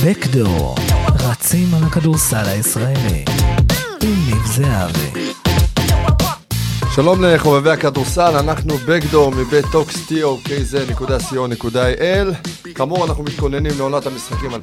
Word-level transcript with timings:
וקדור, 0.00 0.74
רצים 1.28 1.74
על 1.74 1.84
הכדורסל 1.84 2.44
הישראלי. 2.46 3.24
עם 4.02 4.14
ניב 4.26 4.46
זהבי. 4.46 5.32
שלום 6.94 7.24
לחובבי 7.24 7.70
הכדורסל, 7.70 8.36
אנחנו 8.36 8.74
בקדור 8.88 9.30
מבית 9.30 9.64
kz.co.il. 10.44 11.78
כאמור, 12.74 13.04
אנחנו 13.04 13.24
מתכוננים 13.24 13.72
לעונת 13.78 14.06
המשחקים 14.06 14.50
2022-2023 14.54 14.58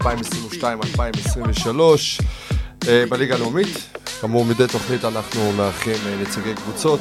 אה, 2.88 3.04
בליגה 3.10 3.36
הלאומית. 3.36 3.98
כאמור, 4.22 4.46
מדי 4.46 4.68
תוכנית 4.72 5.06
אנחנו 5.06 5.52
מארחים 5.52 5.98
אה, 6.06 6.16
נציגי 6.22 6.54
קבוצות. 6.56 7.00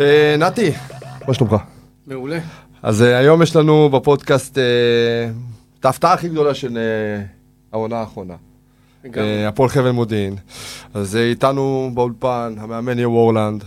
אה, 0.00 0.34
נתי, 0.38 0.72
מה 1.28 1.34
שלומך? 1.34 1.54
מעולה. 2.06 2.38
אז 2.82 3.00
היום 3.00 3.42
יש 3.42 3.56
לנו 3.56 3.88
בפודקאסט 3.88 4.58
את 5.80 5.84
ההפתעה 5.84 6.12
הכי 6.12 6.28
גדולה 6.28 6.54
של 6.54 6.78
העונה 7.72 7.96
האחרונה. 7.96 8.34
הפועל 9.48 9.68
חבל 9.68 9.90
מודיעין. 9.90 10.36
אז 10.94 11.16
איתנו 11.16 11.90
באולפן 11.94 12.54
המאמן 12.58 12.98
יהיה 12.98 13.08
וורלנד. 13.08 13.64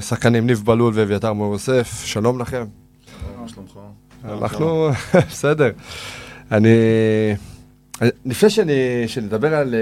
שחקנים 0.00 0.46
ניב 0.46 0.62
בלול 0.64 0.92
ואביתר 0.96 1.32
מור 1.32 1.52
יוסף, 1.52 2.02
שלום 2.04 2.40
לכם. 2.40 2.64
שלומך? 3.46 3.78
אנחנו, 4.24 4.88
בסדר. 5.28 5.70
אני, 6.52 6.68
לפני 8.24 8.50
שאני, 8.50 8.72
שנדבר 9.06 9.54
על, 9.54 9.74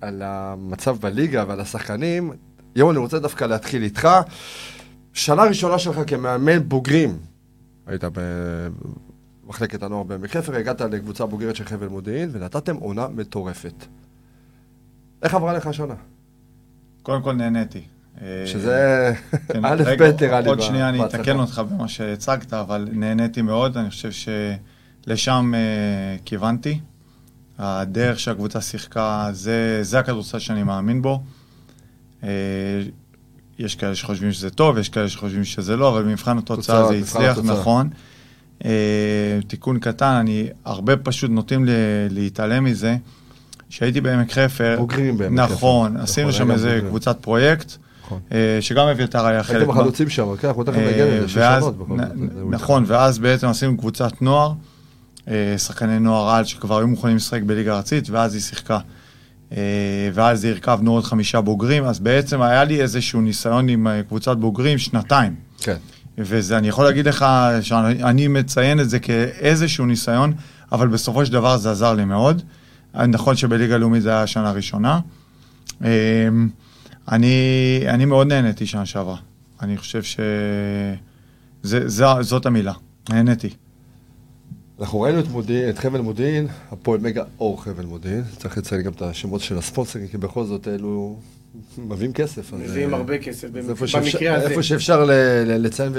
על 0.00 0.22
המצב 0.24 0.96
בליגה 1.00 1.44
ועל 1.48 1.60
השחקנים, 1.60 2.32
יום 2.76 2.90
אני 2.90 2.98
רוצה 2.98 3.18
דווקא 3.18 3.44
להתחיל 3.44 3.82
איתך. 3.82 4.08
שנה 5.12 5.42
ראשונה 5.42 5.78
שלך 5.78 6.00
כמאמן 6.06 6.68
בוגרים, 6.68 7.18
היית 7.86 8.04
במחלקת 9.46 9.82
הנוער 9.82 10.02
בעמק 10.02 10.36
חפר, 10.36 10.56
הגעת 10.56 10.80
לקבוצה 10.80 11.26
בוגרת 11.26 11.56
של 11.56 11.64
חבל 11.64 11.88
מודיעין 11.88 12.30
ונתתם 12.32 12.76
עונה 12.76 13.08
מטורפת. 13.08 13.86
איך 15.22 15.34
עברה 15.34 15.52
לך 15.52 15.66
השנה? 15.66 15.94
קודם 17.02 17.22
כל 17.22 17.32
נהניתי. 17.32 17.82
שזה 18.46 19.12
כן, 19.52 19.64
א' 19.64 19.82
ב' 19.98 20.22
נראה 20.22 20.40
לי. 20.40 20.48
עוד 20.48 20.60
שנייה 20.60 20.88
אני. 20.88 21.04
אתקן 21.04 21.38
אותך 21.38 21.62
במה 21.70 21.88
שהצגת, 21.88 22.52
אבל 22.52 22.88
נהניתי 22.92 23.42
מאוד, 23.42 23.76
אני 23.76 23.90
חושב 23.90 24.10
שלשם 25.06 25.52
אה, 25.54 26.16
כיוונתי. 26.24 26.80
הדרך 27.58 28.20
שהקבוצה 28.20 28.60
שיחקה, 28.60 29.28
זה, 29.32 29.78
זה 29.82 29.98
הכדורסל 29.98 30.38
שאני 30.38 30.62
מאמין 30.62 31.02
בו. 31.02 31.22
אה, 32.22 32.28
יש 33.58 33.74
כאלה 33.76 33.94
שחושבים 33.94 34.32
שזה 34.32 34.50
טוב, 34.50 34.78
יש 34.78 34.88
כאלה 34.88 35.08
שחושבים 35.08 35.44
שזה 35.44 35.76
לא, 35.76 35.88
אבל 35.88 36.02
במבחן 36.02 36.38
התוצאה 36.38 36.56
תוצאה, 36.56 36.88
זה 36.88 36.94
הצליח. 36.94 37.38
נכון. 37.44 37.90
אה, 38.64 38.70
תיקון 39.46 39.78
קטן, 39.78 40.12
אני 40.20 40.46
הרבה 40.64 40.96
פשוט 40.96 41.30
נוטים 41.30 41.64
ל- 41.64 41.70
להתעלם 42.10 42.64
מזה. 42.64 42.96
כשהייתי 43.70 44.00
בעמק 44.00 44.32
חפר, 44.32 44.76
בוגרים 44.78 45.18
בעמק 45.18 45.40
חפר. 45.40 45.54
נכון, 45.54 45.96
עשינו 45.96 46.28
נכון, 46.28 46.38
שם 46.38 46.50
איזה. 46.50 46.80
קבוצת 46.88 47.16
פרויקט, 47.20 47.72
נכון. 48.06 48.20
אה, 48.32 48.58
שגם 48.60 48.86
אביתר 48.88 49.26
היה 49.26 49.42
חלק 49.42 49.56
הייתם. 49.56 49.70
החלוצים 49.70 50.08
שם, 50.08 50.36
כן, 50.36 50.48
אנחנו 50.48 50.64
תכף 50.64 50.76
נגיע 50.76 51.04
אה, 51.04 51.18
לזה, 51.18 51.28
שש 51.28 51.34
שנות. 51.34 51.74
נכון, 52.50 52.84
ואז 52.86 53.18
בעצם 53.18 53.46
עשינו 53.48 53.76
קבוצת 53.78 54.22
נוער, 54.22 54.52
שחקני 55.56 55.98
נוער 55.98 56.34
על 56.34 56.44
שכבר 56.44 56.78
היו 56.78 56.88
מוכנים 56.88 57.16
לשחק 57.16 57.42
בליגה 57.42 57.76
ארצית, 57.76 58.10
ואז 58.10 58.34
היא 58.34 58.42
שיחקה. 58.42 58.78
ואז 60.14 60.44
הרכבנו 60.44 60.92
עוד 60.92 61.04
חמישה 61.04 61.40
בוגרים, 61.40 61.84
אז 61.84 61.98
בעצם 62.00 62.42
היה 62.42 62.64
לי 62.64 62.82
איזשהו 62.82 63.20
ניסיון 63.20 63.68
עם 63.68 63.86
קבוצת 64.08 64.36
בוגרים 64.36 64.78
שנתיים. 64.78 65.34
כן. 65.60 65.76
וזה, 66.18 66.58
אני 66.58 66.68
יכול 66.68 66.84
להגיד 66.84 67.08
לך 67.08 67.26
שאני 67.60 68.28
מציין 68.28 68.80
את 68.80 68.90
זה 68.90 68.98
כאיזשהו 68.98 69.86
ניסיון, 69.86 70.32
אבל 70.72 70.88
בסופו 70.88 71.26
של 71.26 71.32
דבר 71.32 71.56
זה 71.56 71.70
עזר 71.70 71.94
לי 71.94 72.04
מאוד. 72.04 72.42
נכון 72.94 73.36
שבליגה 73.36 73.74
הלאומית 73.74 74.02
זה 74.02 74.08
היה 74.08 74.22
השנה 74.22 74.48
הראשונה. 74.48 75.00
אמ, 75.84 75.88
אני, 77.08 77.36
אני 77.88 78.04
מאוד 78.04 78.26
נהניתי 78.26 78.66
שנה 78.66 78.86
שעברה. 78.86 79.16
אני 79.62 79.76
חושב 79.76 80.02
שזאת 81.64 82.46
המילה, 82.46 82.72
נהניתי. 83.10 83.50
אנחנו 84.80 85.00
ראינו 85.00 85.20
את 85.20 85.28
מודיעין, 85.28 85.70
את 85.70 85.78
חבל 85.78 86.00
מודיעין, 86.00 86.46
הפועל 86.72 87.00
מגה 87.00 87.24
אור 87.40 87.62
חבל 87.62 87.84
מודיעין, 87.84 88.22
צריך 88.36 88.58
לציין 88.58 88.82
גם 88.82 88.92
את 88.92 89.02
השמות 89.02 89.40
של 89.40 89.58
הספונסרים, 89.58 90.08
כי 90.08 90.18
בכל 90.18 90.44
זאת 90.44 90.68
אלו 90.68 91.18
מביאים 91.78 92.12
כסף. 92.12 92.52
מביאים 92.52 92.94
אה, 92.94 92.98
הרבה 92.98 93.18
כסף 93.18 93.48
במקרה 93.50 94.34
הזה. 94.34 94.48
איפה 94.48 94.62
שאפשר 94.62 95.04
לציין 95.46 95.92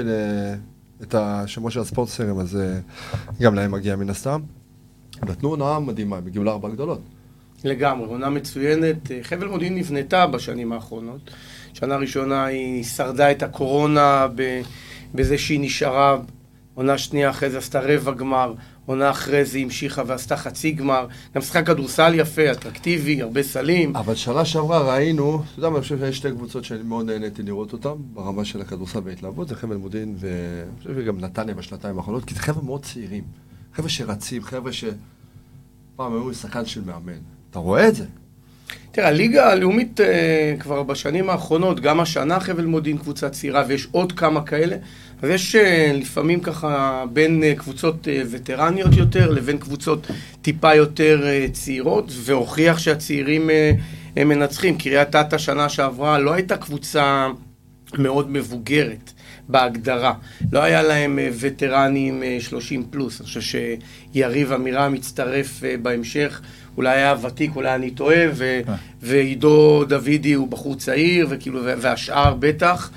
את 1.02 1.14
השמות 1.14 1.72
של 1.72 1.80
הספונסרים, 1.80 2.38
אז 2.38 2.56
אה, 2.56 2.78
גם 3.40 3.54
להם 3.54 3.72
מגיע 3.72 3.96
מן 3.96 4.10
הסתם. 4.10 4.40
נתנו 5.22 5.48
הונאה 5.48 5.80
מדהימה, 5.80 6.16
הם 6.16 6.26
הגיעו 6.26 6.44
לארבע 6.44 6.68
גדולות. 6.68 7.00
לגמרי, 7.64 8.06
עונה 8.06 8.30
מצוינת. 8.30 9.10
אה, 9.10 9.18
חבל 9.22 9.46
מודיעין 9.46 9.74
נבנתה 9.74 10.26
בשנים 10.26 10.72
האחרונות. 10.72 11.30
שנה 11.72 11.96
ראשונה 11.96 12.44
היא 12.44 12.84
שרדה 12.84 13.30
את 13.30 13.42
הקורונה 13.42 14.26
בזה 15.14 15.38
שהיא 15.38 15.60
נשארה. 15.60 16.18
עונה 16.74 16.98
שנייה 16.98 17.30
אחרי 17.30 17.50
זה 17.50 17.58
עשתה 17.58 17.80
רבע 17.80 18.12
גמר. 18.12 18.54
עונה 18.86 19.10
אחרי 19.10 19.44
זה 19.44 19.58
המשיכה 19.58 20.02
ועשתה 20.06 20.36
חצי 20.36 20.72
גמר. 20.72 21.06
גם 21.34 21.42
שיחקה 21.42 21.62
כדורסל 21.62 22.14
יפה, 22.14 22.52
אטרקטיבי, 22.52 23.22
הרבה 23.22 23.42
סלים. 23.42 23.96
אבל 23.96 24.14
שנה 24.14 24.44
שעברה 24.44 24.94
ראינו, 24.94 25.42
אתה 25.50 25.58
יודע 25.58 25.68
מה, 25.68 25.76
אני 25.76 25.82
חושב 25.82 25.98
שיש 25.98 26.16
שתי 26.16 26.30
קבוצות 26.30 26.64
שאני 26.64 26.82
מאוד 26.82 27.06
נהניתי 27.06 27.42
לראות 27.42 27.72
אותן, 27.72 27.94
ברמה 28.14 28.44
של 28.44 28.60
הכדורסל 28.60 28.98
וההתלהבות, 29.04 29.48
זה 29.48 29.54
חבל 29.54 29.76
מודיעין 29.76 30.16
ואני 30.18 30.78
חושב 30.78 30.94
שגם 30.94 31.20
נתניה 31.20 31.54
בשנתיים 31.54 31.98
האחרונות, 31.98 32.24
כי 32.24 32.34
זה 32.34 32.40
חבר'ה 32.40 32.62
מאוד 32.62 32.82
צעירים. 32.82 33.24
חבר'ה 33.74 33.88
שרצים, 33.88 34.42
חבר'ה 34.42 34.72
שפעם 34.72 34.92
היו 36.12 36.34
שחקן 36.34 36.66
של 36.66 36.80
מאמן. 36.84 37.18
אתה 37.50 37.58
רואה 37.58 37.88
את 37.88 37.94
זה? 37.94 38.04
תראה, 38.92 39.08
הליגה 39.08 39.50
הלאומית 39.52 40.00
אה, 40.00 40.54
כבר 40.58 40.82
בשנים 40.82 41.30
האחרונות, 41.30 41.80
גם 41.80 42.00
השנה 42.00 42.40
חבל 42.40 42.64
מודיעין 42.64 42.98
קבוצה 42.98 43.30
צעירה, 43.30 43.64
ויש 43.68 43.88
עוד 43.92 44.12
כמה 44.12 44.42
כאלה, 44.42 44.76
אז 45.22 45.30
יש 45.30 45.56
אה, 45.56 45.92
לפעמים 45.94 46.40
ככה 46.40 47.04
בין 47.12 47.42
אה, 47.42 47.54
קבוצות 47.54 48.08
אה, 48.08 48.22
וטרניות 48.30 48.94
יותר 48.96 49.30
לבין 49.30 49.58
קבוצות 49.58 50.06
טיפה 50.42 50.74
יותר 50.74 51.24
צעירות, 51.52 52.12
והוכיח 52.12 52.78
שהצעירים 52.78 53.50
הם 54.16 54.28
מנצחים. 54.28 54.78
קריית 54.78 55.16
אתא 55.16 55.38
שנה 55.38 55.68
שעברה 55.68 56.18
לא 56.18 56.32
הייתה 56.32 56.56
קבוצה 56.56 57.28
מאוד 57.98 58.30
מבוגרת. 58.30 59.12
בהגדרה. 59.48 60.14
לא 60.52 60.62
היה 60.62 60.82
להם 60.82 61.18
וטרנים 61.40 62.22
אה, 62.22 62.36
30 62.40 62.84
פלוס. 62.90 63.20
אני 63.20 63.26
חושב 63.26 63.40
שיריב 64.12 64.52
אמירה 64.52 64.88
מצטרף 64.88 65.62
בהמשך. 65.82 66.40
אולי 66.76 66.96
היה 66.96 67.14
ותיק, 67.22 67.56
אולי 67.56 67.74
אני 67.74 67.90
טועה, 67.90 68.24
ו- 68.34 68.60
אה. 68.68 68.74
ועידו 69.02 69.84
דוידי 69.84 70.32
הוא 70.32 70.48
בחור 70.48 70.76
צעיר, 70.76 71.26
וכאילו, 71.30 71.60
והשאר 71.64 72.34
בטח. 72.38 72.90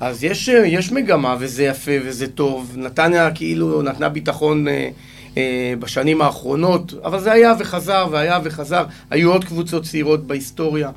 אז 0.00 0.24
יש, 0.24 0.48
אה, 0.48 0.66
יש 0.66 0.92
מגמה, 0.92 1.36
וזה 1.38 1.64
יפה 1.64 1.92
וזה 2.04 2.26
טוב. 2.26 2.72
נתניה 2.76 3.30
כאילו 3.30 3.82
נתנה 3.82 4.08
ביטחון 4.08 4.68
אה, 4.68 4.88
אה, 5.36 5.74
בשנים 5.78 6.22
האחרונות, 6.22 6.94
אבל 7.04 7.20
זה 7.20 7.32
היה 7.32 7.54
וחזר, 7.58 8.06
והיה 8.10 8.38
וחזר. 8.44 8.84
היו 9.10 9.32
עוד 9.32 9.44
קבוצות 9.44 9.82
צעירות 9.82 10.26
בהיסטוריה. 10.26 10.90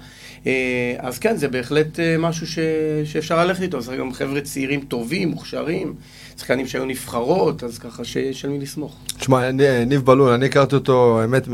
אה, 0.48 0.96
אז 0.98 1.20
כן, 1.20 1.38
זה 1.38 1.48
בהחלט 1.48 2.00
אה, 2.00 2.16
משהו 2.20 2.48
ש... 2.48 2.60
שאפשר 3.06 3.46
ללכת 3.46 3.62
איתו. 3.62 3.82
זה 3.82 3.96
גם 3.96 4.14
חבר'ה 4.14 4.42
צעירים 4.42 4.82
טובים, 4.82 5.30
מוכשרים, 5.30 5.94
שחקנים 6.38 6.68
שהיו 6.68 6.86
נבחרות, 6.86 7.64
אז 7.64 7.80
ככה 7.80 8.04
שיש 8.04 8.46
על 8.46 8.52
מי 8.52 8.60
לסמוך. 8.60 8.96
תשמע, 9.20 9.52
ניב 9.88 10.06
בלול, 10.06 10.32
אני 10.32 10.46
הכרתי 10.46 10.76
אותו, 10.76 11.22
האמת, 11.22 11.48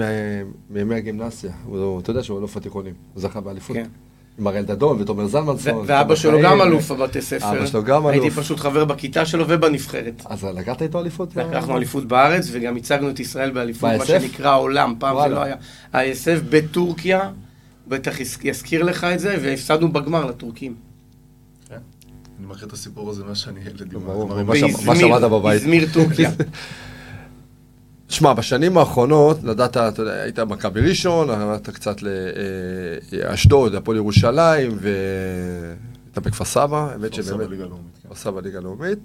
מימי 0.69 0.95
הגימנסיה. 0.95 1.51
אתה 1.99 2.09
יודע 2.09 2.23
שהוא 2.23 2.39
אלוף 2.39 2.57
התיכונים, 2.57 2.93
הוא 3.13 3.21
זכה 3.21 3.41
באליפות. 3.41 3.75
כן. 3.75 4.04
עם 4.39 4.47
הראל 4.47 4.63
דדון 4.63 5.01
ותומר 5.01 5.27
זלמנסון. 5.27 5.83
ואבא 5.87 6.15
שלו 6.15 6.39
גם 6.41 6.61
אלוף 6.61 6.91
בבתי 6.91 7.21
ספר. 7.21 7.51
אבא 7.57 7.65
שלו 7.65 7.83
גם 7.83 8.07
הייתי 8.07 8.25
אלוף. 8.25 8.39
פשוט 8.39 8.59
חבר 8.59 8.85
בכיתה 8.85 9.25
שלו 9.25 9.45
ובנבחרת. 9.47 10.21
אז 10.25 10.43
לקחת 10.43 10.81
איתו 10.81 10.99
אליפות? 10.99 11.35
לקחנו 11.35 11.77
אליפות 11.77 12.05
בארץ, 12.07 12.47
וגם 12.51 12.75
הצגנו 12.75 13.09
את 13.09 13.19
ישראל 13.19 13.51
באליפות, 13.51 13.89
מה? 13.97 14.05
שנקרא 14.05 14.57
עולם. 14.57 14.93
פעם 14.99 15.17
זה. 15.23 15.35
לא 15.35 15.43
היה. 15.43 15.55
ה-ISF 15.93 16.41
בטורקיה, 16.49 17.29
בטח 17.87 18.19
יז- 18.19 18.37
יזכיר 18.43 18.83
לך 18.83 19.03
את 19.03 19.19
זה, 19.19 19.35
והפסדנו 19.41 19.91
בגמר 19.93 20.25
לטורקים. 20.25 20.75
אני 22.39 22.47
מכיר 22.47 22.67
את 22.67 22.73
הסיפור 22.73 23.09
הזה 23.09 23.23
מאז 23.23 23.37
שאני 23.37 23.59
ילד. 23.59 23.93
עם 23.93 23.99
ברור, 23.99 24.23
הגמרים. 24.39 24.47
מה 24.47 24.55
ש- 24.55 24.61
באזמיר, 24.61 24.87
מה 24.87 24.95
שמעת 24.95 25.31
בבית. 25.31 25.53
איזמיר 25.53 25.87
טורקיה. 25.93 26.31
שמע, 28.09 28.33
בשנים 28.33 28.77
האחרונות, 28.77 29.43
לדעת, 29.43 29.77
אתה 29.77 30.01
יודע, 30.01 30.13
היית 30.13 30.39
מכבי 30.39 30.81
ראשון, 30.81 31.29
עברת 31.29 31.69
קצת 31.69 31.95
לאשדוד, 33.11 33.75
הפועל 33.75 33.97
ירושלים, 33.97 34.77
והיית 34.79 36.17
בכפר 36.17 36.45
סבא, 36.45 36.91
האמת 36.91 37.11
כפר 37.11 37.23
סבא 37.23 37.33
שבאמת, 37.33 37.49
ליגה 37.49 37.63
לאומית, 37.63 37.97
כן. 38.01 38.07
כפר 38.09 38.15
סבא 38.15 38.41
ליגה 38.41 38.59
לאומית. 38.59 38.99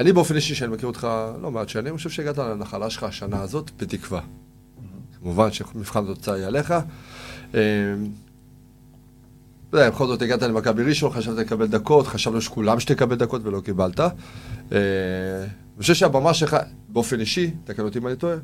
אני 0.00 0.12
באופן 0.12 0.36
אישי, 0.36 0.54
שאני 0.54 0.72
מכיר 0.72 0.86
אותך 0.86 1.08
לא 1.42 1.50
מעט 1.50 1.68
שנים, 1.68 1.86
אני 1.86 1.96
חושב 1.96 2.10
שהגעת 2.10 2.38
לנחלה 2.38 2.90
שלך 2.90 3.02
השנה 3.02 3.42
הזאת 3.42 3.70
בתקווה. 3.78 4.20
כמובן 5.20 5.52
שמבחן 5.52 6.04
התוצאה 6.04 6.34
היא 6.34 6.44
עליך. 6.44 6.70
אה, 6.70 7.60
אתה 9.68 9.78
יודע, 9.78 9.90
בכל 9.90 10.06
זאת 10.06 10.22
הגעת 10.22 10.42
למכבי 10.42 10.82
ראשון, 10.82 11.12
חשבת 11.12 11.36
לקבל 11.36 11.66
דקות, 11.66 12.06
חשבנו 12.06 12.40
שכולם 12.40 12.80
שתקבל 12.80 13.16
דקות 13.16 13.40
ולא 13.44 13.60
קיבלת. 13.60 14.00
אה, 14.00 14.06
אני 14.72 15.80
חושב 15.80 15.94
שהבמה 15.94 16.34
שלך, 16.34 16.56
באופן 16.92 17.20
אישי, 17.20 17.50
תקן 17.64 17.82
אותי 17.82 17.98
אם 17.98 18.06
אני 18.06 18.16
טועה, 18.16 18.36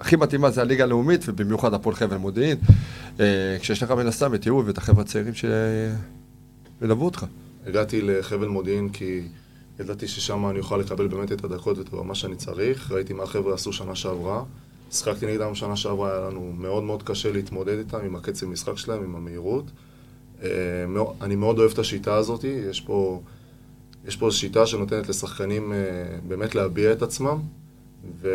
הכי 0.00 0.16
מתאימה 0.16 0.50
זה 0.50 0.60
הליגה 0.60 0.84
הלאומית, 0.84 1.24
ובמיוחד 1.28 1.74
הפועל 1.74 1.96
חבל 1.96 2.16
מודיעין, 2.16 2.58
אה, 3.20 3.56
כשיש 3.60 3.82
לך 3.82 3.90
מן 3.90 4.06
הסתם 4.06 4.34
את 4.34 4.46
יהוא 4.46 4.62
ואת 4.66 4.78
החבר'ה 4.78 5.02
הצעירים 5.02 5.32
שילוו 6.80 7.04
אותך. 7.04 7.26
הגעתי 7.66 8.02
לחבל 8.02 8.48
מודיעין 8.48 8.88
כי 8.88 9.22
ידעתי 9.80 10.08
ששם 10.08 10.46
אני 10.46 10.58
אוכל 10.58 10.76
לקבל 10.76 11.08
באמת 11.08 11.32
את 11.32 11.44
הדקות 11.44 11.78
ואת 11.78 11.92
מה 11.92 12.14
שאני 12.14 12.36
צריך. 12.36 12.92
ראיתי 12.92 13.12
מה 13.12 13.22
החבר'ה 13.22 13.54
עשו 13.54 13.72
שנה 13.72 13.94
שעברה. 13.94 14.42
שחקתי 14.92 15.26
נגדם 15.26 15.54
שנה 15.54 15.76
שעברה, 15.76 16.10
היה 16.12 16.20
לנו 16.20 16.52
מאוד 16.58 16.82
מאוד 16.82 17.02
קשה 17.02 17.32
להתמודד 17.32 17.78
איתם, 17.78 17.98
עם 18.04 18.16
הקצב 18.16 18.46
משחק 18.46 18.78
שלהם, 18.78 19.02
עם 19.02 19.16
המהירות. 19.16 19.64
אה, 20.42 20.48
אני 21.20 21.36
מאוד 21.36 21.58
אוהב 21.58 21.70
את 21.70 21.78
השיטה 21.78 22.14
הזאת, 22.14 22.44
יש 22.44 22.80
פה, 22.80 23.20
יש 24.08 24.16
פה 24.16 24.30
שיטה 24.30 24.66
שנותנת 24.66 25.08
לשחקנים 25.08 25.72
אה, 25.72 25.78
באמת 26.28 26.54
להביע 26.54 26.92
את 26.92 27.02
עצמם, 27.02 27.38
ו... 28.20 28.28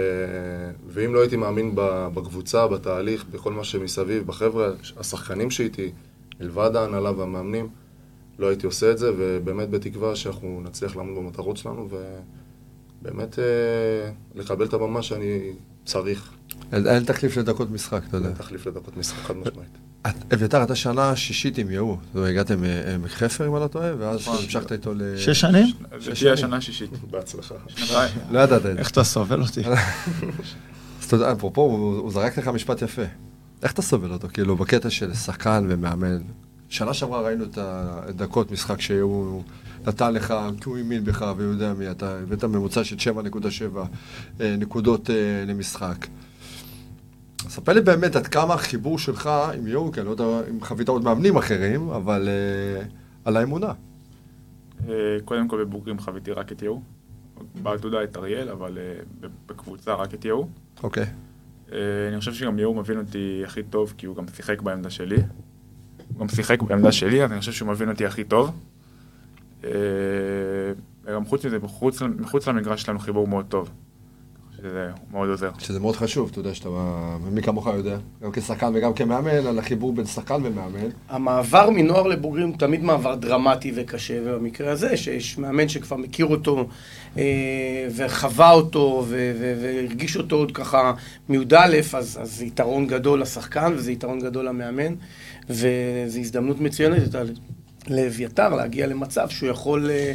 ואם 0.88 1.14
לא 1.14 1.22
הייתי 1.22 1.36
מאמין 1.36 1.72
בקבוצה, 2.14 2.68
בתהליך, 2.68 3.26
בכל 3.32 3.54
מה 3.54 3.64
שמסביב, 3.64 4.28
בחבר'ה, 4.28 4.72
השחקנים 4.98 5.52
שאיתי, 5.52 5.92
מלבד 6.40 6.76
ההנהלה 6.76 7.12
והמאמנים, 7.12 7.68
לא 8.40 8.48
הייתי 8.48 8.66
עושה 8.66 8.92
את 8.92 8.98
זה, 8.98 9.12
ובאמת 9.18 9.70
בתקווה 9.70 10.16
שאנחנו 10.16 10.62
נצליח 10.64 10.96
לעמוד 10.96 11.24
במטרות 11.24 11.58
שלנו, 11.58 11.90
ובאמת 13.02 13.40
אה, 13.40 13.44
לקבל 14.36 14.66
את 14.66 14.74
הבמה 14.74 15.02
שאני 15.02 15.54
צריך, 15.86 16.32
אין 16.72 16.88
אין 16.88 17.04
תחליף 17.04 17.38
לדקות 17.38 17.72
משחק, 17.72 18.02
אתה 18.08 18.18
יודע. 18.18 18.32
תחליף 18.32 18.68
לדקות 18.68 18.98
משחק 18.98 19.20
חד 19.20 19.38
משמעית. 19.38 19.78
את- 20.08 20.34
אביתר, 20.34 20.64
אתה 20.64 20.76
שנה 20.76 21.16
שישית 21.16 21.58
עם 21.58 21.72
יהוא. 21.72 21.98
זאת 22.06 22.16
אומרת, 22.16 22.30
הגעתם 22.30 22.64
אה, 22.64 22.98
מחפר, 23.04 23.48
אם 23.48 23.56
אני 23.56 23.62
לא 23.64 23.68
טועה, 23.68 23.92
ואז 24.00 24.28
המשכת 24.28 24.72
איתו 24.72 24.94
ל... 24.94 25.18
שש 25.18 25.40
שנים? 25.42 25.68
זה 26.00 26.12
תהיה 26.16 26.34
השנה 26.34 26.58
השישית. 26.58 26.90
בהצלחה. 27.12 27.56
לא 28.32 28.40
ידעת 28.40 28.58
את 28.58 28.76
זה. 28.76 28.76
איך 28.78 28.90
אתה 28.92 29.04
סובל 29.04 29.42
אותי? 29.42 29.62
אז 31.02 31.06
אתה 31.08 31.16
יודע, 31.16 31.32
אפרופו, 31.32 31.62
הוא 31.62 32.12
זרק 32.12 32.38
לך 32.38 32.48
משפט 32.48 32.82
יפה. 32.82 33.02
איך 33.64 33.72
אתה 33.72 33.82
סובל 33.82 34.12
אותו? 34.12 34.28
כאילו, 34.34 34.56
בקטע 34.58 34.90
של 34.90 35.14
שחקן 35.14 35.66
ומאמן. 35.70 36.18
שנה 36.70 36.94
שעברה 36.94 37.22
ראינו 37.22 37.44
את 37.44 37.58
הדקות 37.62 38.52
משחק 38.52 38.82
שהוא 38.82 39.44
נתן 39.88 40.14
לך, 40.14 40.34
כי 40.62 40.70
הוא 40.70 40.78
האמין 40.78 41.06
בך 41.06 41.26
והוא 41.38 41.52
יודע 41.52 41.74
מי 41.74 41.92
אתה. 41.92 42.18
הבאת 42.24 42.44
ממוצע 42.44 42.84
של 42.84 42.96
7.7 42.96 43.78
אה, 44.42 44.56
נקודות 44.60 45.10
אה, 45.10 45.16
למשחק. 45.48 46.08
ספר 47.50 47.74
לי 47.74 47.82
באמת 47.82 48.16
עד 48.16 48.28
כמה 48.28 48.54
החיבור 48.54 49.00
שלך 49.00 49.30
עם 49.54 49.92
כי 49.92 50.00
אני 50.00 50.06
לא 50.06 50.12
יודע 50.12 50.24
אם 50.50 50.62
חווית 50.62 50.90
עוד 50.90 51.04
מאמנים 51.04 51.38
אחרים, 51.38 51.90
אבל 51.90 52.30
אה, 52.30 52.86
על 53.26 53.38
האמונה. 53.38 53.74
אה, 54.90 55.18
קודם 55.26 55.48
כל 55.48 55.64
בבוגרים 55.64 56.00
חוויתי 56.00 56.32
רק 56.32 56.52
את 56.52 56.62
יהוא. 56.62 56.82
בעתודה 57.62 58.04
את 58.04 58.18
אריאל, 58.18 58.50
אבל 58.50 58.78
אה, 58.78 59.28
בקבוצה 59.46 59.94
רק 59.94 60.14
את 60.14 60.26
יהוא. 60.26 60.48
אוקיי. 60.84 61.06
אה, 61.72 61.78
אני 62.08 62.20
חושב 62.20 62.34
שגם 62.34 62.60
יהוא 62.60 62.76
מבין 62.76 62.98
אותי 62.98 63.42
הכי 63.46 63.64
טוב, 63.64 63.94
כי 63.98 64.06
הוא 64.06 64.16
גם 64.16 64.26
שיחק 64.36 64.62
בעמדה 64.62 64.90
שלי. 64.90 65.16
הוא 65.16 66.20
גם 66.20 66.30
שיחק 66.30 66.62
בעמדה 66.62 66.92
שלי, 66.92 67.24
אז 67.24 67.32
אני 67.32 67.40
חושב 67.40 67.52
שהוא 67.52 67.70
מבין 67.70 67.90
אותי 67.90 68.06
הכי 68.06 68.24
טוב. 68.24 68.52
אה, 69.64 69.70
וגם 71.04 71.26
חוץ 71.26 71.46
מזה, 71.46 71.60
מחוץ, 71.60 72.02
מחוץ 72.02 72.48
למגרש 72.48 72.82
שלנו 72.82 73.00
חיבור 73.00 73.28
מאוד 73.28 73.46
טוב. 73.50 73.70
שזה 74.64 74.90
מאוד 75.12 75.30
עוזר. 75.30 75.50
שזה 75.60 75.80
מאוד 75.80 75.96
חשוב, 75.96 76.30
אתה 76.32 76.40
יודע 76.40 76.54
שאתה, 76.54 76.70
מי 77.32 77.42
כמוך 77.42 77.68
יודע, 77.68 77.98
גם 78.24 78.32
כשחקן 78.32 78.72
וגם 78.76 78.94
כמאמן, 78.94 79.48
על 79.48 79.60
החיבור 79.60 79.94
בין 79.94 80.06
שחקן 80.06 80.42
ומאמן. 80.44 80.90
המעבר 81.10 81.70
מנוער 81.70 82.08
לבוגרים 82.08 82.48
הוא 82.48 82.58
תמיד 82.58 82.84
מעבר 82.84 83.16
דרמטי 83.16 83.72
וקשה, 83.76 84.14
ובמקרה 84.24 84.72
הזה, 84.72 84.98
שיש 84.98 85.38
מאמן 85.38 85.68
שכבר 85.68 85.98
מכיר 85.98 86.26
אותו 86.26 86.68
אה, 87.18 87.24
וחווה 87.96 88.52
אותו 88.52 89.06
והרגיש 89.60 90.18
אותו 90.18 90.36
עוד 90.36 90.52
ככה 90.52 90.94
מי"א, 91.30 91.80
אז, 91.98 92.20
זה 92.24 92.46
יתרון 92.46 92.88
גדול 92.88 93.22
לשחקן 93.22 93.74
וזה 93.76 93.92
יתרון 93.92 94.20
גדול 94.20 94.46
למאמן, 94.48 94.94
וזו 95.50 96.20
הזדמנות 96.20 96.62
מצוינת 96.62 97.16
לאביתר 97.88 98.50
להגיע 98.50 98.88
למצב 98.88 99.30
שהוא 99.30 99.50
יכול 99.50 99.90
אה, 99.90 100.14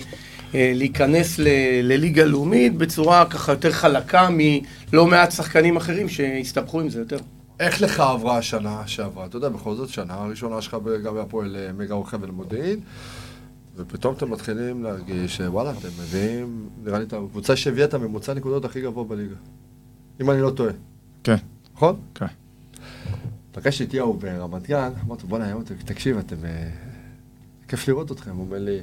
להיכנס 0.55 1.39
ל- 1.39 1.49
לליגה 1.83 2.25
לאומית 2.25 2.77
בצורה 2.77 3.25
ככה 3.31 3.53
יותר 3.53 3.73
חלקה 3.73 4.29
מלא 4.31 5.07
מעט 5.07 5.33
שחקנים 5.33 5.77
אחרים 5.77 6.09
שהסתבכו 6.09 6.81
עם 6.81 6.89
זה 6.89 6.99
יותר. 6.99 7.19
איך 7.61 7.83
לך 7.83 8.01
עברה 8.01 8.39
השנה 8.39 8.83
שעברה? 8.87 9.27
אתה 9.27 9.37
יודע, 9.37 9.49
בכל 9.49 9.75
זאת, 9.75 9.89
שנה 9.89 10.15
הראשונה 10.15 10.63
שלך 10.63 10.77
גם 11.05 11.15
בהפועל 11.15 11.57
אה, 11.57 11.73
מגה 11.73 11.95
או 11.95 12.05
חבל 12.05 12.31
מודיעין, 12.31 12.81
ופתאום 13.77 14.15
אתם 14.15 14.31
מתחילים 14.31 14.83
להרגיש 14.83 15.37
שוואלה, 15.37 15.71
אתם 15.71 15.89
מביאים, 16.01 16.69
נראה 16.85 16.99
לי 16.99 17.05
את 17.05 17.13
הקבוצה 17.13 17.57
שהביאה 17.57 17.87
את 17.87 17.95
הממוצע 17.95 18.35
נקודות 18.35 18.65
הכי 18.65 18.81
גבוה 18.81 19.05
בליגה. 19.05 19.35
אם 20.21 20.31
אני 20.31 20.41
לא 20.41 20.51
טועה, 20.51 20.73
כן, 21.25 21.37
נכון? 21.75 21.97
כן. 22.15 22.27
פגשתי 23.53 23.85
את 23.85 23.95
יאו 23.95 24.15
ברמת 24.15 24.67
גן, 24.67 24.91
אמרתי, 25.07 25.27
בוא'נה, 25.27 25.51
יאו, 25.51 25.61
תקשיב, 25.85 26.19
אתם... 26.19 26.37
אה, 26.45 26.69
כיף 27.69 27.89
לראות 27.89 28.13
אתכם. 28.13 28.31
הוא 28.31 28.47
אומר 28.47 28.59
לי, 28.59 28.79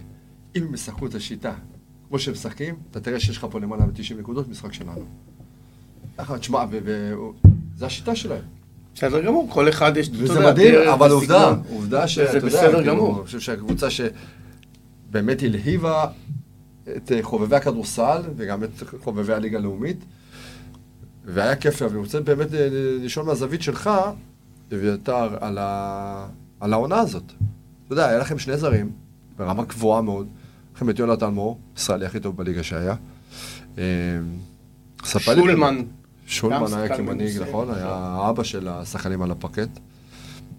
אם 0.56 0.64
הם 0.64 0.74
ישחקו 0.74 1.06
את 1.06 1.16
השיטה 1.16 1.54
כמו 2.08 2.20
שהם 2.20 2.34
משחקים, 2.34 2.76
אתה 2.92 3.00
תראה 3.00 3.20
שיש 3.20 3.38
לך 3.38 3.48
פה 3.52 3.60
למעלה 3.60 3.86
מ-90 3.86 4.14
נקודות 4.20 4.48
משחק 4.48 4.74
שלנו. 4.74 5.06
ככה, 6.18 6.38
תשמע, 6.38 6.66
זה 7.76 7.86
השיטה 7.86 8.16
שלהם. 8.16 8.42
בסדר 8.96 9.22
גמור, 9.26 9.48
כל 9.52 9.70
אחד 9.70 9.98
יש, 9.98 10.10
וזה 10.14 10.34
יודע, 10.34 10.52
מדהים, 10.52 10.90
אבל 10.94 11.12
עובדה. 11.12 11.56
עובדה 11.70 12.08
שאתה 12.08 12.38
יודע, 12.38 12.48
בסדר 12.48 12.78
כאילו, 12.78 12.96
גמור. 12.96 13.18
אני 13.18 13.26
חושב 13.26 13.40
שהקבוצה 13.40 13.88
שבאמת 13.90 15.44
הלהיבה 15.44 16.06
את 16.98 17.12
אה, 17.12 17.24
חובבי 17.24 17.56
הכדורסל 17.56 18.22
וגם 18.36 18.64
את 18.64 18.70
חובבי 19.04 19.34
הליגה 19.34 19.58
הלאומית, 19.58 20.06
והיה 21.26 21.56
כיף, 21.56 21.82
אבל 21.82 21.92
אני 21.92 22.00
רוצה 22.00 22.22
באמת 22.22 22.54
אה, 22.54 22.68
לשאול 23.02 23.26
מהזווית 23.26 23.62
שלך, 23.62 23.90
אביתר, 24.74 25.38
על, 25.42 25.58
ה... 25.58 26.28
על 26.60 26.74
העונה 26.74 27.00
הזאת. 27.00 27.24
אתה 27.86 27.94
יודע, 27.94 28.08
היה 28.08 28.20
לכם 28.20 28.40
שני 28.40 28.58
זרים, 28.58 28.92
ברמה 29.38 29.64
גבוהה 29.64 30.02
מאוד, 30.02 30.28
לכם 30.76 30.90
את 30.90 31.00
יונתן 31.00 31.30
מור, 31.30 31.60
ישראלי 31.78 32.06
הכי 32.06 32.20
טוב 32.20 32.38
בליגה 32.38 32.64
שהיה. 32.64 32.96
אה, 33.78 33.84
שולמן. 35.06 35.84
שולמן 36.28 36.74
היה 36.78 36.98
כמנהיג. 36.98 37.42
נכון? 37.42 37.74
היה 37.74 37.94
האבא 37.96 38.44
של 38.44 38.68
השחקנים 38.68 39.22
על 39.22 39.32
הפרקט. 39.32 39.70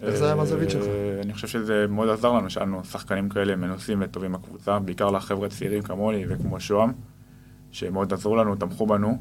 איך 0.03 0.15
זה 0.15 0.27
היה 0.27 0.35
מהזווית 0.35 0.71
שלך? 0.71 0.85
אה, 0.85 1.21
אני 1.23 1.35
חושב 1.35 1.47
שזה 1.47 1.87
מאוד 1.89 2.09
עזר 2.09 2.33
לנו, 2.33 2.51
שהיה 2.51 2.67
לנו 2.67 2.85
שחקנים 2.85 3.29
כאלה 3.29 3.57
מנוסים 3.57 4.03
וטובים 4.03 4.33
בקבוצה, 4.33 4.79
בעיקר 4.79 5.11
לחבר'ה 5.11 5.49
צעירים 5.49 5.83
כמוני 5.83 6.25
וכמו 6.29 6.61
שוהם, 6.61 6.93
שמאוד 7.71 8.13
עזרו 8.13 8.37
לנו, 8.37 8.57
תמכו 8.57 8.87
בנו. 8.87 9.19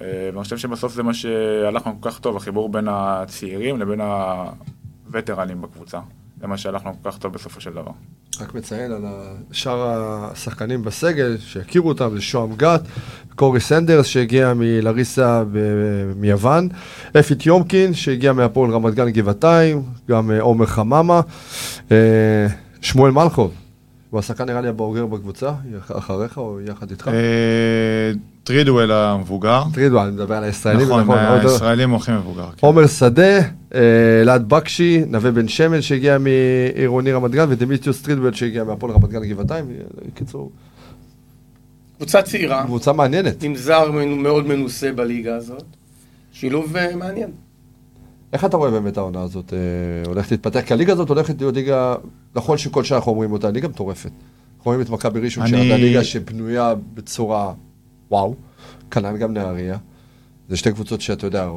אה, 0.00 0.30
ואני 0.32 0.44
חושב 0.44 0.58
שבסוף 0.58 0.94
זה 0.94 1.02
מה 1.02 1.14
שהלך 1.14 1.86
לנו 1.86 2.00
כל 2.00 2.10
כך 2.10 2.18
טוב, 2.18 2.36
החיבור 2.36 2.68
בין 2.68 2.88
הצעירים 2.90 3.80
לבין 3.80 4.00
הווטרנים 4.00 5.62
בקבוצה. 5.62 6.00
זה 6.40 6.46
מה 6.46 6.56
שהלך 6.56 6.86
לנו 6.86 6.94
כל 7.02 7.10
כך 7.10 7.18
טוב 7.18 7.32
בסופו 7.32 7.60
של 7.60 7.70
דבר. 7.70 7.90
רק 8.40 8.54
מציין 8.54 8.92
על 8.92 9.04
שאר 9.52 9.90
השחקנים 10.32 10.82
בסגל 10.82 11.36
שהכירו 11.38 11.88
אותם, 11.88 12.10
זה 12.14 12.20
שוהם 12.20 12.56
גת, 12.56 12.80
קורי 13.34 13.60
סנדרס 13.60 14.06
שהגיע 14.06 14.52
מלריסה 14.56 15.44
ב- 15.52 16.12
מיוון, 16.16 16.68
אפי 17.20 17.34
טיומקין 17.34 17.94
שהגיע 17.94 18.32
מהפועל 18.32 18.70
רמת 18.70 18.94
גן 18.94 19.10
גבעתיים, 19.10 19.82
גם 20.08 20.30
אה, 20.30 20.40
עומר 20.40 20.66
חממה, 20.66 21.20
אה, 21.92 22.46
שמואל 22.80 23.12
מלכוב, 23.12 23.52
הוא 24.10 24.18
השחקן 24.20 24.44
נראה 24.44 24.60
לי 24.60 24.68
הבוגר 24.68 25.06
בקבוצה, 25.06 25.52
אחריך 25.88 26.38
או 26.38 26.60
יחד 26.60 26.90
איתך? 26.90 27.10
טרידוול 28.44 28.92
המבוגר. 28.92 29.62
תגידו, 29.72 30.02
אני 30.02 30.10
מדבר 30.10 30.34
על 30.34 30.44
הישראלים, 30.44 30.86
נכון, 30.88 31.00
עוד- 31.08 31.40
הישראלים 31.40 31.94
הכי 31.94 32.12
מבוגר. 32.12 32.46
כן. 32.56 32.66
עומר 32.66 32.86
שדה, 32.86 33.38
אה, 33.74 33.80
אלעד 34.22 34.48
בקשי, 34.48 35.02
נווה 35.06 35.30
בן 35.30 35.48
שמן 35.48 35.82
שהגיע 35.82 36.18
מעירוני 36.18 37.12
רמת 37.12 37.30
גן 37.30 37.46
ודמיטריוס 37.48 38.02
טרידוול 38.02 38.32
שהגיע 38.34 38.64
מהפועל 38.64 38.92
רמת 38.92 39.08
גן 39.10 39.24
גבעתיים. 39.24 39.64
בקיצור, 40.14 40.50
קבוצה 41.96 42.22
צעירה, 42.22 42.64
קבוצה 42.64 42.92
מעניינת. 42.92 43.42
עם 43.42 43.54
זר 43.56 43.90
מאוד 43.90 44.46
מנוסה 44.46 44.92
בליגה 44.92 45.36
הזאת. 45.36 45.64
שילוב 46.32 46.76
אה, 46.76 46.96
מעניין. 46.96 47.30
איך 48.32 48.44
אתה 48.44 48.56
רואה 48.56 48.70
באמת 48.70 48.96
העונה 48.98 49.22
הזאת 49.22 49.52
אה, 49.52 49.58
הולכת 50.06 50.30
להתפתח? 50.30 50.60
כי 50.60 50.72
הליגה 50.74 50.92
הזאת 50.92 51.08
הולכת 51.08 51.40
להיות 51.40 51.54
ליגה, 51.54 51.94
נכון 52.34 52.58
שכל 52.58 52.84
שעה 52.84 52.98
אנחנו 52.98 53.12
אומרים 53.12 53.32
אותה, 53.32 53.50
ליגה 53.50 53.68
מטורפת. 53.68 54.10
אנחנו 54.56 54.70
רואים 54.70 54.80
את 54.80 54.90
מכבי 54.90 55.20
ראשון, 55.20 55.42
אני- 55.42 55.50
שהיא 55.52 55.74
ליגה 55.74 56.04
שבנויה 56.04 56.74
בצורה 56.94 57.52
וואו, 58.10 58.34
כנ"ל 58.90 59.16
גם 59.16 59.34
נהריה. 59.34 59.78
זה 60.48 60.56
שתי 60.56 60.72
קבוצות 60.72 61.00
שאתה 61.00 61.26
יודע, 61.26 61.48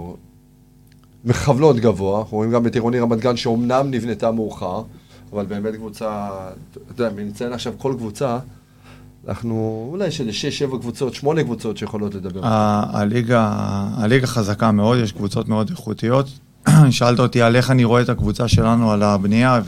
מכוונות 1.26 1.76
גבוה, 1.76 2.24
רואים 2.30 2.52
גם 2.52 2.68
את 2.68 2.76
עירוני 2.76 3.00
רמת 3.00 3.20
גן 3.20 3.36
שאומנם 3.36 3.88
נבנתה 3.92 4.32
מאוחר, 4.32 4.84
אבל 5.34 5.46
באמת 5.46 5.76
קבוצה, 5.76 6.30
אתה 6.72 7.04
יודע, 7.04 7.12
אם 7.12 7.28
נציין 7.28 7.54
עכשיו 7.54 7.74
כל 7.78 7.94
קבוצה, 7.98 8.40
אנחנו 9.28 9.88
אולי 9.92 10.08
יש 10.08 10.22
איזה 10.22 10.34
שש, 10.34 10.60
שבע 10.60 10.78
קבוצות, 10.78 11.14
שמונה 11.14 11.44
קבוצות 11.44 11.78
שיכולות 11.78 12.16
לדבר. 12.16 12.42
הליגה, 12.44 14.28
חזקה 14.28 14.72
מאוד, 14.72 14.98
יש 14.98 15.12
קבוצות 15.12 15.50
מאוד 15.50 15.70
איכותיות. 15.70 16.28
שאלת 16.90 17.20
אותי 17.20 17.42
על 17.42 17.56
איך 17.56 17.72
אני 17.72 17.84
רואה 17.84 18.02
את 18.02 18.10
הקבוצה 18.10 18.48
שלנו, 18.48 18.92
על 18.92 19.04
הבנייה, 19.04 19.62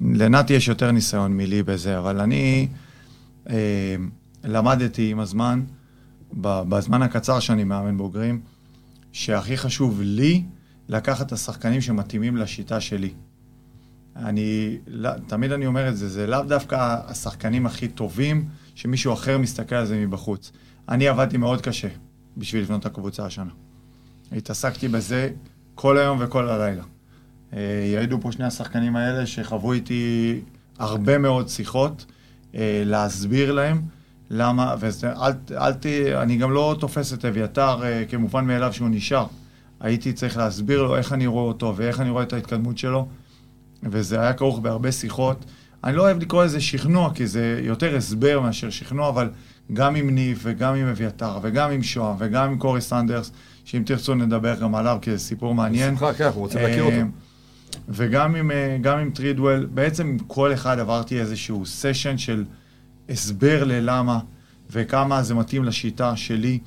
ולנתי 0.00 0.54
יש 0.54 0.68
יותר 0.68 0.90
ניסיון 0.90 1.36
מלי 1.36 1.62
בזה, 1.62 1.98
אבל 1.98 2.20
אני 2.20 2.68
אה, 3.50 3.56
למדתי 4.44 5.10
עם 5.10 5.20
הזמן, 5.20 5.60
בזמן 6.32 7.02
הקצר 7.02 7.40
שאני 7.40 7.64
מאמן 7.64 7.96
בוגרים, 7.96 8.40
שהכי 9.12 9.56
חשוב 9.56 10.00
לי, 10.02 10.44
לקחת 10.88 11.26
את 11.26 11.32
השחקנים 11.32 11.80
שמתאימים 11.80 12.36
לשיטה 12.36 12.80
שלי. 12.80 13.12
אני, 14.16 14.78
לא, 14.86 15.10
תמיד 15.26 15.52
אני 15.52 15.66
אומר 15.66 15.88
את 15.88 15.96
זה, 15.96 16.08
זה 16.08 16.26
לאו 16.26 16.42
דווקא 16.42 16.96
השחקנים 17.06 17.66
הכי 17.66 17.88
טובים, 17.88 18.48
שמישהו 18.74 19.12
אחר 19.12 19.38
מסתכל 19.38 19.74
על 19.74 19.86
זה 19.86 19.96
מבחוץ. 20.06 20.52
אני 20.88 21.08
עבדתי 21.08 21.36
מאוד 21.36 21.60
קשה 21.60 21.88
בשביל 22.36 22.62
לבנות 22.62 22.80
את 22.80 22.86
הקבוצה 22.86 23.26
השנה. 23.26 23.50
התעסקתי 24.32 24.88
בזה 24.88 25.30
כל 25.74 25.98
היום 25.98 26.18
וכל 26.20 26.48
הלילה. 26.48 26.82
אה, 27.52 27.58
יעידו 27.94 28.20
פה 28.20 28.32
שני 28.32 28.44
השחקנים 28.44 28.96
האלה 28.96 29.26
שחוו 29.26 29.72
איתי 29.72 30.40
הרבה 30.78 31.18
מאוד 31.18 31.48
שיחות, 31.48 32.06
אה, 32.54 32.82
להסביר 32.86 33.52
להם 33.52 33.82
למה, 34.30 34.74
ואל 34.78 35.72
ת... 35.72 35.86
אני 36.22 36.36
גם 36.36 36.50
לא 36.50 36.76
תופס 36.80 37.12
את 37.12 37.24
אביתר 37.24 37.84
אה, 37.84 38.04
כמובן 38.08 38.46
מאליו 38.46 38.72
שהוא 38.72 38.88
נשאר. 38.90 39.26
הייתי 39.80 40.12
צריך 40.12 40.36
להסביר 40.36 40.82
לו 40.82 40.96
איך 40.96 41.12
אני 41.12 41.26
רואה 41.26 41.44
אותו 41.44 41.74
ואיך 41.76 42.00
אני 42.00 42.10
רואה 42.10 42.22
את 42.22 42.32
ההתקדמות 42.32 42.78
שלו, 42.78 43.06
וזה 43.82 44.20
היה 44.20 44.32
כרוך 44.32 44.58
בהרבה 44.58 44.92
שיחות. 44.92 45.44
אני 45.84 45.96
לא 45.96 46.02
אוהב 46.02 46.18
לקרוא 46.18 46.44
לזה 46.44 46.60
שכנוע, 46.60 47.14
כי 47.14 47.26
זה 47.26 47.60
יותר 47.62 47.96
הסבר 47.96 48.40
מאשר 48.40 48.70
שכנוע, 48.70 49.08
אבל 49.08 49.30
גם 49.72 49.94
עם 49.94 50.10
ניב 50.10 50.40
וגם 50.42 50.74
עם 50.74 50.86
אביתר 50.86 51.38
וגם 51.42 51.70
עם 51.70 51.82
שוהם 51.82 52.16
וגם 52.18 52.50
עם 52.50 52.58
קורי 52.58 52.80
סנדרס, 52.80 53.32
שאם 53.64 53.82
תרצו 53.86 54.14
נדבר 54.14 54.60
גם 54.60 54.74
עליו, 54.74 54.98
כי 55.02 55.10
זה 55.10 55.18
סיפור 55.18 55.54
מעניין. 55.54 55.94
בשמחה, 55.94 56.14
כן, 56.14 56.24
אנחנו 56.24 56.40
רוצים 56.40 56.60
להכיר 56.60 56.82
אותו. 56.82 56.96
אה, 56.96 57.02
וגם 57.88 58.34
עם, 58.34 58.50
אה, 58.50 59.00
עם 59.00 59.10
טרידוול, 59.10 59.68
בעצם 59.74 60.06
עם 60.06 60.18
כל 60.18 60.52
אחד 60.52 60.78
עברתי 60.78 61.20
איזשהו 61.20 61.66
סשן 61.66 62.18
של 62.18 62.44
הסבר 63.08 63.64
ללמה 63.64 64.18
וכמה 64.70 65.22
זה 65.22 65.34
מתאים 65.34 65.64
לשיטה 65.64 66.16
שלי, 66.16 66.58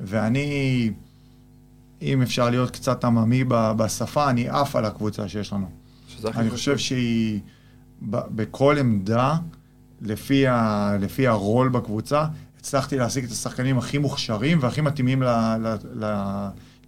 ואני, 0.00 0.90
אם 2.02 2.22
אפשר 2.22 2.50
להיות 2.50 2.70
קצת 2.70 3.04
עממי 3.04 3.44
בשפה, 3.48 4.30
אני 4.30 4.48
עף 4.48 4.76
על 4.76 4.84
הקבוצה 4.84 5.28
שיש 5.28 5.52
לנו. 5.52 5.70
אני 6.24 6.50
חושב 6.50 6.78
שהיא 6.78 7.40
בכל 8.02 8.78
עמדה, 8.78 9.36
לפי, 10.00 10.46
ה, 10.46 10.92
לפי 11.00 11.26
הרול 11.26 11.68
בקבוצה, 11.68 12.24
הצלחתי 12.58 12.96
להשיג 12.96 13.24
את 13.24 13.30
השחקנים 13.30 13.78
הכי 13.78 13.98
מוכשרים 13.98 14.58
והכי 14.60 14.80
מתאימים 14.80 15.22
ל, 15.22 15.26
ל, 15.60 15.76
ל, 16.04 16.04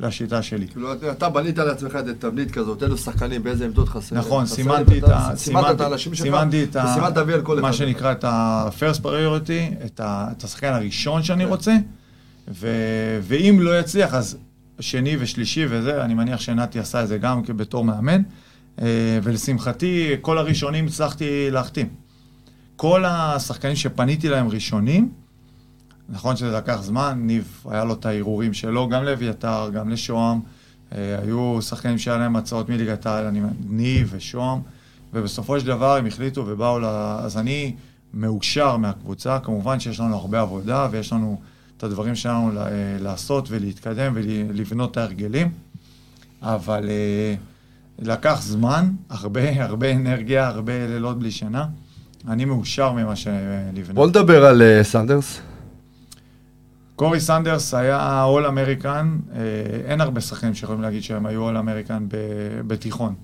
לשיטה 0.00 0.42
שלי. 0.42 0.68
כאילו, 0.68 0.92
אתה 1.10 1.28
בנית 1.28 1.58
לעצמך 1.58 1.96
את 1.96 2.08
התבנית 2.08 2.50
כזאת, 2.50 2.82
אלו 2.82 2.96
שחקנים, 2.98 3.42
באיזה 3.42 3.64
עמדות 3.64 3.88
חסרים. 3.88 4.20
נכון, 4.20 4.46
סימנתי 4.46 4.98
את 4.98 5.04
ה... 5.04 5.30
סימנת 5.36 5.70
את 5.70 5.80
האנשים 5.80 6.14
שלך, 6.14 6.26
סימנתי 6.26 6.64
את 6.64 6.76
ה... 6.76 6.84
וסימנת 6.84 7.16
וי 7.26 7.34
על 7.34 7.42
כל 7.42 7.54
אחד. 7.54 7.62
מה 7.62 7.72
שנקרא 7.72 8.12
את 8.12 8.24
ה-first 8.24 9.00
priority, 9.00 9.84
את 10.00 10.44
השחקן 10.44 10.72
הראשון 10.72 11.22
שאני 11.22 11.44
כן. 11.44 11.50
רוצה, 11.50 11.76
ואם 13.22 13.58
לא 13.60 13.80
יצליח, 13.80 14.14
אז 14.14 14.36
שני 14.80 15.16
ושלישי 15.20 15.66
וזה, 15.68 16.04
אני 16.04 16.14
מניח 16.14 16.40
שנתי 16.40 16.78
עשה 16.78 17.02
את 17.02 17.08
זה 17.08 17.18
גם 17.18 17.42
בתור 17.56 17.84
מאמן, 17.84 18.22
אה, 18.80 19.18
ולשמחתי, 19.22 20.16
כל 20.20 20.38
הראשונים 20.38 20.86
הצלחתי 20.86 21.50
להחתים. 21.50 21.88
כל 22.76 23.04
השחקנים 23.06 23.76
שפניתי 23.76 24.28
להם 24.28 24.48
ראשונים, 24.48 25.12
נכון 26.10 26.36
שזה 26.36 26.50
לקח 26.50 26.82
זמן, 26.82 27.18
ניב, 27.22 27.64
היה 27.70 27.84
לו 27.84 27.94
את 27.94 28.06
הערעורים 28.06 28.54
שלו, 28.54 28.88
גם 28.88 29.04
לאביתר, 29.04 29.70
גם 29.72 29.88
לשוהם. 29.88 30.40
אה, 30.94 31.18
היו 31.22 31.58
שחקנים 31.62 31.98
שהיה 31.98 32.16
להם 32.16 32.36
הצעות 32.36 32.68
מליגת 32.68 33.06
העל, 33.06 33.30
ניב 33.68 34.10
ושוהם, 34.16 34.58
ובסופו 35.12 35.60
של 35.60 35.66
דבר 35.66 35.96
הם 35.96 36.06
החליטו 36.06 36.44
ובאו 36.46 36.78
ל... 36.78 36.84
אז 36.84 37.38
אני 37.38 37.74
מאושר 38.14 38.76
מהקבוצה, 38.76 39.38
כמובן 39.38 39.80
שיש 39.80 40.00
לנו 40.00 40.16
הרבה 40.16 40.40
עבודה 40.40 40.88
ויש 40.90 41.12
לנו 41.12 41.40
את 41.76 41.82
הדברים 41.82 42.14
שלנו 42.14 42.50
אה, 42.60 42.66
לעשות 43.00 43.46
ולהתקדם 43.50 44.12
ולבנות 44.14 44.90
את 44.90 44.96
ההרגלים, 44.96 45.50
אבל 46.42 46.88
אה, 46.88 47.34
לקח 47.98 48.40
זמן, 48.42 48.90
הרבה, 49.10 49.62
הרבה 49.68 49.92
אנרגיה, 49.92 50.48
הרבה 50.48 50.86
לילות 50.86 51.18
בלי 51.18 51.30
שינה. 51.30 51.66
אני 52.28 52.44
מאושר 52.44 52.92
ממה 52.92 53.16
שנבנה. 53.16 53.94
בוא 53.94 54.06
נדבר 54.06 54.44
על 54.44 54.62
סנדרס. 54.82 55.40
קורי 57.00 57.20
סנדרס 57.20 57.74
היה 57.74 58.24
All-American, 58.24 59.18
אה, 59.34 59.40
אין 59.84 60.00
הרבה 60.00 60.20
שחקנים 60.20 60.54
שיכולים 60.54 60.82
להגיד 60.82 61.02
שהם 61.02 61.26
היו 61.26 61.42
All-American 61.42 62.06
בתיכון. 62.66 63.14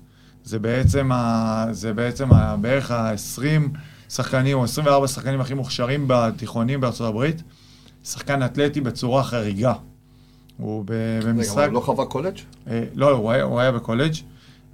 זה 0.43 0.59
בעצם, 0.59 1.11
ה, 1.11 1.65
זה 1.71 1.93
בעצם 1.93 2.33
ה, 2.33 2.55
בערך 2.61 2.91
ה-20 2.91 3.77
שחקנים 4.09 4.57
או 4.57 4.63
24 4.63 5.07
שחקנים 5.07 5.41
הכי 5.41 5.53
מוכשרים 5.53 6.05
בתיכונים 6.07 6.81
בארצות 6.81 7.09
הברית. 7.09 7.43
שחקן 8.03 8.43
אתלטי 8.43 8.81
בצורה 8.81 9.23
חריגה. 9.23 9.73
הוא 10.57 10.83
במשחק... 11.23 11.57
רגע, 11.57 11.65
הוא 11.65 11.73
לא 11.73 11.79
חווה 11.79 12.05
קולג'? 12.05 12.37
אה, 12.69 12.83
לא, 12.95 13.09
הוא 13.09 13.31
היה, 13.31 13.43
הוא 13.43 13.59
היה 13.59 13.71
בקולג'. 13.71 14.15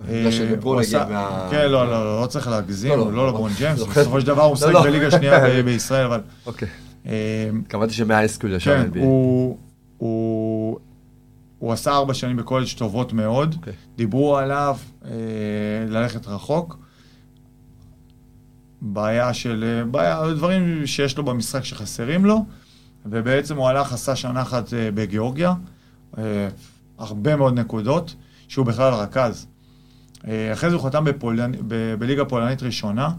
בגלל 0.10 0.32
שלברון 0.32 0.84
הגיע 0.84 1.06
מה... 1.10 1.48
כן, 1.52 1.70
לא, 1.70 1.88
לא, 1.88 2.06
לא, 2.06 2.22
לא 2.22 2.28
צריך 2.28 2.48
להגזים, 2.48 2.92
לא, 2.92 3.04
הוא 3.04 3.14
לא 3.14 3.28
לברון 3.28 3.52
ג'יימס, 3.58 3.82
בסופו 3.82 4.22
של 4.22 4.28
דבר 4.28 4.44
הוא 4.44 4.54
משחק 4.54 4.74
בליגה 4.84 5.12
שנייה 5.12 5.64
בישראל, 5.66 6.06
אבל... 6.06 6.22
אוקיי. 6.46 6.68
קבעתי 7.68 7.94
שמהאייסקול 7.94 8.54
ישר 8.54 8.84
כן, 8.84 9.00
הוא, 9.00 9.58
הוא, 9.98 10.80
הוא 11.60 11.74
עשה 11.74 11.92
ארבע 11.92 12.14
שנים 12.14 12.38
בקולג' 12.38 12.68
טובות 12.78 13.14
מאוד, 13.14 13.54
okay. 13.54 13.58
אוקיי. 13.58 13.74
דיברו 13.96 14.38
עליו 14.38 14.78
אה, 15.06 15.12
ללכת 15.88 16.28
רחוק. 16.28 16.78
בעיה 18.86 19.34
של, 19.34 19.84
בעיה, 19.92 20.34
דברים 20.36 20.88
שיש 20.88 21.18
לו 21.18 21.24
במשחק 21.24 21.64
שחסרים 21.64 22.26
לו, 22.26 22.46
ובעצם 23.06 23.58
הוא 23.58 23.68
הלך, 23.68 23.94
עשה 23.94 24.16
שנה 24.16 24.42
אחת 24.42 24.74
אה, 24.74 24.92
בגיאורגיה, 24.92 25.54
אה, 26.18 26.48
הרבה 26.98 27.36
מאוד 27.36 27.60
נקודות, 27.60 28.16
שהוא 28.48 28.66
בכלל 28.66 28.94
רכז. 28.94 29.48
אה, 30.28 30.54
אחרי 30.54 30.70
זה 30.70 30.76
הוא 30.76 30.84
חתם 30.84 31.04
בפולנ... 31.04 31.52
ב... 31.68 31.96
בליגה 32.00 32.26
פולנית 32.26 32.64
ראשונה, 32.64 33.10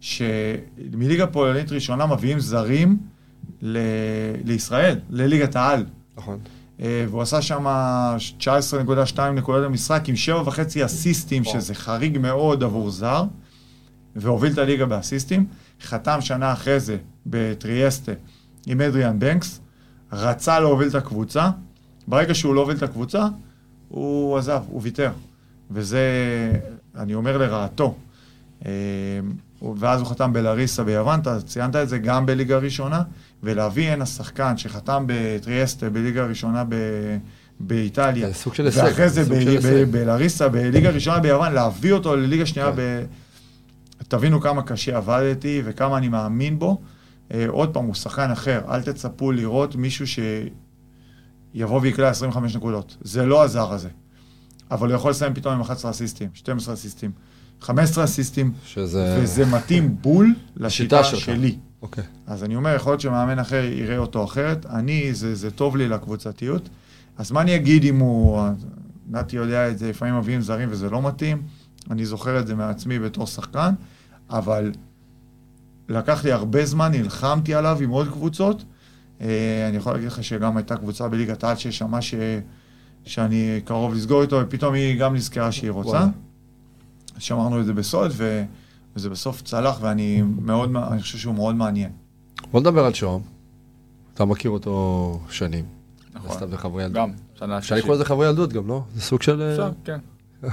שמליגה 0.00 1.26
פולנית 1.26 1.72
ראשונה 1.72 2.06
מביאים 2.06 2.40
זרים 2.40 2.98
ל... 3.62 3.78
לישראל, 4.44 4.98
לליגת 5.10 5.56
העל. 5.56 5.84
נכון. 6.16 6.38
אה, 6.80 7.04
והוא 7.08 7.22
עשה 7.22 7.42
שם 7.42 7.66
19.2 8.40 9.20
נקודות 9.20 9.64
למשחק 9.64 10.02
עם 10.06 10.14
7.5 10.46 10.50
אסיסטים, 10.84 11.42
וואו. 11.42 11.60
שזה 11.60 11.74
חריג 11.74 12.18
מאוד 12.18 12.62
עבור 12.62 12.90
זר, 12.90 13.24
והוביל 14.16 14.52
את 14.52 14.58
הליגה 14.58 14.86
באסיסטים. 14.86 15.46
חתם 15.82 16.20
שנה 16.20 16.52
אחרי 16.52 16.80
זה 16.80 16.96
בטריאסטה 17.26 18.12
עם 18.66 18.80
אדריאן 18.80 19.18
בנקס, 19.18 19.60
רצה 20.12 20.60
להוביל 20.60 20.88
את 20.88 20.94
הקבוצה, 20.94 21.50
ברגע 22.08 22.34
שהוא 22.34 22.54
לא 22.54 22.60
הוביל 22.60 22.76
את 22.76 22.82
הקבוצה, 22.82 23.26
הוא 23.88 24.38
עזב, 24.38 24.62
הוא 24.68 24.80
ויתר. 24.82 25.10
וזה, 25.70 26.00
אני 26.96 27.14
אומר 27.14 27.38
לרעתו. 27.38 27.94
ואז 29.78 30.00
הוא 30.00 30.08
חתם 30.08 30.32
בלאריסה 30.32 30.84
ביוון, 30.84 31.20
אתה 31.20 31.40
ציינת 31.40 31.76
את 31.76 31.88
זה 31.88 31.98
גם 31.98 32.26
בליגה 32.26 32.58
ראשונה, 32.58 33.02
ולהביא 33.42 33.90
הנה 33.90 34.06
שחקן 34.06 34.56
שחתם 34.56 35.04
בטריאסטה 35.08 35.90
בליגה 35.90 36.26
ראשונה 36.26 36.64
ב... 36.68 36.74
באיטליה, 37.60 38.28
זה 38.28 38.34
סוג 38.34 38.54
של 38.54 38.66
הישג, 38.66 38.82
ואחרי 38.84 39.08
זה 39.08 39.24
בלאריסה, 39.90 40.48
בליגה 40.48 40.90
ראשונה 40.90 41.18
ביוון, 41.18 41.52
להביא 41.52 41.92
אותו 41.92 42.16
לליגה 42.16 42.46
שנייה, 42.46 42.70
כן. 42.70 42.76
ב... 42.76 43.04
תבינו 44.08 44.40
כמה 44.40 44.62
קשה 44.62 44.96
עבדתי 44.96 45.62
וכמה 45.64 45.98
אני 45.98 46.08
מאמין 46.08 46.58
בו. 46.58 46.80
אה, 47.34 47.44
עוד 47.48 47.74
פעם, 47.74 47.84
הוא 47.84 47.94
שחקן 47.94 48.30
אחר, 48.30 48.60
אל 48.68 48.82
תצפו 48.82 49.32
לראות 49.32 49.76
מישהו 49.76 50.04
שיבוא 51.54 51.80
ויקלע 51.80 52.08
25 52.08 52.56
נקודות. 52.56 52.96
זה 53.00 53.26
לא 53.26 53.42
הזר 53.42 53.72
הזה. 53.72 53.88
אבל 54.70 54.88
הוא 54.88 54.96
יכול 54.96 55.10
לסיים 55.10 55.34
פתאום 55.34 55.54
עם 55.54 55.60
11 55.60 55.90
אסיסטים, 55.90 56.28
12 56.34 56.74
אסיסטים. 56.74 57.10
15 57.60 58.04
אסיסטים, 58.04 58.52
שזה... 58.64 59.18
וזה 59.22 59.46
מתאים 59.46 59.96
בול 60.00 60.34
לשיטה 60.56 61.04
שלי. 61.04 61.56
אוקיי. 61.82 62.04
אז 62.26 62.44
אני 62.44 62.56
אומר, 62.56 62.74
יכול 62.74 62.92
להיות 62.92 63.00
שמאמן 63.00 63.38
אחר 63.38 63.64
יראה 63.64 63.98
אותו 63.98 64.24
אחרת. 64.24 64.66
אני, 64.66 65.14
זה, 65.14 65.34
זה 65.34 65.50
טוב 65.50 65.76
לי 65.76 65.88
לקבוצתיות. 65.88 66.68
אז 67.16 67.32
מה 67.32 67.40
אני 67.40 67.56
אגיד 67.56 67.84
אם 67.84 67.98
הוא... 67.98 68.40
נתי 69.08 69.36
יודע 69.36 69.70
את 69.70 69.78
זה, 69.78 69.90
לפעמים 69.90 70.18
מביאים 70.18 70.40
זרים 70.40 70.68
וזה 70.72 70.90
לא 70.90 71.02
מתאים. 71.02 71.42
אני 71.90 72.06
זוכר 72.06 72.40
את 72.40 72.46
זה 72.46 72.54
מעצמי 72.54 72.98
בתור 72.98 73.26
שחקן, 73.26 73.74
אבל 74.30 74.72
לקח 75.88 76.24
לי 76.24 76.32
הרבה 76.32 76.66
זמן, 76.66 76.92
נלחמתי 76.92 77.54
עליו 77.54 77.78
עם 77.80 77.90
עוד 77.90 78.08
קבוצות. 78.08 78.64
אה, 79.20 79.66
אני 79.68 79.76
יכול 79.76 79.92
להגיד 79.92 80.08
לך 80.08 80.24
שגם 80.24 80.56
הייתה 80.56 80.76
קבוצה 80.76 81.08
בליגת 81.08 81.44
העל 81.44 81.56
ששמעה 81.56 82.02
ש... 82.02 82.14
שאני 83.04 83.60
קרוב 83.64 83.94
לסגור 83.94 84.22
איתו, 84.22 84.40
ופתאום 84.42 84.74
היא 84.74 85.00
גם 85.00 85.14
נזכרה 85.14 85.52
שהיא 85.52 85.70
רוצה. 85.70 85.90
וואלה. 85.90 86.08
שמרנו 87.18 87.60
את 87.60 87.66
זה 87.66 87.72
בסוד, 87.72 88.10
ו... 88.14 88.44
וזה 88.96 89.10
בסוף 89.10 89.42
צלח, 89.42 89.78
ואני 89.80 90.22
מאוד, 90.22 90.70
אני 90.90 91.02
חושב 91.02 91.18
שהוא 91.18 91.34
מאוד 91.34 91.54
מעניין. 91.54 91.90
בוא 92.52 92.60
נדבר 92.60 92.84
על 92.84 92.94
שוהם. 92.94 93.20
אתה 94.14 94.24
מכיר 94.24 94.50
אותו 94.50 95.20
שנים. 95.30 95.64
נכון. 96.14 96.30
סתם 96.36 96.50
זה 96.50 96.56
חברי 96.56 96.82
ילדות. 96.84 96.96
גם, 96.96 97.10
שנה 97.34 97.58
אפשר 97.58 97.74
לקרוא 97.76 97.94
לזה 97.94 98.04
חברי 98.04 98.26
ילדות 98.26 98.52
גם, 98.52 98.68
לא? 98.68 98.82
זה 98.94 99.00
סוג 99.00 99.22
של... 99.22 99.42
אפשר, 99.52 99.70
כן. 99.84 99.98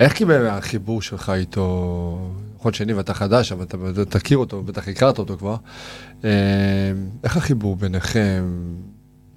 איך 0.00 0.12
קיבל 0.12 0.46
החיבור 0.46 1.02
שלך 1.02 1.30
איתו, 1.30 2.30
נכון 2.58 2.72
שני 2.72 2.92
ואתה 2.92 3.14
חדש, 3.14 3.52
אבל 3.52 3.64
אתה 3.64 4.04
תכיר 4.04 4.38
אותו, 4.38 4.62
בטח 4.62 4.88
הכרת 4.88 5.18
אותו 5.18 5.36
כבר. 5.38 5.56
אה, 6.24 6.30
איך 7.24 7.36
החיבור 7.36 7.76
ביניכם? 7.76 8.44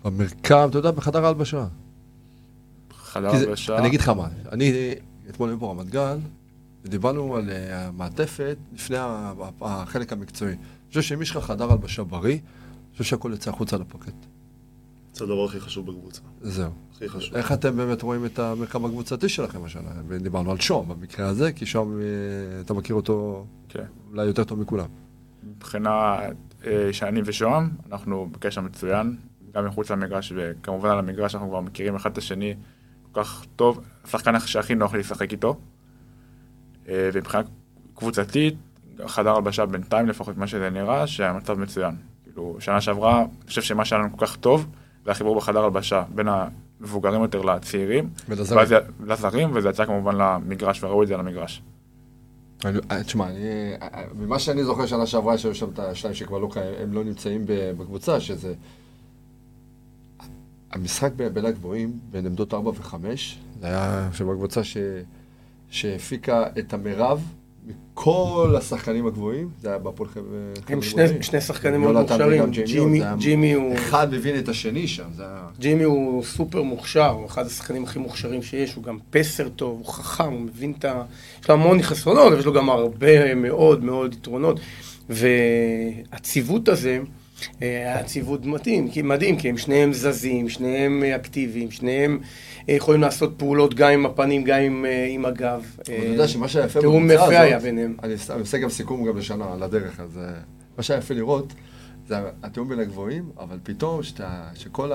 במרקם, 0.06 0.68
אתה 0.70 0.78
יודע, 0.78 0.92
בחדר 0.92 1.26
ההלבשה. 1.26 1.66
חדר 2.98 3.32
כי 3.32 3.38
זה- 3.40 3.46
הלבשה. 3.46 3.78
אני 3.78 3.88
אגיד 3.88 4.00
לך 4.02 4.10
מה, 4.10 4.28
אני 4.52 4.74
אתמול 5.34 5.50
היינו 5.50 5.60
פה 5.60 5.72
רמת 5.72 5.90
גן, 5.90 6.20
ודיברנו 6.84 7.36
על 7.36 7.50
אה, 7.50 7.88
המעטפת 7.88 8.58
לפני 8.74 8.98
החלק 9.62 10.14
המקצועי. 10.14 10.52
אני 10.52 10.88
חושב 10.88 11.02
שאם 11.02 11.22
יש 11.22 11.32
לך 11.32 11.38
חדר 11.38 11.72
הלבשה 11.72 12.04
בריא, 12.04 12.34
אני 12.34 12.92
חושב 12.92 13.04
שהכל 13.04 13.32
יוצא 13.32 13.50
החוצה 13.50 13.78
לפרקט. 13.78 14.14
זה 15.14 15.24
הדבר 15.24 15.46
הכי 15.46 15.60
חשוב 15.60 15.92
בקבוצה. 15.92 16.22
זהו. 16.42 16.72
הכי 16.96 17.10
חשוב. 17.10 17.36
איך 17.36 17.52
אתם 17.52 17.78
באמת 17.78 18.02
רואים 18.02 18.26
את 18.26 18.40
המרקם 18.40 18.86
הקבוצתי 18.86 19.30
שלכם 19.30 19.64
השנה? 19.64 19.90
ודיברנו 20.08 20.52
על 20.52 20.60
שום 20.60 20.90
במקרה 20.90 21.28
הזה, 21.28 21.52
כי 21.52 21.66
שום, 21.66 22.00
אה, 22.00 22.62
אתה 22.62 22.74
מכיר 22.74 22.96
אותו 22.96 23.46
כן. 23.70 23.86
אולי 24.12 24.26
יותר 24.26 24.44
טוב 24.44 24.60
מכולם. 24.60 24.88
מבחינה 25.44 26.20
אה, 26.66 26.94
שאני 26.94 27.22
ושוהם, 27.26 27.70
אנחנו 27.92 28.30
בקשר 28.32 28.62
מצוין, 28.62 29.16
גם 29.56 29.66
מחוץ 29.66 29.92
למגרש 29.92 30.34
וכמובן 30.36 30.90
על 30.90 31.00
המגרש 31.00 31.36
אנחנו 31.36 31.50
כבר 31.50 31.62
מכירים 31.62 31.96
אחד 31.96 32.12
את 32.12 32.18
השני 32.18 32.56
כך 33.14 33.46
טוב, 33.56 33.80
השחקן 34.04 34.40
שהכי 34.40 34.76
נוח 34.76 34.94
לי 34.94 35.00
לשחק 35.00 35.32
איתו. 35.32 35.56
אה, 36.90 37.10
ומבחינה 37.14 37.44
קבוצתית, 37.96 38.56
חדר 39.08 39.36
הלבשה 39.36 39.66
בינתיים 39.66 40.08
לפחות 40.08 40.38
מה 40.38 40.48
שזה 40.48 40.70
נראה, 40.70 41.08
שהמצב 41.08 41.60
מצוין. 41.60 41.96
כאילו, 42.24 42.56
שנה 42.60 42.82
שעברה, 42.82 43.20
אני 43.20 43.28
חושב 43.48 43.62
שמה 43.62 43.86
שהיה 43.86 44.02
לנו 44.02 44.18
כל 44.18 44.26
כך 44.26 44.36
טוב, 44.36 44.66
זה 45.06 45.12
החיבור 45.12 45.36
בחדר 45.36 45.64
הלבשה 45.64 46.04
בין 46.16 46.28
המבוגרים 46.28 47.22
יותר 47.22 47.42
לצעירים, 47.42 48.10
ולזרים. 49.00 49.50
וזה 49.56 49.70
יצא 49.70 49.86
כמובן 49.86 50.16
למגרש, 50.16 50.84
וראו 50.84 51.04
את 51.04 51.08
זה. 51.08 51.16
אני- 52.66 52.80
אה, 52.92 53.04
תשמע, 53.04 53.26
אה, 53.30 54.04
ממה 54.20 54.40
שאני 54.40 54.64
זוכר 54.64 54.86
שנה 54.86 55.06
שעברה, 55.06 55.38
שהיו 55.38 55.56
שם 55.56 55.70
את 55.74 55.80
השניים 55.80 56.16
שכבר 56.16 56.38
לא 56.38 56.50
קיימים, 56.54 56.74
הם 56.82 56.94
לא 56.94 57.04
נמצאים 57.04 57.42
בקבוצה, 57.48 58.20
שזה... 58.20 58.54
המשחק 60.74 61.12
בין 61.34 61.46
הגבוהים, 61.46 61.92
בין 62.12 62.26
עמדות 62.26 62.54
4 62.54 62.70
ו-5, 62.70 62.96
זה 63.62 63.68
היה 63.68 64.08
עכשיו 64.08 64.32
הקבוצה 64.32 64.64
ש... 64.64 64.78
שהפיקה 65.70 66.44
את 66.60 66.74
המרב 66.74 67.22
מכל 67.68 68.56
השחקנים 68.58 69.08
הגבוהים, 69.08 69.50
זה 69.62 69.70
היה 69.70 69.78
בהפועל 69.78 70.10
חבר'ה... 70.10 70.38
הם 70.68 70.82
חבר'ה 70.82 70.82
שני, 70.82 71.24
שני 71.24 71.42
שחקנים 71.42 71.82
מאוד 71.82 71.96
מוכשרים. 71.96 72.52
ג'ימי, 72.52 73.02
ג'ימי 73.18 73.54
הוא... 73.54 73.76
אחד 73.76 74.14
מבין 74.14 74.40
את 74.40 74.50
השני 74.50 74.88
שם, 74.88 75.08
זה 75.16 75.24
היה... 75.24 75.48
ג'ימי 75.60 75.84
הוא 75.84 76.24
סופר 76.24 76.62
מוכשר, 76.62 77.10
הוא 77.10 77.26
אחד 77.26 77.46
השחקנים 77.46 77.84
הכי 77.84 78.00
מוכשרים 78.00 78.44
שיש, 78.44 78.74
הוא 78.74 78.84
גם 78.84 78.98
פסר 79.10 79.50
טוב, 79.50 79.78
הוא 79.78 79.94
חכם, 79.94 80.32
הוא 80.32 80.42
מבין 80.42 80.74
את 80.80 80.86
ה... 80.86 81.04
יש 81.42 81.50
לו 81.50 81.56
המון 81.56 81.82
חסרונות, 81.82 82.28
אבל 82.28 82.40
יש 82.40 82.46
לו 82.46 82.54
גם 82.54 82.70
הרבה 82.70 83.36
מאוד 83.36 83.84
מאוד 83.84 84.14
יתרונות. 84.14 84.60
והציוות 85.10 86.70
הזה, 86.70 87.00
אה, 87.62 87.68
היה 87.68 88.04
ציוות 88.04 88.46
מדהים, 88.46 88.90
כי 88.90 89.02
מדהים, 89.02 89.38
כי 89.38 89.50
הם 89.50 89.58
שניהם 89.58 89.94
זזים, 89.94 90.50
שניהם 90.50 91.04
אה, 91.04 91.16
אקטיביים, 91.16 91.72
שניהם 91.72 92.20
אה, 92.70 92.74
יכולים 92.74 93.02
לעשות 93.02 93.34
פעולות 93.38 93.74
גם 93.74 93.92
עם 93.92 94.06
הפנים, 94.06 94.44
גם 94.44 94.60
עם, 94.60 94.86
אה, 94.86 95.08
עם 95.10 95.26
הגב. 95.26 95.76
אבל 95.88 95.96
אתה 95.98 96.06
יודע 96.06 96.28
שמה 96.28 96.48
שהיה 96.48 96.66
יפה 96.66 96.80
תיאום 96.80 97.08
בקבוצה 97.08 97.24
יפה 97.26 97.40
היה 97.40 97.58
הזאת, 97.58 97.68
ביניהם. 97.68 97.96
אני 98.04 98.14
עושה 98.40 98.58
גם 98.58 98.70
סיכום 98.70 99.06
גם 99.06 99.18
לשנה 99.18 99.54
על 99.54 99.64
הדרך, 99.64 100.00
אז 100.00 100.18
אה, 100.18 100.32
מה 100.78 100.84
שהיה 100.84 100.98
יפה 100.98 101.14
לראות, 101.14 101.54
זה 102.08 102.16
התיאום 102.44 102.70
בין 102.70 102.80
הגבוהים, 102.80 103.30
אבל 103.40 103.58
פתאום 103.64 104.02
שכל 104.54 104.92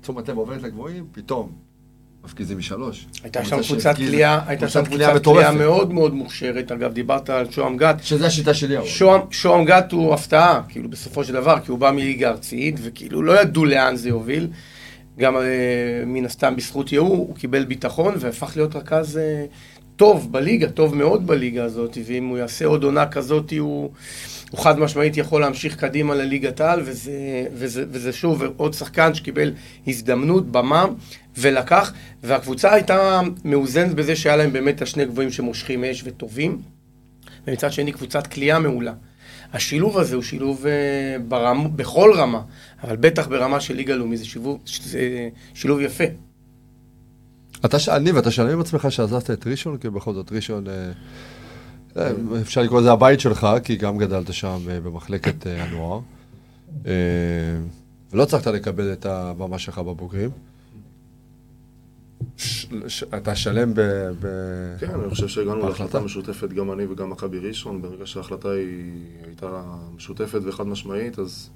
תשומת 0.00 0.28
לב 0.28 0.36
עוברת 0.36 0.62
לגבוהים, 0.62 1.06
פתאום 1.12 1.52
מפגיזים 2.24 2.58
משלוש. 2.58 3.06
הייתה 3.22 3.44
שם 3.44 3.62
קבוצת 3.62 3.96
קליעה, 3.96 4.40
הייתה 4.46 4.68
שם 4.68 4.84
קבוצת 4.84 5.22
קליעה. 5.22 5.52
מאוד 5.52 5.92
מאוד 5.92 6.14
מוכשרת. 6.14 6.72
אגב, 6.72 6.92
דיברת 6.92 7.30
על 7.30 7.50
שוהם 7.50 7.76
גת. 7.76 7.96
שזה 8.02 8.26
השיטה 8.26 8.54
שלי. 8.54 8.78
אבל. 8.78 8.86
שוהם, 9.30 9.64
גת 9.64 9.92
הוא 9.92 10.14
הפתעה, 10.14 10.60
כאילו 10.68 10.90
בסופו 10.90 11.24
של 11.24 11.32
דבר, 11.32 11.60
כי 11.64 11.70
הוא 11.70 11.78
בא 11.78 11.90
מליגה 11.90 12.28
ארצית, 12.30 12.76
וכאילו 12.82 13.22
לא 13.22 13.40
ידעו 13.40 13.64
לאן 13.64 13.96
זה 13.96 14.08
יוביל. 14.08 14.48
גם 15.18 15.36
אה, 15.36 15.42
מן 16.06 16.24
הסתם 16.24 16.56
בזכות 16.56 16.92
יהוא, 16.92 17.16
הוא 17.16 17.36
קיבל 17.36 17.64
ביטחון 17.64 18.14
והפך 18.18 18.52
להיות 18.56 18.76
רכז 18.76 19.18
אה, 19.18 19.44
טוב 19.96 20.32
בליגה, 20.32 20.68
טוב 20.68 20.94
מאוד 20.94 21.26
בליגה 21.26 21.64
הזאת, 21.64 21.98
ואם 22.06 22.28
הוא 22.28 22.38
יעשה 22.38 22.64
עוד 22.64 22.84
עונה 22.84 23.06
כזאת, 23.06 23.52
הוא, 23.58 23.90
הוא 24.50 24.60
חד 24.60 24.78
משמעית 24.78 25.16
יכול 25.16 25.40
להמשיך 25.40 25.76
קדימה 25.76 26.14
לליגת 26.14 26.60
העל, 26.60 26.80
וזה, 26.84 27.46
וזה, 27.54 27.84
וזה 27.90 28.12
שוב 28.12 28.42
עוד 28.56 28.74
שחקן 28.74 29.14
שקיבל 29.14 29.52
הזדמנות, 29.86 30.52
במה, 30.52 30.86
ולקח, 31.38 31.92
והקבוצה 32.22 32.72
הייתה 32.72 33.20
מאוזנת 33.44 33.94
בזה 33.94 34.16
שהיה 34.16 34.36
להם 34.36 34.52
באמת 34.52 34.82
השני 34.82 35.04
גבוהים 35.04 35.30
שמושכים 35.30 35.84
אש 35.84 36.02
וטובים. 36.04 36.62
ומצד 37.46 37.72
שני 37.72 37.92
קבוצת 37.92 38.26
כליאה 38.26 38.58
מעולה. 38.58 38.92
השילוב 39.52 39.98
הזה 39.98 40.14
הוא 40.14 40.22
שילוב 40.22 40.66
אה, 40.66 41.16
ברמ, 41.28 41.76
בכל 41.76 42.12
רמה, 42.14 42.42
אבל 42.84 42.96
בטח 42.96 43.26
ברמה 43.26 43.60
של 43.60 43.74
ליגה 43.74 43.94
לאומי 43.94 44.16
זה 44.16 44.24
שילוב, 44.24 44.58
זה 44.66 45.28
שילוב 45.54 45.80
יפה. 45.80 46.04
אתה 47.64 47.78
ש... 47.78 47.88
ניב, 47.88 48.16
אתה 48.16 48.30
שלם 48.30 48.48
עם 48.48 48.60
עצמך 48.60 48.86
שעזבת 48.90 49.30
את 49.30 49.46
ראשון? 49.46 49.78
כי 49.78 49.90
בכל 49.90 50.14
זאת 50.14 50.32
ראשון, 50.32 50.64
אה, 50.68 50.72
אה, 51.96 52.12
אפשר 52.42 52.62
לקרוא 52.62 52.80
לזה 52.80 52.92
הבית 52.92 53.20
שלך, 53.20 53.46
כי 53.64 53.76
גם 53.76 53.98
גדלת 53.98 54.32
שם 54.32 54.58
אה, 54.70 54.80
במחלקת 54.80 55.46
הנוער. 55.46 56.00
ולא 58.12 58.22
הצלחת 58.22 58.46
לקבל 58.46 58.92
את 58.92 59.06
הבמה 59.06 59.58
שלך 59.58 59.78
בבוגרים. 59.78 60.30
ש... 62.36 62.66
ש... 62.88 63.02
אתה 63.02 63.34
שלם 63.34 63.74
ב... 63.74 63.80
ב... 64.20 64.26
כן, 64.78 64.90
אני 65.00 65.10
חושב 65.10 65.28
שהגענו. 65.28 65.68
להחלטה 65.68 66.00
משותפת, 66.00 66.48
גם 66.48 66.72
אני 66.72 66.86
וגם 66.86 67.10
מכבי 67.10 67.38
ראשון, 67.38 67.82
ברגע 67.82 68.06
שההחלטה 68.06 68.50
היא 68.50 68.92
הייתה 69.26 69.62
משותפת 69.96 70.40
וחד 70.44 70.66
משמעית, 70.66 71.18
אז 71.18 71.50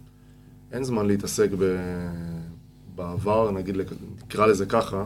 אין 0.72 0.84
זמן 0.84 1.06
להתעסק 1.06 1.50
ב... 1.58 1.76
בעבר, 2.94 3.50
נגיד, 3.50 3.76
נקרא 4.24 4.46
לזה 4.46 4.66
ככה. 4.66 5.04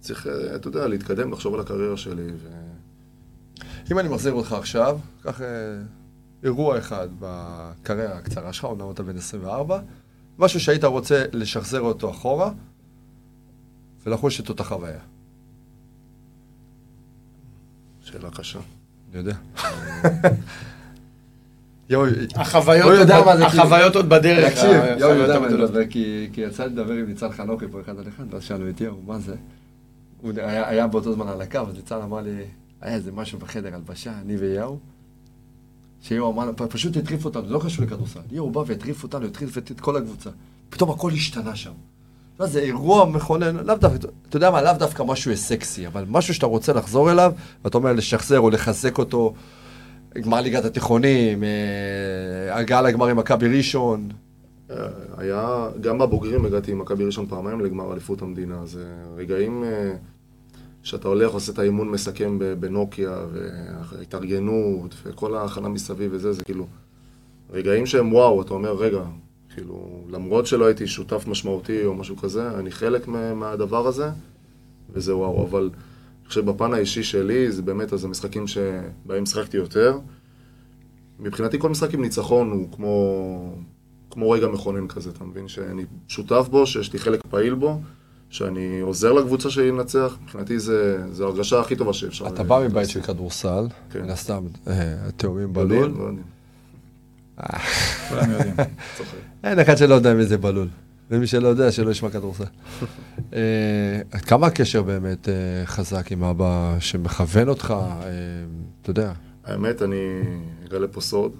צריך, 0.00 0.26
אה, 0.26 0.56
אתה 0.56 0.68
יודע, 0.68 0.86
להתקדם, 0.88 1.32
לחשוב 1.32 1.54
על 1.54 1.60
הקריירה 1.60 1.96
שלי. 1.96 2.26
ו... 2.36 2.48
אם 3.92 3.98
אני 3.98 4.08
מחזיר 4.08 4.32
אותך 4.32 4.52
עכשיו, 4.52 4.98
קח 5.22 5.40
אה, 5.40 5.46
אירוע 6.42 6.78
אחד 6.78 7.08
בקריירה 7.18 8.18
הקצרה 8.18 8.52
שלך, 8.52 8.64
אומנם 8.64 8.90
אתה 8.90 9.02
בן 9.02 9.16
24, 9.16 9.80
משהו 10.38 10.60
שהיית 10.60 10.84
רוצה 10.84 11.24
לשחזר 11.32 11.80
אותו 11.80 12.10
אחורה, 12.10 12.52
ולחוש 14.06 14.40
את 14.40 14.48
אותה 14.48 14.64
חוויה. 14.64 15.00
שאלה 18.02 18.30
קשה. 18.30 18.58
אני 19.10 19.18
יודע. 19.18 19.34
יואו, 21.90 22.06
החוויות, 22.34 22.84
הוא 22.84 24.00
עוד, 24.00 24.08
בדרך. 24.08 24.52
תקשיב, 24.52 24.70
החוויות 24.70 25.00
יואו 25.00 25.14
יודע 25.14 25.38
מה 25.40 25.46
אני. 25.46 25.54
מדבר, 25.54 25.86
כי 25.86 26.28
יצא 26.36 26.64
לי 26.64 26.70
לדבר 26.70 26.92
עם 26.92 27.06
ניצן 27.06 27.32
חנוכי 27.32 27.64
פה 27.70 27.80
אחד 27.80 27.98
על 27.98 28.08
אחד, 28.08 28.34
ואז 28.34 28.42
שאלנו 28.42 28.68
את 28.68 28.80
יואו, 28.80 28.96
מה 29.06 29.18
זה? 29.18 29.34
הוא 30.20 30.32
היה 30.44 30.86
באותו 30.86 31.12
זמן 31.12 31.28
על 31.28 31.40
הקו, 31.40 31.58
אז 31.58 31.74
ניצן 31.74 31.96
אמר 32.02 32.20
לי, 32.20 32.44
היה 32.80 32.94
איזה 32.94 33.12
משהו 33.12 33.38
בחדר 33.38 33.74
הלבשה, 33.74 34.12
אני 34.20 34.36
ויאו, 34.36 34.78
שיואו 36.02 36.32
אמר, 36.32 36.50
פשוט 36.70 36.96
הטריף 36.96 37.24
אותנו, 37.24 37.46
זה 37.46 37.54
לא 37.54 37.60
קשור 37.64 37.84
לכדורסל, 37.84 38.20
יואו 38.30 38.50
בא 38.50 38.62
והטריף 38.66 39.02
אותנו, 39.02 39.26
הטריף 39.26 39.58
את 39.58 39.80
כל 39.80 39.96
הקבוצה, 39.96 40.30
פתאום 40.70 40.90
הכל 40.90 41.12
השתנה 41.12 41.56
שם. 41.56 41.72
יודע, 42.40 42.52
זה 42.52 42.60
אירוע 42.60 43.04
מכונן, 43.04 43.56
לאו 43.56 43.74
דווקא, 43.74 44.08
אתה 44.28 44.36
יודע 44.36 44.50
מה, 44.50 44.62
לאו 44.62 44.72
דווקא 44.78 45.02
משהו 45.02 45.36
סקסי, 45.36 45.86
אבל 45.86 46.04
משהו 46.08 46.34
שאתה 46.34 46.46
רוצה 46.46 46.72
לחזור 46.72 47.10
אליו, 47.10 47.32
ואתה 47.64 47.78
אומר 47.78 47.92
לשחזר 47.92 48.40
או 48.40 48.50
לחזק 48.50 48.98
אותו, 48.98 49.34
גמר 50.18 50.40
ליגת 50.40 50.64
התיכונים, 50.64 51.44
אה, 51.44 52.58
הגעה 52.58 52.82
לגמר 52.82 53.06
עם 53.06 53.16
מכבי 53.16 53.56
ראשון, 53.56 54.08
אה, 54.70 54.76
היה, 55.16 55.68
גם 55.80 55.98
בבוגרים 55.98 56.44
הגעתי 56.44 56.72
עם 56.72 56.78
מכבי 56.78 57.04
ראשון 57.04 57.26
פעמיים 57.26 57.60
לגמר 57.60 57.92
אליפות 57.92 58.22
המדינה. 58.22 58.66
זה 58.66 58.84
רגעים 59.16 59.64
אה, 59.64 59.92
שאתה 60.82 61.08
הולך, 61.08 61.32
עושה 61.32 61.52
את 61.52 61.58
האימון 61.58 61.88
מסכם 61.88 62.38
בנוקיה, 62.60 63.16
וההתארגנות, 63.32 64.94
וכל 65.04 65.34
ההכנה 65.34 65.68
מסביב 65.68 66.10
וזה, 66.14 66.32
זה 66.32 66.44
כאילו... 66.44 66.66
רגעים 67.52 67.86
שהם 67.86 68.12
וואו, 68.12 68.42
אתה 68.42 68.54
אומר, 68.54 68.72
רגע, 68.72 69.00
כאילו, 69.54 70.04
למרות 70.10 70.46
שלא 70.46 70.64
הייתי 70.66 70.86
שותף 70.86 71.24
משמעותי 71.28 71.84
או 71.84 71.94
משהו 71.94 72.16
כזה, 72.16 72.50
אני 72.58 72.70
חלק 72.70 73.08
מה- 73.08 73.34
מהדבר 73.34 73.86
הזה, 73.86 74.08
וזה 74.92 75.16
וואו. 75.16 75.46
אבל 75.46 75.70
אני 76.20 76.28
חושב 76.28 76.44
בפן 76.50 76.74
האישי 76.74 77.02
שלי, 77.02 77.52
זה 77.52 77.62
באמת, 77.62 77.92
אז 77.92 78.04
המשחקים 78.04 78.46
שבהם 78.46 79.22
משחקתי 79.22 79.56
יותר. 79.56 79.98
מבחינתי 81.20 81.58
כל 81.58 81.68
משחק 81.68 81.94
עם 81.94 82.02
ניצחון 82.02 82.50
הוא 82.50 82.68
כמו, 82.72 83.54
כמו 84.10 84.30
רגע 84.30 84.48
מכונן 84.48 84.86
כזה, 84.88 85.10
אתה 85.10 85.24
מבין? 85.24 85.48
שאני 85.48 85.84
שותף 86.08 86.48
בו, 86.50 86.66
שיש 86.66 86.92
לי 86.92 86.98
חלק 86.98 87.20
פעיל 87.30 87.54
בו, 87.54 87.80
שאני 88.30 88.80
עוזר 88.80 89.12
לקבוצה 89.12 89.50
שלי 89.50 89.70
לנצח, 89.70 90.18
מבחינתי 90.22 90.58
זה, 90.58 91.04
זה 91.12 91.24
ההרגשה 91.24 91.60
הכי 91.60 91.76
טובה 91.76 91.92
שאפשר. 91.92 92.26
אתה 92.26 92.42
בא 92.42 92.62
מבית 92.68 92.88
של 92.88 93.00
כדורסל, 93.02 93.66
כן. 93.90 94.02
מן 94.02 94.10
הסתם, 94.10 94.44
אה, 94.66 94.96
יודעים, 95.24 95.52
בלול. 95.52 95.92
כולם 98.08 98.30
יודעים. 98.30 98.54
צוחק. 98.96 99.16
אין 99.44 99.58
אחד 99.58 99.76
שלא 99.76 99.94
יודע 99.94 100.14
מי 100.14 100.24
זה 100.24 100.38
בלול. 100.38 100.68
ומי 101.10 101.26
שלא 101.26 101.48
יודע, 101.48 101.72
שלא 101.72 101.90
ישמע 101.90 102.10
כדורסל. 102.10 102.44
אה, 103.32 104.00
עד 104.10 104.20
כמה 104.20 104.46
הקשר 104.46 104.82
באמת 104.82 105.28
אה, 105.28 105.34
חזק 105.66 106.12
עם 106.12 106.24
אבא 106.24 106.76
שמכוון 106.80 107.48
אותך, 107.48 107.74
אה, 107.80 108.06
אתה 108.82 108.90
יודע, 108.90 109.12
האמת, 109.44 109.82
אני 109.82 109.96
אגלה 110.66 110.88
פה 110.88 111.00
סוד, 111.00 111.32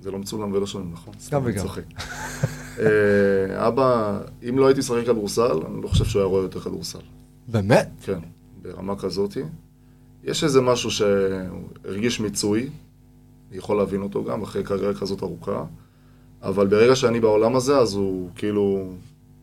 זה 0.00 0.10
לא 0.10 0.18
מצולם 0.18 0.52
ולא 0.52 0.66
שומעים, 0.66 0.92
נכון? 0.92 1.14
אני 1.32 1.40
וגם. 1.44 1.62
צוחק. 1.62 1.82
אה, 2.78 3.68
אבא, 3.68 4.20
אם 4.48 4.58
לא 4.58 4.66
הייתי 4.66 4.80
משחק 4.80 5.06
כדורסל, 5.06 5.60
אני 5.66 5.82
לא 5.82 5.88
חושב 5.88 6.04
שהוא 6.04 6.20
היה 6.20 6.28
רואה 6.28 6.42
יותר 6.42 6.60
כדורסל. 6.60 6.98
באמת? 7.48 7.88
כן, 8.02 8.18
ברמה 8.62 8.96
כזאתי. 8.96 9.42
יש 10.24 10.44
איזה 10.44 10.60
משהו 10.60 10.90
שהרגיש 10.90 12.20
מיצוי, 12.20 12.68
אני 13.52 13.58
יכול 13.58 13.76
להבין 13.76 14.02
אותו 14.02 14.24
גם, 14.24 14.42
אחרי 14.42 14.62
קריירה 14.62 14.94
כזאת 14.94 15.22
ארוכה, 15.22 15.64
אבל 16.42 16.66
ברגע 16.66 16.96
שאני 16.96 17.20
בעולם 17.20 17.56
הזה, 17.56 17.78
אז 17.78 17.94
הוא 17.94 18.30
כאילו 18.34 18.92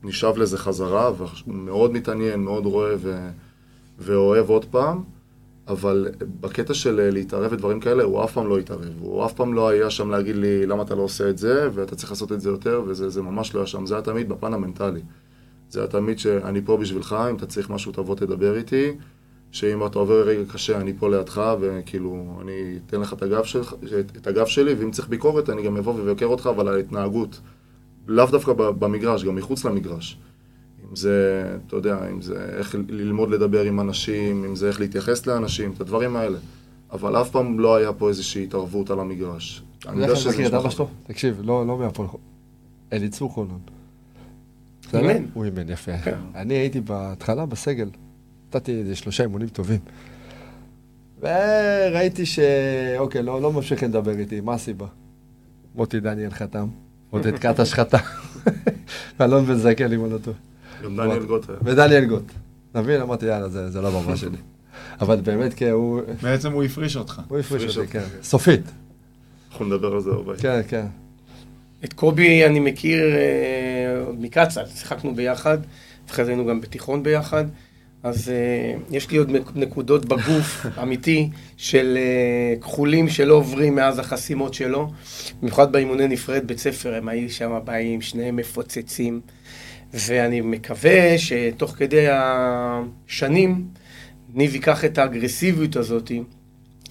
נשאב 0.03 0.37
לזה 0.37 0.57
חזרה, 0.57 1.11
והוא 1.17 1.29
מאוד 1.47 1.91
מתעניין, 1.91 2.39
מאוד 2.43 2.65
רואה 2.65 2.95
ו... 2.97 3.29
ואוהב 3.99 4.49
עוד 4.49 4.65
פעם, 4.65 5.03
אבל 5.67 6.07
בקטע 6.41 6.73
של 6.73 7.09
להתערב 7.11 7.51
ודברים 7.53 7.79
כאלה, 7.79 8.03
הוא 8.03 8.23
אף 8.23 8.33
פעם 8.33 8.47
לא 8.47 8.57
התערב. 8.57 8.93
הוא 8.99 9.25
אף 9.25 9.33
פעם 9.33 9.53
לא 9.53 9.69
היה 9.69 9.89
שם 9.89 10.09
להגיד 10.09 10.35
לי, 10.35 10.65
למה 10.65 10.83
אתה 10.83 10.95
לא 10.95 11.01
עושה 11.01 11.29
את 11.29 11.37
זה, 11.37 11.69
ואתה 11.73 11.95
צריך 11.95 12.11
לעשות 12.11 12.31
את 12.31 12.41
זה 12.41 12.49
יותר, 12.49 12.83
וזה 12.87 13.09
זה 13.09 13.21
ממש 13.21 13.53
לא 13.53 13.59
היה 13.59 13.67
שם. 13.67 13.85
זה 13.85 13.93
היה 13.93 14.03
תמיד 14.03 14.29
בפן 14.29 14.53
המנטלי. 14.53 15.01
זה 15.69 15.79
היה 15.79 15.87
תמיד 15.87 16.19
שאני 16.19 16.61
פה 16.65 16.77
בשבילך, 16.77 17.15
אם 17.29 17.35
אתה 17.35 17.45
צריך 17.45 17.69
משהו 17.69 17.91
תבוא 17.91 18.15
תדבר 18.15 18.57
איתי, 18.57 18.91
שאם 19.51 19.85
אתה 19.85 19.99
עובר 19.99 20.27
רגע 20.27 20.41
קשה 20.53 20.81
אני 20.81 20.93
פה 20.99 21.09
לידך, 21.09 21.41
וכאילו, 21.61 22.39
אני 22.41 22.79
אתן 22.85 22.99
לך 22.99 23.13
את 23.13 23.21
הגב, 23.21 23.43
שלך, 23.43 23.73
את 24.17 24.27
הגב 24.27 24.45
שלי, 24.45 24.73
ואם 24.73 24.91
צריך 24.91 25.07
ביקורת 25.07 25.49
אני 25.49 25.63
גם 25.63 25.77
אבוא 25.77 25.93
ואבקר 25.93 26.25
אותך, 26.25 26.49
אבל 26.55 26.67
ההתנהגות. 26.67 27.41
לאו 28.07 28.25
דווקא 28.25 28.53
במגרש, 28.53 29.23
גם 29.23 29.35
מחוץ 29.35 29.65
למגרש. 29.65 30.17
אם 30.89 30.95
זה, 30.95 31.45
אתה 31.67 31.75
יודע, 31.75 32.09
אם 32.11 32.21
זה 32.21 32.45
איך 32.57 32.75
ללמוד 32.89 33.29
לדבר 33.29 33.61
עם 33.61 33.79
אנשים, 33.79 34.45
אם 34.45 34.55
זה 34.55 34.67
איך 34.67 34.79
להתייחס 34.79 35.27
לאנשים, 35.27 35.71
את 35.71 35.81
הדברים 35.81 36.15
האלה. 36.15 36.37
אבל 36.91 37.21
אף 37.21 37.29
פעם 37.29 37.59
לא 37.59 37.75
היה 37.75 37.93
פה 37.93 38.09
איזושהי 38.09 38.43
התערבות 38.43 38.89
על 38.89 38.99
המגרש. 38.99 39.63
אני 39.87 40.01
יודע 40.01 40.15
שזה 40.15 40.29
מכיר 40.29 40.47
את 40.47 40.53
אבא 40.53 40.69
שלו? 40.69 40.87
תקשיב, 41.03 41.41
לא, 41.43 41.67
לא 41.67 41.77
מהפועל... 41.77 42.09
אליצור 42.93 43.29
חולון. 43.31 43.59
אימן. 44.93 45.25
הוא 45.33 45.45
אימן, 45.45 45.69
יפה. 45.69 45.91
אני 46.35 46.53
הייתי 46.53 46.81
בהתחלה 46.81 47.45
בסגל, 47.45 47.89
נתתי 48.49 48.79
איזה 48.79 48.95
שלושה 48.95 49.23
אימונים 49.23 49.47
טובים. 49.47 49.79
וראיתי 51.19 52.25
ש... 52.25 52.39
אוקיי, 52.97 53.23
לא, 53.23 53.41
לא 53.41 53.53
ממשיכים 53.53 53.89
לדבר 53.89 54.11
איתי, 54.19 54.41
מה 54.41 54.53
הסיבה? 54.53 54.85
מוטי 55.75 55.99
דניאל 55.99 56.31
חתם, 56.31 56.67
עודד 57.09 57.37
קטש 57.43 57.73
חתם, 57.73 57.97
ואלון 59.19 59.45
בן 59.45 59.55
זקל, 59.55 59.93
אם 59.93 60.05
אני 60.05 60.13
לא 60.13 60.17
טועה. 60.17 60.37
גם 60.83 60.97
דניאל 60.97 61.25
גוט. 61.25 61.45
ודניאל 61.63 62.05
גוט. 62.05 62.31
אתה 62.71 62.81
מבין? 62.81 63.01
אמרתי, 63.01 63.25
יאללה, 63.25 63.49
זה, 63.49 63.69
זה 63.69 63.81
לא 63.81 64.01
במה 64.01 64.17
שלי. 64.17 64.37
אבל 65.01 65.21
באמת, 65.21 65.53
כן, 65.53 65.69
הוא... 65.69 66.01
בעצם 66.21 66.51
הוא 66.51 66.63
הפריש 66.63 66.95
אותך. 66.97 67.21
הוא 67.27 67.37
הפריש 67.39 67.77
אותי, 67.77 67.87
כן. 67.87 67.99
כן. 67.99 68.23
סופית. 68.23 68.71
אנחנו 69.51 69.65
נדבר 69.65 69.93
על 69.93 70.01
זה 70.01 70.09
הרבה. 70.09 70.37
כן, 70.37 70.61
כן. 70.67 70.85
את 71.83 71.93
קובי 71.93 72.45
אני 72.45 72.59
מכיר 72.59 73.03
אה, 73.15 74.03
עוד 74.05 74.21
מקצ"ל, 74.21 74.65
שיחקנו 74.75 75.15
ביחד, 75.15 75.57
אחרי 76.09 76.25
זה 76.25 76.31
היינו 76.31 76.45
גם 76.45 76.61
בתיכון 76.61 77.03
ביחד, 77.03 77.45
אז 78.03 78.29
אה, 78.29 78.73
יש 78.91 79.11
לי 79.11 79.17
עוד 79.17 79.29
נק- 79.29 79.55
נקודות 79.55 80.05
בגוף, 80.05 80.65
אמיתי, 80.83 81.29
של 81.57 81.97
אה, 81.97 82.55
כחולים 82.61 83.09
שלא 83.09 83.33
עוברים 83.33 83.75
מאז 83.75 83.99
החסימות 83.99 84.53
שלו, 84.53 84.91
במיוחד 85.41 85.71
באימוני 85.71 86.07
נפרד 86.07 86.47
בית 86.47 86.59
ספר, 86.59 86.95
הם 86.95 87.07
היו 87.07 87.29
שם 87.29 87.59
באים, 87.63 88.01
שניהם 88.01 88.35
מפוצצים, 88.35 89.21
ואני 89.93 90.41
מקווה 90.41 91.17
שתוך 91.17 91.71
כדי 91.71 92.05
השנים, 92.09 93.67
ניב 94.33 94.55
ייקח 94.55 94.85
את 94.85 94.97
האגרסיביות 94.97 95.75
הזאתי, 95.75 96.23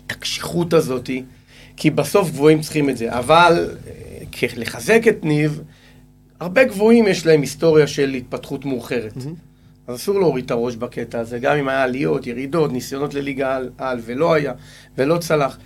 את 0.06 0.12
הקשיחות 0.12 0.72
הזאתי, 0.72 1.22
כי 1.76 1.90
בסוף 1.90 2.30
גבוהים 2.30 2.60
צריכים 2.60 2.90
את 2.90 2.96
זה. 2.96 3.18
אבל 3.18 3.70
אה, 3.86 4.48
לחזק 4.56 5.02
את 5.08 5.24
ניב, 5.24 5.60
הרבה 6.40 6.64
גבוהים 6.64 7.06
יש 7.06 7.26
להם 7.26 7.40
היסטוריה 7.40 7.86
של 7.86 8.14
התפתחות 8.14 8.64
מאוחרת. 8.64 9.12
אז 9.88 9.96
אסור 9.96 10.20
להוריד 10.20 10.44
את 10.44 10.50
הראש 10.50 10.76
בקטע 10.76 11.20
הזה, 11.20 11.38
גם 11.38 11.56
אם 11.56 11.68
היה 11.68 11.82
עליות, 11.82 12.26
ירידות, 12.26 12.72
ניסיונות 12.72 13.14
לליגה 13.14 13.56
על, 13.56 13.70
על 13.78 14.00
ולא 14.04 14.34
היה, 14.34 14.52
ולא 14.98 15.18
צלח. 15.18 15.58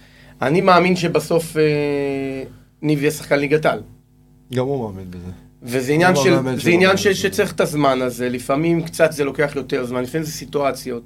אני 0.42 0.60
מאמין 0.60 0.96
שבסוף 0.96 1.56
אה, 1.56 2.42
ניב 2.82 3.00
יהיה 3.00 3.10
שחקן 3.10 3.38
ליגת 3.38 3.66
על. 3.66 3.80
גם 4.54 4.64
הוא 4.64 4.90
מאמין 4.90 5.10
בזה. 5.10 5.30
וזה 5.62 5.92
עניין, 5.92 6.16
של, 6.16 6.36
זה 6.56 6.70
עניין 6.70 6.96
של. 6.96 7.14
שצריך 7.14 7.52
את 7.52 7.60
הזמן 7.60 8.02
הזה, 8.02 8.28
לפעמים 8.28 8.82
קצת 8.82 9.12
זה 9.12 9.24
לוקח 9.24 9.52
יותר 9.56 9.86
זמן, 9.86 10.02
לפעמים 10.02 10.24
זה 10.24 10.32
סיטואציות, 10.32 11.02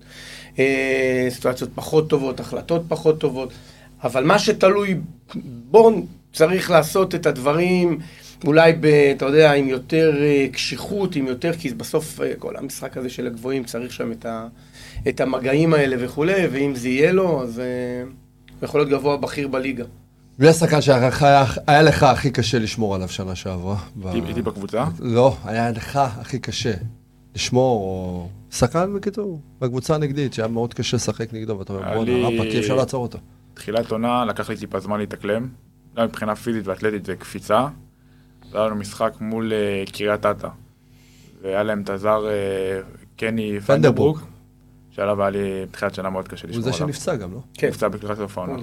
אה, 0.59 1.27
סיטואציות 1.31 1.71
פחות 1.75 2.11
טובות, 2.11 2.41
החלטות 2.41 2.83
פחות 2.89 3.21
טובות, 3.21 3.53
אבל 4.05 4.25
מה 4.25 4.39
שתלוי 4.39 4.97
בו, 5.45 5.93
צריך 6.33 6.71
לעשות 6.71 7.15
את 7.15 7.27
הדברים 7.27 7.99
אולי, 8.45 8.73
ב, 8.81 8.87
אתה 8.87 9.25
יודע, 9.25 9.53
עם 9.53 9.69
יותר 9.69 10.13
אה, 10.23 10.47
קשיחות, 10.53 11.17
עם 11.17 11.27
יותר, 11.27 11.53
כי 11.53 11.75
בסוף 11.75 12.21
אה, 12.21 12.33
כל 12.39 12.57
המשחק 12.57 12.97
הזה 12.97 13.11
של 13.11 13.27
הגבוהים 13.27 13.65
צריך 13.65 13.93
שם 13.93 14.13
את, 14.13 14.27
ה, 14.27 14.47
את 15.09 15.21
המגעים 15.21 15.75
האלה 15.75 15.97
וכולי, 15.99 16.47
ואם 16.53 16.75
זה 16.75 16.89
יהיה 16.89 17.13
לו, 17.13 17.43
אז 17.43 17.59
אה, 17.59 17.65
הוא 18.61 18.65
יכול 18.67 18.81
להיות 18.81 18.91
גבוה 18.91 19.17
בכיר 19.17 19.49
בליגה. 19.49 19.85
מי 20.39 20.49
השחקן 20.49 20.81
שהיה 20.81 21.11
היה 21.67 21.83
לך 21.83 22.03
הכי 22.03 22.31
קשה 22.31 22.59
לשמור 22.59 22.95
עליו 22.95 23.09
שנה 23.09 23.35
שעברה? 23.35 23.77
איתי 24.29 24.43
בקבוצה? 24.43 24.85
לא, 24.99 25.37
היה 25.45 25.71
לך 25.71 25.97
הכי 25.97 26.39
קשה 26.39 26.73
לשמור, 27.35 27.81
או... 27.81 28.29
שחקן 28.51 28.95
בקיצור, 28.95 29.41
בקבוצה 29.61 29.95
הנגדית, 29.95 30.35
שהיה 30.35 30.49
מאוד 30.49 30.75
קשה 30.75 30.97
לשחק 30.97 31.33
נגדו, 31.33 31.59
ואתה 31.59 31.73
אומר, 31.73 31.95
בואנה, 31.95 32.29
רפאק, 32.29 32.47
אי 32.47 32.59
אפשר 32.59 32.75
לעצור 32.75 33.03
אותו. 33.03 33.19
תחילת 33.55 33.91
עונה, 33.91 34.25
לקח 34.25 34.51
לי 34.51 34.57
טיפה 34.57 34.81
זמן 34.81 34.99
להתאקלם. 34.99 35.49
גם 35.97 36.05
מבחינה 36.05 36.37
פיזית 36.37 36.67
ואתלטית 36.67 37.07
זה 37.07 37.17
קפיצה. 37.17 37.67
היה 38.57 38.67
לנו 38.67 38.77
משחק 38.77 39.13
מול 39.21 39.53
אה, 39.53 39.85
קריית 39.93 40.27
אתא. 40.27 40.49
והיה 41.43 41.63
להם 41.63 41.83
את 41.83 41.91
הזר 41.91 42.27
אה, 42.29 42.81
קני 43.17 43.61
פנדרבורג. 43.61 44.19
שעליו 44.91 45.21
היה 45.23 45.31
לי 45.31 45.39
בתחילת 45.71 45.95
שנה 45.95 46.11
מאוד 46.11 46.29
קשה 46.29 46.43
הוא 46.43 46.51
לשמור 46.51 46.65
זה 46.65 46.71
עליו. 46.71 46.79
שנפצע 46.95 47.17
גם, 47.17 47.33
לא? 47.33 47.41
כן, 47.55 47.69
נפצע 47.69 47.89
בתחילת 47.89 48.17
סוף 48.17 48.39
העונה. 48.39 48.53
הוא. 48.53 48.63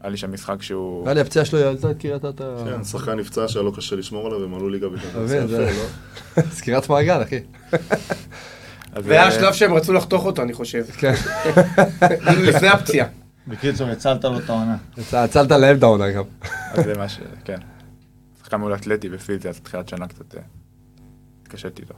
היה 0.00 0.10
לי 0.10 0.16
שם 0.16 0.32
משחק 0.32 0.62
שהוא... 0.62 1.02
נראה 1.02 1.14
לי 1.14 1.20
הפציעה 1.20 1.44
שלו 1.44 1.58
העלתה 1.58 1.90
את 1.90 1.98
קריית 1.98 2.24
אתא. 2.24 2.44
כן, 2.64 2.84
שחקן 2.84 3.12
נפצע 3.12 3.48
שהיה 3.48 3.62
לו 3.62 3.72
קשה 3.72 3.96
לשמור 3.96 4.26
עליו, 4.26 4.44
הם 4.44 4.54
עלו 4.54 4.68
ליגה 4.68 4.86
זה. 5.12 5.26
זה 5.26 5.46
זה- 5.46 5.62
יפה, 5.62 5.80
לא? 6.42 6.42
סגירת 6.50 6.88
מעגל, 6.88 7.22
אחי. 7.22 7.40
אז, 8.92 9.06
והיה 9.06 9.24
אה, 9.26 9.30
שלב 9.30 9.52
שהם 9.52 9.74
רצו 9.74 9.92
לחתוך 9.92 10.24
אותו, 10.24 10.42
אני 10.42 10.52
חושב. 10.52 10.84
כן. 10.98 11.14
לפני 12.48 12.68
הפציעה. 12.68 13.06
בקיצור, 13.48 13.88
הצלת 13.88 14.24
לו 14.24 14.38
את 14.38 14.50
העונה. 14.50 14.76
הצלת 15.12 15.50
להם 15.50 15.76
את 15.78 15.82
העונה 15.82 16.10
גם. 16.10 16.24
אז 16.72 16.84
זה 16.84 16.94
מה 16.98 17.08
ש... 17.08 17.20
כן. 17.44 17.58
שחקן 18.46 18.56
מאוד 18.60 18.72
אתלטי 18.72 19.08
ופיזי, 19.12 19.48
אז 19.48 19.60
בתחילת 19.60 19.88
שנה 19.88 20.06
קצת 20.06 20.34
אה, 20.34 20.40
התקשיתי 21.42 21.82
איתו. 21.82 21.94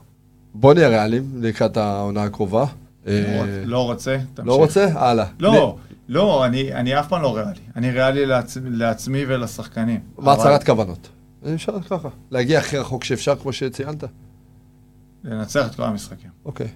בוא 0.53 0.73
נהיה 0.73 0.87
ריאליים 0.89 1.31
לקראת 1.41 1.77
העונה 1.77 2.23
הקרובה. 2.23 2.65
אה, 3.07 3.63
לא 3.65 3.83
רוצה, 3.85 4.17
תמשיך. 4.33 4.47
לא 4.47 4.55
רוצה? 4.57 4.87
הלאה. 4.93 5.25
לא, 5.39 5.77
לא, 6.09 6.45
אני 6.45 6.73
אני 6.73 6.99
אף 6.99 7.07
פעם 7.07 7.21
לא 7.21 7.35
ריאלי. 7.35 7.59
אני 7.75 7.91
ריאלי 7.91 8.25
לעצ- 8.25 8.57
לעצמי 8.63 9.23
ולשחקנים. 9.27 9.99
מה 10.17 10.33
הצהרת 10.33 10.63
כוונות? 10.63 11.09
אני 11.45 11.55
אשאל 11.55 11.81
ככה. 11.81 12.09
להגיע 12.31 12.59
הכי 12.59 12.77
רחוק 12.77 13.03
שאפשר, 13.03 13.35
כמו 13.35 13.53
שציינת? 13.53 14.03
לנצח 15.23 15.67
את 15.71 15.75
כל 15.75 15.83
המשחקים. 15.83 16.29
אוקיי. 16.45 16.67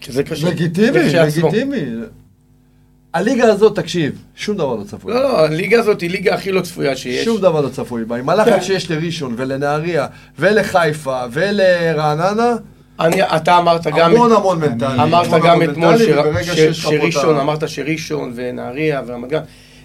שזה 0.00 0.24
קשה. 0.24 0.48
לגיטימי. 0.48 0.98
לגיטימי. 1.12 1.80
הליגה 3.14 3.44
הזאת, 3.44 3.76
תקשיב, 3.76 4.22
שום 4.36 4.56
דבר 4.56 4.76
לא 4.76 4.84
צפוי. 4.84 5.14
לא, 5.14 5.22
לא, 5.22 5.44
הליגה 5.44 5.78
הזאת 5.78 6.00
היא 6.00 6.10
ליגה 6.10 6.34
הכי 6.34 6.52
לא 6.52 6.60
צפויה 6.60 6.96
שיש. 6.96 7.24
שום 7.24 7.40
דבר 7.40 7.60
לא 7.60 7.68
צפוי 7.68 8.04
בה. 8.04 8.16
עם 8.16 8.28
הלחץ 8.28 8.52
כן. 8.52 8.62
שיש 8.62 8.90
לראשון 8.90 9.34
ולנהריה 9.36 10.06
ולחיפה 10.38 11.22
ולרעננה, 11.32 12.54
אני, 13.00 13.22
אתה 13.22 13.58
אמרת 13.58 13.86
גם... 13.86 14.10
המון 14.10 14.32
המון 14.32 14.60
מנטלי. 14.60 15.02
אמרת 15.02 15.26
המון 15.26 15.40
גם 15.40 15.62
המון 15.62 15.70
אתמול 15.70 15.94
שראשון, 16.72 17.40
אמרת 17.40 17.68
שראשון 17.68 18.32
ונהריה 18.34 19.02
ורמת 19.06 19.28
גן, 19.30 19.40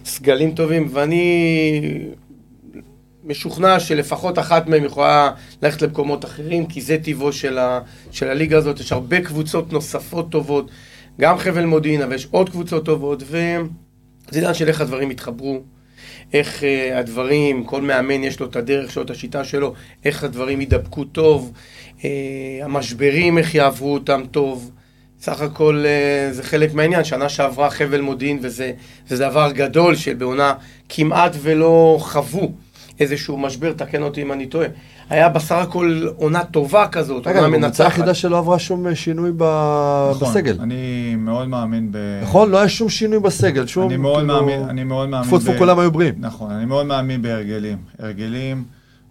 סגלים 0.05 0.51
טובים, 0.51 0.89
ואני 0.91 1.81
משוכנע 3.23 3.79
שלפחות 3.79 4.39
אחת 4.39 4.67
מהם 4.67 4.83
יכולה 4.83 5.31
ללכת 5.61 5.81
למקומות 5.81 6.25
אחרים, 6.25 6.65
כי 6.65 6.81
זה 6.81 6.97
טבעו 7.03 7.33
של, 7.33 7.57
ה, 7.57 7.79
של 8.11 8.29
הליגה 8.29 8.57
הזאת, 8.57 8.79
יש 8.79 8.91
הרבה 8.91 9.21
קבוצות 9.21 9.73
נוספות 9.73 10.29
טובות, 10.29 10.71
גם 11.21 11.37
חבל 11.37 11.65
מודיעין, 11.65 12.01
אבל 12.01 12.15
יש 12.15 12.27
עוד 12.31 12.49
קבוצות 12.49 12.85
טובות, 12.85 13.23
וזה 13.23 13.59
עניין 14.33 14.53
של 14.53 14.67
איך 14.67 14.81
הדברים 14.81 15.11
יתחברו. 15.11 15.61
איך 16.33 16.61
uh, 16.61 16.97
הדברים, 16.97 17.63
כל 17.63 17.81
מאמן 17.81 18.23
יש 18.23 18.39
לו 18.39 18.45
את 18.45 18.55
הדרך 18.55 18.91
שלו, 18.91 19.03
את 19.03 19.09
השיטה 19.09 19.43
שלו, 19.43 19.73
איך 20.05 20.23
הדברים 20.23 20.59
יידבקו 20.59 21.03
טוב, 21.03 21.51
uh, 21.97 22.03
המשברים, 22.61 23.37
איך 23.37 23.55
יעברו 23.55 23.93
אותם 23.93 24.21
טוב. 24.31 24.71
סך 25.21 25.41
הכל 25.41 25.83
uh, 25.85 26.33
זה 26.33 26.43
חלק 26.43 26.73
מהעניין, 26.73 27.03
שנה 27.03 27.29
שעברה 27.29 27.69
חבל 27.69 28.01
מודיעין 28.01 28.39
וזה, 28.41 28.71
דבר 29.09 29.51
גדול 29.51 29.95
שבעונה 29.95 30.53
כמעט 30.89 31.35
ולא 31.41 31.97
חוו 31.99 32.51
איזשהו 32.99 33.37
משבר, 33.37 33.73
תקן 33.73 34.03
אותי 34.03 34.21
אם 34.21 34.31
אני 34.31 34.45
טועה. 34.45 34.67
היה 35.09 35.29
בסך 35.29 35.51
הכל 35.55 36.07
עונה 36.15 36.43
טובה 36.43 36.87
כזאת, 36.87 37.27
רגע, 37.27 37.39
עונה 37.39 37.47
הקבוצה 37.47 37.67
מנצחת. 37.67 37.85
היחידה 37.85 38.13
שלא 38.13 38.37
עברה 38.37 38.59
שום 38.59 38.95
שינוי 38.95 39.31
ב- 39.37 40.09
נכון, 40.11 40.29
בסגל. 40.29 40.57
אני 40.61 41.15
מאוד 41.17 41.47
מאמין 41.47 41.91
ב... 41.91 41.97
נכון? 42.23 42.49
לא 42.49 42.57
היה 42.57 42.69
שום 42.69 42.89
שינוי 42.89 43.19
בסגל, 43.19 43.67
שום... 43.67 43.87
אני 43.87 43.97
מאוד 43.97 44.19
כאילו, 44.19 44.33
מאמין, 44.33 44.61
אני 44.69 44.83
מאוד 44.83 45.09
מאמין 45.09 45.27
טפו 45.27 45.39
טפו 45.39 45.51
ב- 45.53 45.57
כולם 45.57 45.79
היו 45.79 45.91
בריאים. 45.91 46.13
נכון, 46.17 46.51
אני 46.51 46.65
מאוד 46.65 46.85
מאמין 46.85 47.21
בהרגלים. 47.21 47.77
הרגלים, 47.99 48.63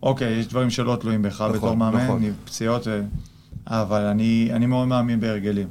אוקיי, 0.03 0.33
יש 0.33 0.47
דברים 0.49 0.71
שלא 0.71 0.97
תלויים 1.01 1.23
בך 1.23 1.35
נכון, 1.35 1.53
בתור 1.53 1.75
מאמן, 1.75 2.05
נכון. 2.05 2.17
אני- 2.17 2.31
פציעות, 2.45 2.87
ו- 2.87 3.03
אבל 3.67 4.01
אני, 4.01 4.49
אני 4.53 4.67
מאוד 4.67 4.89
מאמין 4.89 5.21
בהרגלים. 5.21 5.69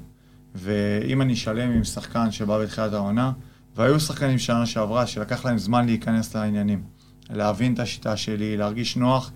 ואם 0.55 1.21
אני 1.21 1.35
שלם 1.35 1.71
עם 1.71 1.83
שחקן 1.83 2.31
שבא 2.31 2.59
בתחילת 2.59 2.93
העונה, 2.93 3.31
והיו 3.75 3.99
שחקנים 3.99 4.37
שנה 4.37 4.65
שעברה 4.65 5.05
שלקח 5.07 5.45
להם 5.45 5.57
זמן 5.57 5.85
להיכנס 5.85 6.35
לעניינים, 6.35 6.81
להבין 7.29 7.73
את 7.73 7.79
השיטה 7.79 8.17
שלי, 8.17 8.57
להרגיש 8.57 8.97
נוח, 8.97 9.31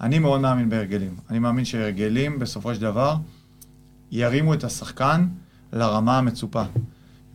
אני 0.00 0.18
מאוד 0.18 0.40
מאמין 0.40 0.68
בהרגלים. 0.68 1.16
אני 1.30 1.38
מאמין 1.38 1.64
שהרגלים, 1.64 2.38
בסופו 2.38 2.74
של 2.74 2.80
דבר, 2.80 3.16
ירימו 4.10 4.54
את 4.54 4.64
השחקן 4.64 5.26
לרמה 5.72 6.18
המצופה. 6.18 6.62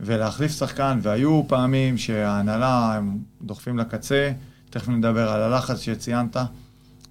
ולהחליף 0.00 0.52
שחקן, 0.52 0.98
והיו 1.02 1.42
פעמים 1.48 1.98
שההנהלה, 1.98 2.94
הם 2.96 3.18
דוחפים 3.42 3.78
לקצה, 3.78 4.32
תכף 4.70 4.88
נדבר 4.88 5.28
על 5.28 5.42
הלחץ 5.42 5.80
שציינת. 5.80 6.36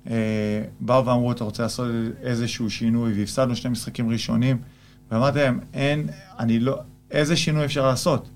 אה, 0.10 0.64
באו 0.80 1.06
ואמרו, 1.06 1.32
אתה 1.32 1.44
רוצה 1.44 1.64
לעשות 1.64 1.88
איזשהו 2.22 2.70
שינוי, 2.70 3.14
והפסדנו 3.20 3.56
שני 3.56 3.70
משחקים 3.72 4.10
ראשונים, 4.10 4.58
ואמרתי 5.12 5.40
להם, 5.40 5.60
אין, 5.74 6.08
אני 6.40 6.60
לא, 6.60 6.80
איזה 7.12 7.36
שינוי 7.36 7.66
אפשר 7.66 7.88
לעשות? 7.88 8.30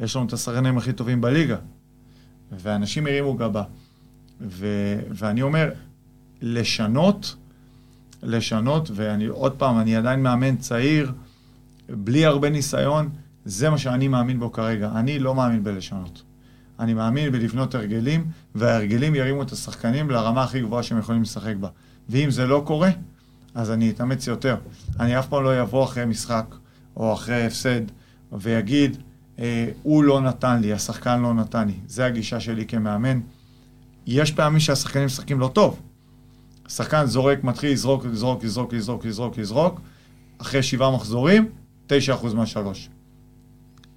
יש 0.00 0.16
לנו 0.16 0.26
את 0.26 0.32
השחקנים 0.32 0.78
הכי 0.78 0.92
טובים 0.92 1.20
בליגה. 1.20 1.56
ואנשים 2.52 3.06
הרימו 3.06 3.34
גבה. 3.34 3.62
ו, 4.40 4.66
ואני 5.10 5.42
אומר, 5.42 5.70
לשנות, 6.42 7.36
לשנות, 8.22 8.90
ואני 8.94 9.26
עוד 9.26 9.52
פעם, 9.52 9.78
אני 9.78 9.96
עדיין 9.96 10.22
מאמן 10.22 10.56
צעיר, 10.56 11.12
בלי 11.88 12.26
הרבה 12.26 12.50
ניסיון, 12.50 13.08
זה 13.44 13.70
מה 13.70 13.78
שאני 13.78 14.08
מאמין 14.08 14.40
בו 14.40 14.52
כרגע. 14.52 14.90
אני 14.94 15.18
לא 15.18 15.34
מאמין 15.34 15.64
בלשנות. 15.64 16.22
אני 16.80 16.94
מאמין 16.94 17.32
בלבנות 17.32 17.74
הרגלים, 17.74 18.26
וההרגלים 18.54 19.14
ירימו 19.14 19.42
את 19.42 19.52
השחקנים 19.52 20.10
לרמה 20.10 20.42
הכי 20.42 20.60
גבוהה 20.60 20.82
שהם 20.82 20.98
יכולים 20.98 21.22
לשחק 21.22 21.54
בה. 21.60 21.68
ואם 22.08 22.30
זה 22.30 22.46
לא 22.46 22.62
קורה, 22.66 22.90
אז 23.54 23.70
אני 23.70 23.90
אתאמץ 23.90 24.26
יותר. 24.26 24.56
אני 25.00 25.18
אף 25.18 25.28
פעם 25.28 25.44
לא 25.44 25.62
אבוא 25.62 25.84
אחרי 25.84 26.04
משחק, 26.04 26.54
או 26.96 27.12
אחרי 27.12 27.46
הפסד, 27.46 27.80
ויגיד, 28.32 28.96
אה, 29.38 29.70
הוא 29.82 30.04
לא 30.04 30.20
נתן 30.20 30.60
לי, 30.60 30.72
השחקן 30.72 31.20
לא 31.20 31.34
נתן 31.34 31.66
לי. 31.66 31.74
זה 31.86 32.06
הגישה 32.06 32.40
שלי 32.40 32.66
כמאמן. 32.66 33.20
יש 34.06 34.32
פעמים 34.32 34.60
שהשחקנים 34.60 35.06
משחקים 35.06 35.40
לא 35.40 35.50
טוב. 35.54 35.80
השחקן 36.68 37.06
זורק, 37.06 37.44
מתחיל 37.44 37.72
לזרוק, 37.72 38.04
לזרוק, 38.04 38.44
לזרוק, 38.44 38.72
לזרוק, 38.72 39.04
לזרוק, 39.04 39.38
לזרוק, 39.38 39.80
אחרי 40.38 40.62
שבעה 40.62 40.90
מחזורים, 40.90 41.48
9% 41.88 41.92
מהשלוש. 42.34 42.88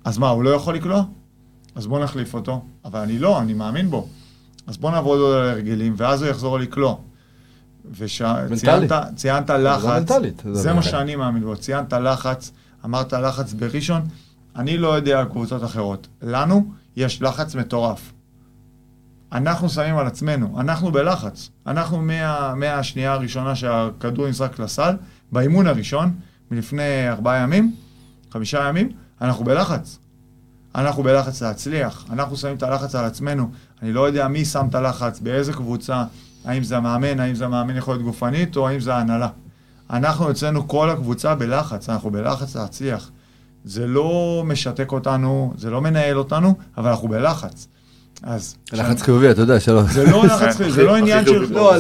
אז 0.04 0.18
מה, 0.18 0.30
הוא 0.30 0.44
לא 0.44 0.50
יכול 0.50 0.76
לקלוע? 0.76 1.04
אז 1.76 1.88
בוא 1.88 2.00
נחליף 2.00 2.34
אותו. 2.34 2.62
אבל 2.86 3.00
אני 3.00 3.20
לא, 3.20 3.40
אני 3.42 3.54
מאמין 3.54 3.90
בו. 3.90 4.08
אז 4.68 4.78
בוא 4.78 4.92
נעבוד 4.92 5.20
עוד 5.20 5.36
על 5.36 5.48
ההרגלים, 5.48 5.94
ואז 5.98 6.22
הוא 6.22 6.30
יחזור 6.30 6.60
לקלוע. 6.60 6.96
וציינת 7.92 8.92
ציינת 9.16 9.50
לחץ, 9.50 9.86
מנטלית, 9.86 10.42
זה 10.46 10.54
זה 10.54 10.70
מה 10.70 10.76
מנטלית. 10.76 10.92
שאני 10.92 11.16
מאמין 11.16 11.44
בו. 11.44 11.56
ציינת 11.56 11.94
לחץ, 11.94 12.52
אמרת 12.86 13.14
לחץ 13.14 13.54
בראשון, 13.54 14.02
אני 14.56 14.78
לא 14.78 14.96
יודע 14.96 15.20
על 15.20 15.26
קבוצות 15.26 15.64
אחרות. 15.64 16.08
לנו 16.22 16.72
יש 16.96 17.22
לחץ 17.22 17.56
מטורף. 17.56 18.14
אנחנו 19.32 19.70
שמים 19.70 19.98
על 19.98 20.08
עצמנו, 20.08 20.60
אנחנו 20.60 20.92
בלחץ. 20.92 21.50
אנחנו 21.68 22.02
מה, 22.02 22.56
מהשנייה 22.56 23.14
הראשונה 23.14 23.56
שהכדור 23.56 24.28
נזרק 24.28 24.60
לסל, 24.60 24.96
באימון 25.32 25.68
הראשון, 25.68 26.14
מלפני 26.52 27.10
ארבעה 27.10 27.38
ימים, 27.38 27.76
חמישה 28.32 28.68
ימים, 28.70 28.90
אנחנו 29.22 29.46
בלחץ. 29.46 30.00
אנחנו 30.76 31.04
בלחץ 31.04 31.42
להצליח, 31.42 32.06
אנחנו 32.10 32.38
שמים 32.38 32.56
את 32.56 32.64
הלחץ 32.64 32.96
על 32.96 33.06
עצמנו. 33.06 33.52
אני 33.82 33.94
לא 33.94 34.08
יודע 34.08 34.28
מי 34.28 34.46
שם 34.46 34.68
את 34.70 34.76
הלחץ, 34.76 35.20
באיזה 35.20 35.54
קבוצה, 35.54 36.04
האם 36.46 36.64
זה 36.64 36.78
המאמן, 36.78 37.20
האם 37.20 37.36
זה 37.36 37.46
המאמן 37.46 37.78
יכולת 37.78 38.02
גופנית, 38.02 38.58
או 38.58 38.68
האם 38.68 38.80
זה 38.80 38.96
ההנהלה. 38.96 39.30
אנחנו 39.90 40.32
אצלנו 40.32 40.68
כל 40.68 40.90
הקבוצה 40.90 41.36
בלחץ, 41.36 41.90
אנחנו 41.90 42.12
בלחץ 42.12 42.56
להצליח. 42.56 43.12
זה 43.66 43.88
לא 43.88 44.44
משתק 44.46 44.92
אותנו, 44.92 45.54
זה 45.58 45.70
לא 45.70 45.82
מנהל 45.82 46.18
אותנו, 46.18 46.56
אבל 46.78 46.90
אנחנו 46.90 47.08
בלחץ. 47.08 47.68
אז... 48.24 48.56
לחץ 48.74 49.02
חיובי, 49.02 49.32
אתה 49.32 49.42
יודע, 49.42 49.60
שלא... 49.60 49.84
זה 49.84 50.04
לא 50.04 50.26
לחץ 50.26 50.56
חיובי, 50.56 50.72
זה 50.72 50.84
לא 50.84 50.96
עניין 50.96 51.26
של- 51.26 51.54
לא, 51.54 51.78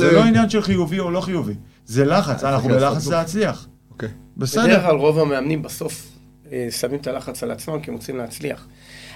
לא 0.56 0.62
חיובי 0.62 1.00
או 1.00 1.12
לא 1.12 1.22
חיובי. 1.22 1.54
זה 1.86 2.06
לחץ, 2.06 2.44
אנחנו 2.44 2.70
בלחץ. 2.70 3.08
להצליח. 3.08 3.68
אוקיי. 3.92 4.10
בדרך 4.38 4.50
בסדר. 4.50 4.82
כלל 4.82 4.96
רוב 4.96 5.20
המאמנים 5.20 5.62
בסוף 5.62 6.08
אה, 6.52 6.68
שמים 6.72 7.00
את 7.00 7.08
הלחץ 7.08 7.44
על 7.44 7.52
עצמם 7.52 7.80
כי 7.80 7.92
הם 7.92 7.96
רוצים 7.98 8.18
להצליח. 8.18 8.68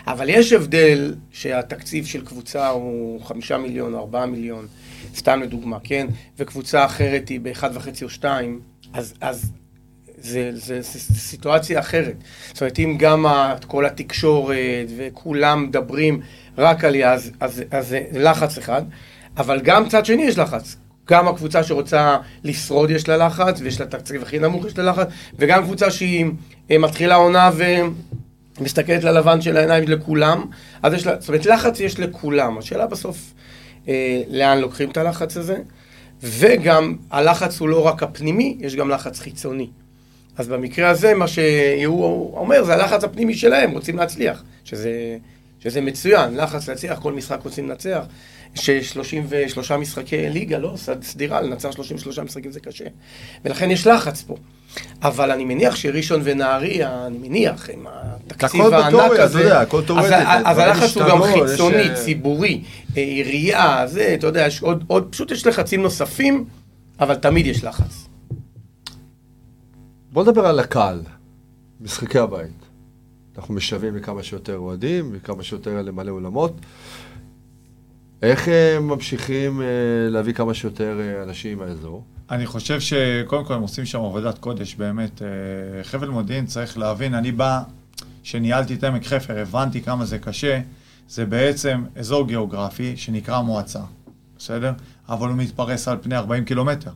אבל 0.08 0.30
יש 0.30 0.54
הבדל 0.54 1.16
שהתקציב 1.32 2.06
של 2.06 2.26
קבוצה 2.26 2.68
הוא 2.70 3.22
חמישה 3.26 3.58
מיליון 3.58 3.94
או 3.94 4.00
ארבעה 4.00 4.26
מיליון, 4.26 4.68
סתם 5.16 5.42
לדוגמה, 5.42 5.78
כן? 5.84 6.08
וקבוצה 6.40 6.86
אחרת 6.86 7.30
היא 7.30 7.40
באחד 7.40 7.70
וחצי 7.74 8.04
או 8.04 8.10
שתיים, 8.10 8.60
אז, 8.94 9.14
אז 9.22 9.52
זה, 10.18 10.52
זה, 10.54 10.82
זה, 10.82 11.00
זה 11.00 11.20
סיטואציה 11.20 11.80
אחרת. 11.80 12.16
זאת 12.48 12.62
אומרת, 12.62 12.80
אם 12.80 12.96
גם 13.00 13.26
כל 13.68 13.86
התקשורת 13.86 14.58
וכולם 14.98 15.64
מדברים 15.64 16.20
רק 16.58 16.84
עליה, 16.84 17.14
אז, 17.14 17.32
אז, 17.40 17.64
אז 17.72 17.88
זה 17.88 18.02
לחץ 18.12 18.58
אחד, 18.58 18.82
אבל 19.38 19.62
גם 19.62 19.90
צד 19.90 20.06
שני 20.06 20.24
יש 20.24 20.38
לחץ. 20.38 20.76
גם 21.10 21.28
הקבוצה 21.28 21.64
שרוצה 21.64 22.18
לשרוד 22.44 22.90
יש 22.90 23.10
לה 23.10 23.18
לחץ, 23.18 23.62
ויש 23.62 23.80
לה 23.80 23.86
תקציב 23.86 24.22
הכי 24.22 24.40
נמוך 24.40 24.66
יש 24.66 24.78
לה 24.78 24.84
לחץ, 24.84 25.08
וגם 25.40 25.64
קבוצה 25.64 25.92
שהיא 25.92 26.26
אה, 26.72 26.78
מתחילה 26.78 27.16
עונה 27.16 27.52
ומסתכלת 28.60 29.04
ללבן 29.04 29.42
של 29.42 29.58
העיניים 29.58 29.84
לכולם, 29.88 30.46
אז 30.84 30.94
יש 30.94 31.08
לה, 31.08 31.14
זאת 31.20 31.28
אומרת, 31.28 31.46
לחץ 31.46 31.80
יש 31.80 32.00
לכולם. 32.00 32.58
השאלה 32.58 32.88
בסוף, 32.88 33.34
אה, 33.88 34.22
לאן 34.30 34.58
לוקחים 34.58 34.90
את 34.90 34.98
הלחץ 34.98 35.38
הזה, 35.38 35.58
וגם 36.24 36.96
הלחץ 37.12 37.60
הוא 37.60 37.70
לא 37.70 37.88
רק 37.88 38.04
הפנימי, 38.04 38.58
יש 38.60 38.76
גם 38.76 38.90
לחץ 38.90 39.20
חיצוני. 39.20 39.70
אז 40.38 40.48
במקרה 40.48 40.90
הזה, 40.90 41.14
מה 41.14 41.28
שהוא 41.28 42.38
אומר, 42.38 42.64
זה 42.64 42.74
הלחץ 42.74 43.04
הפנימי 43.04 43.34
שלהם, 43.34 43.72
רוצים 43.72 43.98
להצליח, 43.98 44.44
שזה, 44.64 44.92
שזה 45.66 45.82
מצוין, 45.82 46.38
לחץ 46.38 46.70
להצליח, 46.70 47.00
כל 47.00 47.14
משחק 47.14 47.40
רוצים 47.44 47.70
לנצח. 47.70 48.04
ש-33 48.56 48.98
משחקי 49.78 50.30
ליגה, 50.30 50.58
לא, 50.58 50.74
סד- 50.76 51.04
סדירה, 51.04 51.42
לנצח 51.42 51.72
33 51.72 52.20
משחקים 52.20 52.52
זה 52.52 52.60
קשה. 52.60 52.86
ולכן 53.46 53.72
יש 53.72 53.88
לחץ 53.88 54.22
פה. 54.22 54.36
אבל 55.02 55.32
אני 55.32 55.46
מניח 55.46 55.76
שראשון 55.76 56.22
ונהריה, 56.24 57.06
אני 57.08 57.18
מניח, 57.18 57.70
עם 57.70 57.86
התקציב 57.90 58.62
הכל 58.62 58.74
הענק 58.74 59.20
הזה, 59.20 59.40
אתה 59.40 59.48
יודע, 59.48 59.62
הכל 59.62 59.78
אז, 59.80 59.86
תיאורטית, 59.86 60.12
ה- 60.12 60.34
אז 60.50 60.58
דברים 60.58 60.70
הלחץ 60.72 60.98
הוא 60.98 61.04
גם 61.10 61.22
השתנו, 61.24 61.46
יש, 61.46 61.52
חיצוני, 61.52 61.90
אה, 61.90 61.96
ציבורי, 61.96 62.62
אה, 62.98 63.02
עירייה, 63.02 63.84
זה, 63.88 64.16
אתה 64.20 64.28
יודע, 64.28 64.46
יש 64.48 64.62
עוד, 64.62 64.84
עוד, 64.88 65.08
פשוט 65.12 65.32
יש 65.32 65.48
לחצים 65.48 65.82
נוספים, 65.82 66.46
אבל 67.00 67.16
תמיד 67.16 67.46
יש 67.48 67.64
לחץ. 67.64 68.08
בוא 70.12 70.24
נדבר 70.24 70.46
על 70.46 70.60
הקהל, 70.60 71.02
משחקי 71.82 72.20
הבית. 72.20 72.65
אנחנו 73.38 73.54
משוועים 73.54 73.96
לכמה 73.96 74.24
שיותר 74.24 74.58
אוהדים, 74.58 75.10
וכמה 75.14 75.44
שיותר 75.44 75.82
למלא 75.82 76.12
אולמות. 76.12 76.60
איך 78.22 78.50
אה, 78.50 78.80
ממשיכים 78.80 79.62
אה, 79.62 79.68
להביא 80.10 80.34
כמה 80.34 80.54
שיותר 80.54 81.00
אה, 81.00 81.24
אנשים 81.24 81.58
מהאזור? 81.58 82.04
אני 82.32 82.46
חושב 82.46 82.80
שקודם 82.80 83.46
כל 83.46 83.54
הם 83.54 83.62
עושים 83.62 83.86
שם 83.86 84.00
עבודת 84.00 84.38
קודש, 84.38 84.76
באמת. 84.76 85.22
חבל 85.84 86.08
מודיעין 86.08 86.46
צריך 86.46 86.78
להבין, 86.78 87.14
אני 87.14 87.32
בא, 87.32 87.62
כשניהלתי 88.24 88.74
את 88.74 88.84
עמק 88.84 89.06
חפר, 89.06 89.40
הבנתי 89.40 89.82
כמה 89.82 90.06
זה 90.06 90.20
קשה. 90.20 90.62
זה 91.10 91.26
בעצם 91.26 91.84
אזור 91.96 92.28
גיאוגרפי 92.28 92.98
שנקרא 92.98 93.42
מועצה, 93.42 93.80
בסדר? 94.38 94.72
אבל 95.10 95.28
הוא 95.28 95.38
מתפרס 95.38 95.88
על 95.88 95.98
פני 96.02 96.16
40 96.16 96.46
קילומטר. 96.46 96.92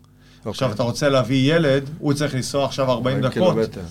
עכשיו, 0.46 0.72
אתה 0.72 0.84
רוצה 0.84 1.10
להביא 1.10 1.56
ילד, 1.56 1.90
הוא 2.00 2.14
צריך 2.14 2.36
לנסוע 2.36 2.66
עכשיו 2.66 2.92
40 2.92 3.20
דקות. 3.20 3.34
קילומטר. 3.34 3.82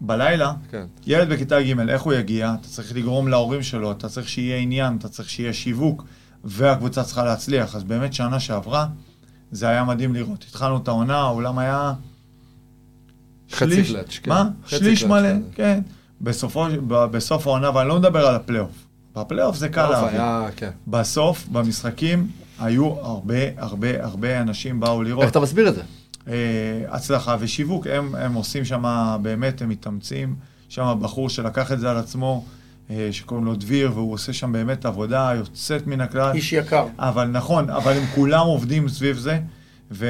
בלילה, 0.00 0.52
כן. 0.70 0.86
ילד 1.06 1.28
בכיתה 1.28 1.62
ג', 1.62 1.80
איך 1.88 2.02
הוא 2.02 2.12
יגיע? 2.12 2.54
אתה 2.60 2.68
צריך 2.68 2.96
לגרום 2.96 3.28
להורים 3.28 3.62
שלו, 3.62 3.92
אתה 3.92 4.08
צריך 4.08 4.28
שיהיה 4.28 4.56
עניין, 4.56 4.96
אתה 4.96 5.08
צריך 5.08 5.30
שיהיה 5.30 5.52
שיווק, 5.52 6.04
והקבוצה 6.44 7.04
צריכה 7.04 7.24
להצליח. 7.24 7.74
אז 7.76 7.84
באמת 7.84 8.12
שנה 8.14 8.40
שעברה, 8.40 8.86
זה 9.52 9.68
היה 9.68 9.84
מדהים 9.84 10.14
לראות. 10.14 10.44
התחלנו 10.48 10.76
את 10.76 10.88
העונה, 10.88 11.16
האולם 11.16 11.58
היה... 11.58 11.92
חצי 13.52 13.70
שליש- 13.74 13.88
קלאץ', 13.92 14.18
כן. 14.22 14.30
מה? 14.30 14.48
שליש 14.66 15.04
מלא, 15.04 15.28
כן. 15.32 15.40
כן. 15.54 15.80
בסופו, 16.20 16.66
ב- 16.88 17.04
בסוף 17.04 17.46
העונה, 17.46 17.70
ואני 17.76 17.88
לא 17.88 17.98
מדבר 17.98 18.26
על 18.26 18.34
הפלייאוף. 18.34 18.86
בפלייאוף 19.16 19.56
זה 19.56 19.68
קל 19.68 19.90
להביא. 19.90 20.08
היה, 20.20 20.48
כן. 20.56 20.70
בסוף, 20.86 21.46
במשחקים, 21.52 22.28
היו 22.58 22.86
הרבה, 22.86 23.34
הרבה, 23.56 24.04
הרבה 24.04 24.40
אנשים 24.40 24.80
באו 24.80 25.02
לראות. 25.02 25.22
איך 25.22 25.30
אתה 25.30 25.40
מסביר 25.40 25.68
את 25.68 25.74
זה? 25.74 25.82
אה, 26.28 26.32
הצלחה 26.88 27.36
ושיווק, 27.40 27.86
הם, 27.86 28.14
הם 28.14 28.34
עושים 28.34 28.64
שם, 28.64 29.16
באמת, 29.22 29.62
הם 29.62 29.68
מתאמצים. 29.68 30.34
שם 30.68 30.98
בחור 31.00 31.28
שלקח 31.28 31.72
את 31.72 31.80
זה 31.80 31.90
על 31.90 31.96
עצמו, 31.96 32.44
אה, 32.90 33.08
שקוראים 33.12 33.46
לו 33.46 33.54
דביר, 33.54 33.90
והוא 33.94 34.12
עושה 34.12 34.32
שם 34.32 34.52
באמת 34.52 34.84
עבודה 34.84 35.32
יוצאת 35.36 35.86
מן 35.86 36.00
הכלל. 36.00 36.32
איש 36.34 36.52
יקר. 36.52 36.86
אבל 36.98 37.26
נכון, 37.26 37.70
אבל 37.70 37.92
הם 37.92 38.06
כולם 38.14 38.46
עובדים 38.46 38.88
סביב 38.88 39.16
זה, 39.16 39.38
ו, 39.90 40.06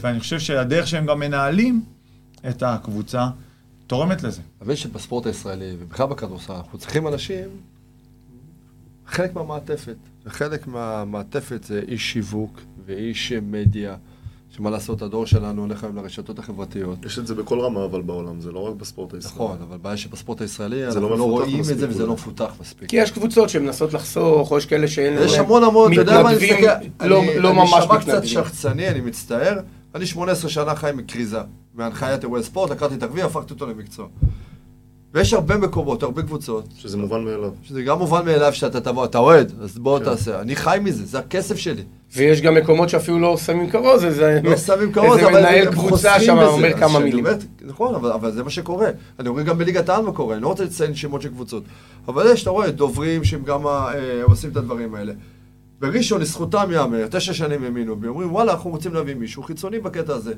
ואני 0.00 0.20
חושב 0.20 0.38
שהדרך 0.38 0.86
שהם 0.86 1.06
גם 1.06 1.18
מנהלים 1.18 1.84
את 2.48 2.62
הקבוצה, 2.62 3.28
תורמת 3.86 4.22
לזה. 4.22 4.42
אבל 4.60 4.74
שבספורט 4.74 5.26
הישראלי, 5.26 5.76
ובכלל 5.78 6.06
בכדורסל, 6.06 6.52
אנחנו 6.52 6.78
צריכים 6.78 7.08
אנשים, 7.08 7.48
חלק 9.06 9.34
מהמעטפת. 9.34 9.96
וחלק 10.26 10.66
מהמעטפת 10.66 11.64
זה 11.64 11.82
איש 11.88 12.12
שיווק, 12.12 12.60
ואיש 12.86 13.32
מדיה, 13.32 13.96
שמה 14.56 14.70
לעשות, 14.70 15.02
הדור 15.02 15.26
שלנו 15.26 15.62
הולך 15.62 15.84
היום 15.84 15.96
לרשתות 15.96 16.38
החברתיות. 16.38 17.04
יש 17.06 17.18
את 17.18 17.26
זה 17.26 17.34
בכל 17.34 17.60
רמה 17.60 17.84
אבל 17.84 18.02
בעולם, 18.02 18.40
זה 18.40 18.52
לא 18.52 18.58
רק 18.68 18.74
בספורט 18.74 19.14
הישראלי. 19.14 19.34
נכון, 19.34 19.58
אבל 19.62 19.74
הבעיה 19.74 19.96
שבספורט 19.96 20.40
הישראלי, 20.40 20.76
זה 20.76 20.86
אנחנו 20.98 21.08
לא 21.08 21.18
לא 21.18 21.24
רואים 21.24 21.60
את 21.60 21.64
זה 21.64 21.88
וזה. 21.88 22.06
לא 22.06 22.12
מפותח 22.14 22.52
מספיק. 22.60 22.88
כי 22.88 22.96
יש 22.96 23.10
קבוצות 23.10 23.48
שמנסות 23.48 23.92
לחסוך, 23.92 24.50
או 24.50 24.58
יש 24.58 24.66
כאלה 24.66 24.88
שאין 24.88 25.14
להם... 25.14 25.24
יש 25.24 25.34
המון 25.38 25.64
המון, 25.64 25.92
אתה 25.92 26.00
יודע 26.00 26.22
מה 26.22 26.28
אני 26.30 26.36
מתנדבים, 26.36 26.64
מסתכל, 26.64 27.06
לא- 27.06 27.22
אני- 27.22 27.38
לא 27.38 27.54
ממש 27.54 27.72
אני 27.74 27.80
אשמע 27.84 27.98
קצת 27.98 28.08
מתנדבים. 28.08 28.28
שחצני, 28.28 28.88
אני 28.88 29.00
מצטער, 29.00 29.58
אני 29.94 30.06
18 30.06 30.50
שנה 30.50 30.74
חי 30.74 30.90
מכריזה, 30.94 31.38
מהנחיית 31.74 32.22
אירועי 32.22 32.42
ספורט, 32.42 32.70
לקחתי 32.70 32.94
את 32.94 33.02
הגביע, 33.02 33.24
הפכתי 33.24 33.52
אותו 33.54 33.66
למקצוע. 33.66 34.06
ויש 35.14 35.32
הרבה 35.32 35.56
מקומות, 35.56 36.02
הרבה 36.02 36.22
קבוצות, 36.22 36.64
שזה 36.76 36.96
מובן 36.96 37.24
מאליו. 37.24 37.50
שזה 37.62 37.82
גם 37.82 37.98
מובן 37.98 38.24
מאליו 38.24 38.52
שאתה 38.52 38.80
תבוא, 38.80 39.04
אתה 39.04 39.18
אוהד, 39.18 39.52
אז 39.60 39.78
בוא 39.78 39.98
כן. 39.98 40.04
תעשה, 40.04 40.40
אני 40.40 40.56
חי 40.56 40.78
מזה, 40.82 41.06
זה 41.06 41.18
הכסף 41.18 41.56
שלי. 41.56 41.82
ויש 42.14 42.40
גם 42.40 42.54
מקומות 42.54 42.88
שאפילו 42.88 43.18
לא 43.18 43.36
שמים 43.36 43.70
כרוז, 43.70 44.04
איזה 44.04 44.40
לא 44.44 44.56
שמים 44.56 44.92
כרוז, 44.94 45.16
איזה 45.18 45.28
אבל 45.30 45.40
מנהל 45.40 45.72
קבוצה 45.72 46.20
שם. 46.20 46.38
אומר 46.38 46.72
כמה 46.72 46.98
מילים. 46.98 47.26
אומר, 47.26 47.36
נכון, 47.62 47.94
אבל, 47.94 48.12
אבל 48.12 48.32
זה 48.32 48.42
מה 48.42 48.50
שקורה. 48.50 48.88
אני 49.18 49.28
רואה 49.28 49.42
גם 49.42 49.58
בליגת 49.58 49.88
העל 49.88 50.02
מה 50.02 50.12
קורה, 50.12 50.34
אני 50.34 50.42
לא 50.42 50.48
רוצה 50.48 50.64
לציין 50.64 50.94
שמות 50.94 51.22
של 51.22 51.28
קבוצות. 51.28 51.62
אבל 52.08 52.32
יש, 52.32 52.42
אתה 52.42 52.50
רואה, 52.50 52.70
דוברים 52.70 53.24
שהם 53.24 53.42
גם 53.42 53.66
אה, 53.66 54.22
עושים 54.22 54.50
את 54.50 54.56
הדברים 54.56 54.94
האלה. 54.94 55.12
בראשון, 55.80 56.20
לזכותם 56.20 56.68
ייאמר, 56.70 57.06
תשע 57.10 57.32
שנים 57.32 57.64
האמינו 57.64 57.96
בי, 57.96 58.08
אומרים, 58.08 58.32
וואלה, 58.32 58.52
אנחנו 58.52 58.70
רוצים 58.70 58.94
להביא 58.94 59.14
מישהו 59.14 59.42
חיצוני 59.42 59.78
בקטע 59.78 60.14
הזה. 60.14 60.34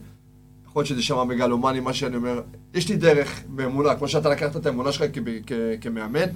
יכול 0.73 0.81
להיות 0.81 0.89
שזה 0.89 0.99
יישמע 0.99 1.25
מגלומני, 1.25 1.81
מה 1.81 1.93
שאני 1.93 2.17
אומר, 2.17 2.41
יש 2.75 2.89
לי 2.89 2.97
דרך 2.97 3.41
באמונה, 3.49 3.95
כמו 3.95 4.09
שאתה 4.09 4.29
לקחת 4.29 4.57
את 4.57 4.67
האמונה 4.67 4.93
שלך 4.93 5.11
כ- 5.13 5.19
כ- 5.47 5.53
כמאמן, 5.81 6.27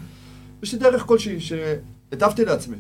יש 0.62 0.72
לי 0.72 0.78
דרך 0.78 1.02
כלשהי 1.06 1.40
שהטפתי 1.40 2.44
לעצמי. 2.44 2.76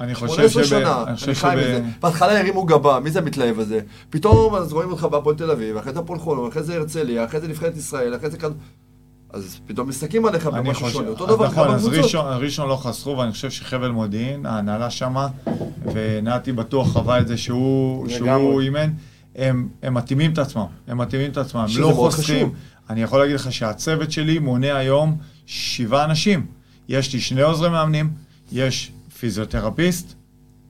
אני 0.00 0.14
חושב 0.14 0.34
18 0.48 0.64
שב... 0.64 0.70
שנה, 0.70 1.04
אני 1.06 1.16
אני 1.26 1.34
חי. 1.34 1.54
מזה. 1.58 1.82
בהתחלה 2.00 2.38
הרימו 2.40 2.64
גבה, 2.64 3.00
מי 3.00 3.10
זה 3.10 3.18
המתלהב 3.18 3.58
הזה? 3.58 3.80
פתאום 4.10 4.54
אז 4.54 4.72
רואים 4.72 4.90
אותך 4.90 5.04
בהפועל 5.04 5.36
תל 5.36 5.50
אביב, 5.50 5.76
אחרי 5.76 5.92
זה 5.92 5.98
הפועל 5.98 6.18
חולון, 6.18 6.48
אחרי 6.50 6.62
זה 6.62 6.74
הרצליה, 6.76 7.24
אחרי 7.24 7.40
זה 7.40 7.48
נבחרת 7.48 7.76
ישראל, 7.76 8.16
אחרי 8.16 8.30
זה 8.30 8.38
כאן... 8.38 8.50
אז 9.30 9.60
פתאום 9.66 9.88
מסתכלים 9.88 10.26
עליך 10.26 10.46
במשהו 10.46 10.84
חושב, 10.84 10.94
שונה. 10.96 11.08
אותו 11.08 11.26
דבר 11.26 11.46
נכון, 11.46 11.68
אז. 11.68 11.86
ראשון, 11.86 12.26
ראשון 12.42 12.68
לא 12.68 12.76
חסכו, 12.76 13.10
ואני 13.18 13.32
חושב 13.32 13.50
שחבל 13.50 13.88
מודיעין, 13.90 14.46
ההנהלה 14.46 14.90
שמה, 14.90 15.28
ונתי 15.92 16.52
בטוח 16.52 16.88
חווה 16.92 17.18
את 17.20 17.28
זה 17.28 17.36
שהוא. 17.36 18.06
אימן, 18.60 18.90
הם, 19.38 19.68
הם 19.82 19.94
מתאימים 19.94 20.32
את 20.32 20.38
עצמם, 20.38 20.64
הם 20.88 20.98
מתאימים 20.98 21.30
את 21.30 21.36
עצמם, 21.36 21.60
הם 21.60 21.82
לא 21.82 21.92
חוסכים. 21.94 22.52
אני 22.90 23.02
יכול 23.02 23.18
להגיד 23.18 23.34
לך 23.34 23.52
שהצוות 23.52 24.12
שלי 24.12 24.38
מונה 24.38 24.76
היום 24.76 25.16
שבעה 25.46 26.04
אנשים. 26.04 26.46
יש 26.88 27.12
לי 27.12 27.20
שני 27.20 27.42
עוזרי 27.42 27.70
מאמנים, 27.70 28.10
יש 28.52 28.92
פיזיותרפיסט 29.18 30.14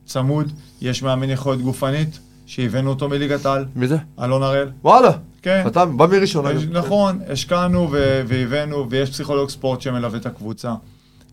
צמוד, 0.05 0.51
יש 0.81 1.03
מאמן 1.03 1.29
יכולת 1.29 1.61
גופנית, 1.61 2.19
שהבאנו 2.45 2.89
אותו 2.89 3.09
מליגת 3.09 3.45
העל, 3.45 3.65
מי 3.75 3.87
זה? 3.87 3.97
אלון 4.19 4.43
הראל. 4.43 4.71
וואלה. 4.81 5.11
כן. 5.41 5.63
אתה 5.67 5.85
בא 5.85 6.05
מראשון. 6.07 6.57
יש-. 6.57 6.63
נכון, 6.63 7.19
השקענו 7.29 7.91
והבאנו, 8.27 8.89
ויש 8.89 9.09
פסיכולוג 9.09 9.49
ספורט 9.49 9.81
שמלווה 9.81 10.19
את 10.19 10.25
הקבוצה. 10.25 10.73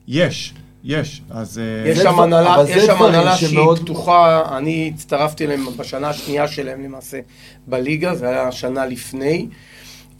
יש, 0.08 0.54
יש. 0.86 1.22
אז... 1.30 1.58
אה, 1.58 1.90
יש 1.90 1.98
זה 1.98 2.02
שם 2.04 2.20
הנהלה, 2.20 2.64
זה 2.64 2.72
יש 2.72 2.84
שם 2.86 3.02
הנהלה 3.02 3.36
שהיא 3.36 3.48
שמאוד- 3.50 3.78
פתוחה, 3.78 4.42
אני 4.58 4.92
הצטרפתי 4.94 5.44
אליהם 5.44 5.66
בשנה 5.76 6.08
השנייה 6.08 6.48
שלהם 6.48 6.84
למעשה 6.84 7.18
בליגה, 7.66 8.14
זה 8.14 8.28
היה 8.28 8.52
שנה 8.52 8.86
לפני, 8.86 9.46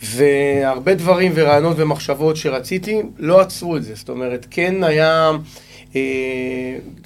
והרבה 0.02 0.94
דברים 0.94 1.32
ורעיונות 1.34 1.76
ומחשבות 1.78 2.36
שרציתי, 2.36 3.02
לא 3.18 3.40
עצרו 3.40 3.76
את 3.76 3.82
זה, 3.84 3.94
זאת 3.94 4.08
אומרת, 4.08 4.46
כן 4.50 4.84
היה, 4.84 5.30
אה, 5.96 6.00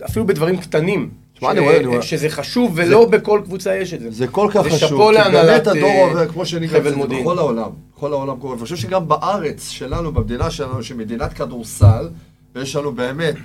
אפילו 0.04 0.26
בדברים 0.26 0.56
קטנים, 0.56 1.10
ש- 1.40 1.44
אני 1.44 1.60
רואה- 1.60 1.76
אני 1.76 1.86
רואה- 1.86 2.02
שזה 2.02 2.28
חשוב 2.28 2.72
ולא 2.74 3.04
בכל 3.06 3.40
קבוצה 3.44 3.76
יש 3.76 3.94
את 3.94 4.00
זה. 4.00 4.10
זה 4.10 4.26
כל 4.26 4.48
כך 4.54 4.66
חשוב, 4.66 5.12
כי 5.14 5.30
באמת 5.32 5.66
הדור 5.66 5.88
אה, 5.90 6.04
עובר, 6.04 6.28
כמו 6.28 6.46
שאני 6.46 6.68
חבל 6.68 6.90
זה 6.90 6.96
מודיעין. 6.96 7.24
בכל 7.24 7.38
העולם, 7.38 7.70
בכל 7.96 8.12
העולם 8.12 8.36
קורה, 8.40 8.52
ואני 8.52 8.62
חושב 8.62 8.76
שגם 8.76 9.08
בארץ 9.08 9.68
שלנו, 9.68 10.12
במדינה 10.12 10.50
שלנו, 10.50 10.82
שמדינת 10.82 11.32
כדורסל, 11.32 12.08
ויש 12.54 12.76
לנו 12.76 12.92
באמת, 12.92 13.36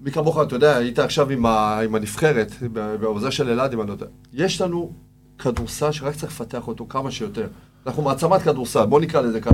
מי 0.00 0.10
כמוך, 0.10 0.38
אתה 0.42 0.56
יודע, 0.56 0.76
היית 0.76 0.98
עכשיו 0.98 1.30
עם, 1.30 1.46
ה, 1.46 1.80
עם 1.80 1.94
הנבחרת, 1.94 2.52
בעוזר 3.00 3.30
של 3.30 3.48
אלעד, 3.48 3.72
אם 3.72 3.80
אני 3.80 3.88
לא 3.88 3.92
יודע, 3.92 4.06
יש 4.32 4.60
לנו 4.60 4.92
כדורסל 5.38 5.92
שרק 5.92 6.14
צריך 6.16 6.32
לפתח 6.32 6.68
אותו 6.68 6.86
כמה 6.88 7.10
שיותר. 7.10 7.48
אנחנו 7.86 8.02
מעצמת 8.02 8.42
כדורסל, 8.42 8.84
בוא 8.84 9.00
נקרא 9.00 9.20
לזה 9.20 9.40
ככה. 9.40 9.52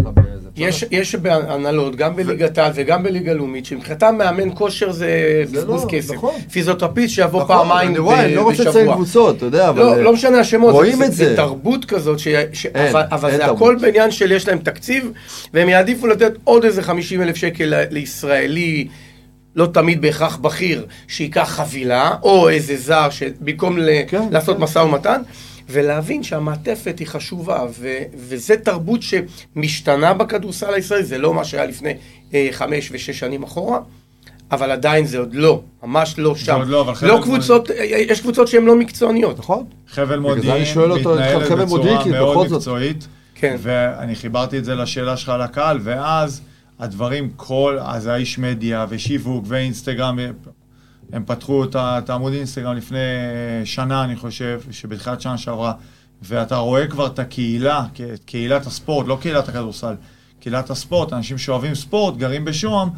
יש, 0.56 0.84
יש 0.90 1.14
בהנהלות, 1.14 1.96
גם 1.96 2.16
בליגת 2.16 2.58
העל 2.58 2.72
וגם 2.74 3.02
בליגה 3.02 3.32
לאומית, 3.32 3.66
שמבחינתם 3.66 4.14
מאמן 4.18 4.48
כושר 4.54 4.92
זה 4.92 5.08
זה 5.44 5.58
בזבוז 5.58 5.84
לא, 5.84 5.88
כסף. 5.90 6.14
נכון. 6.14 6.34
פיזיותרפיסט 6.52 7.14
שיבוא 7.14 7.42
נכון, 7.42 7.56
פעמיים 7.56 7.88
אני 7.88 7.98
ב- 7.98 8.02
רואה, 8.02 8.24
אני 8.24 8.34
לא 8.34 8.42
רוצה 8.42 8.62
לציין 8.64 8.74
בשבוע. 8.74 8.94
קבוצות, 8.94 9.36
אתה 9.36 9.46
יודע, 9.46 9.68
אבל... 9.68 9.82
לא, 9.82 10.02
לא 10.02 10.12
משנה 10.12 10.40
השמות, 10.40 10.72
רואים 10.72 10.96
זה, 10.96 11.04
את 11.04 11.12
זה 11.12 11.24
זה. 11.28 11.36
תרבות 11.36 11.84
כזאת, 11.84 12.18
ש, 12.18 12.28
ש, 12.52 12.66
אין, 12.66 12.88
אבל, 12.90 13.02
אבל 13.10 13.28
אין 13.28 13.38
זה 13.38 13.42
תרבות. 13.44 13.56
הכל 13.56 13.76
בעניין 13.80 14.10
של 14.10 14.32
יש 14.32 14.48
להם 14.48 14.58
תקציב, 14.58 15.12
והם 15.54 15.68
יעדיפו 15.68 16.06
לתת 16.06 16.32
עוד 16.44 16.64
איזה 16.64 16.82
50 16.82 17.22
אלף 17.22 17.36
שקל 17.36 17.74
לישראלי, 17.90 18.88
לא 19.56 19.66
תמיד 19.66 20.00
בהכרח 20.00 20.36
בכיר, 20.36 20.86
שייקח 21.08 21.48
חבילה, 21.48 22.10
או 22.22 22.48
איזה 22.48 22.76
זר, 22.76 23.10
שבמקום 23.10 23.78
כן, 24.08 24.22
לעשות 24.30 24.56
כן. 24.56 24.62
משא 24.62 24.78
ומתן, 24.78 25.20
ולהבין 25.70 26.22
שהמעטפת 26.22 26.98
היא 26.98 27.06
חשובה, 27.06 27.66
ו, 27.78 27.88
וזה 28.18 28.56
תרבות 28.56 29.00
שמשתנה 29.02 30.14
בכדורסל 30.14 30.74
הישראלי, 30.74 31.04
זה 31.04 31.18
לא 31.18 31.34
מה 31.34 31.44
שהיה 31.44 31.66
לפני 31.66 31.92
אה, 32.34 32.48
חמש 32.52 32.88
ושש 32.92 33.18
שנים 33.18 33.42
אחורה. 33.42 33.78
אבל 34.52 34.70
עדיין 34.70 35.06
זה 35.06 35.18
עוד 35.18 35.34
לא, 35.34 35.60
ממש 35.82 36.14
לא 36.18 36.34
שם. 36.36 36.58
עוד 36.58 36.68
לא, 36.68 36.80
אבל 36.80 37.08
לא 37.08 37.16
מה- 37.18 37.22
קבוצות, 37.24 37.70
אה, 37.70 37.76
יש 37.84 38.20
קבוצות 38.20 38.48
שהן 38.48 38.64
לא 38.64 38.76
מקצועניות. 38.76 39.38
נכון. 39.38 39.64
חבל 39.88 40.06
זה 40.08 40.16
מודיעין 40.16 40.56
אני 40.56 40.66
שואל 40.66 40.92
אותו, 40.92 41.10
מתנהלת 41.14 41.48
חבל 41.48 41.64
מודיעין, 41.64 41.96
בצורה 41.98 42.04
כי 42.04 42.10
מאוד 42.10 42.36
בכל 42.36 42.48
זאת- 42.48 42.56
מקצועית. 42.58 43.08
כן. 43.34 43.56
ואני 43.58 44.14
חיברתי 44.14 44.58
את 44.58 44.64
זה 44.64 44.74
לשאלה 44.74 45.16
שלך 45.16 45.28
על 45.28 45.42
הקהל, 45.42 45.78
ואז 45.82 46.40
הדברים, 46.78 47.30
כל, 47.36 47.78
אז 47.80 48.06
האיש 48.06 48.38
מדיה 48.38 48.86
ושיווק 48.88 49.44
ואינסטגרם, 49.48 50.18
הם 51.12 51.22
פתחו 51.26 51.64
את 51.74 52.10
העמוד 52.10 52.32
אינסטגרם 52.32 52.76
לפני 52.76 52.98
שנה, 53.64 54.04
אני 54.04 54.16
חושב, 54.16 54.60
שבתחילת 54.70 55.20
שנה 55.20 55.38
שעברה, 55.38 55.72
ואתה 56.22 56.56
רואה 56.56 56.86
כבר 56.86 57.06
את 57.06 57.18
הקהילה, 57.18 57.84
את 58.14 58.24
קהילת 58.24 58.66
הספורט, 58.66 59.06
לא 59.06 59.18
קהילת 59.20 59.48
הכדורסל, 59.48 59.94
קהילת 60.40 60.70
הספורט, 60.70 61.12
אנשים 61.12 61.38
שאוהבים 61.38 61.74
ספורט, 61.74 62.16
גרים 62.16 62.44
בשוהם, 62.44 62.88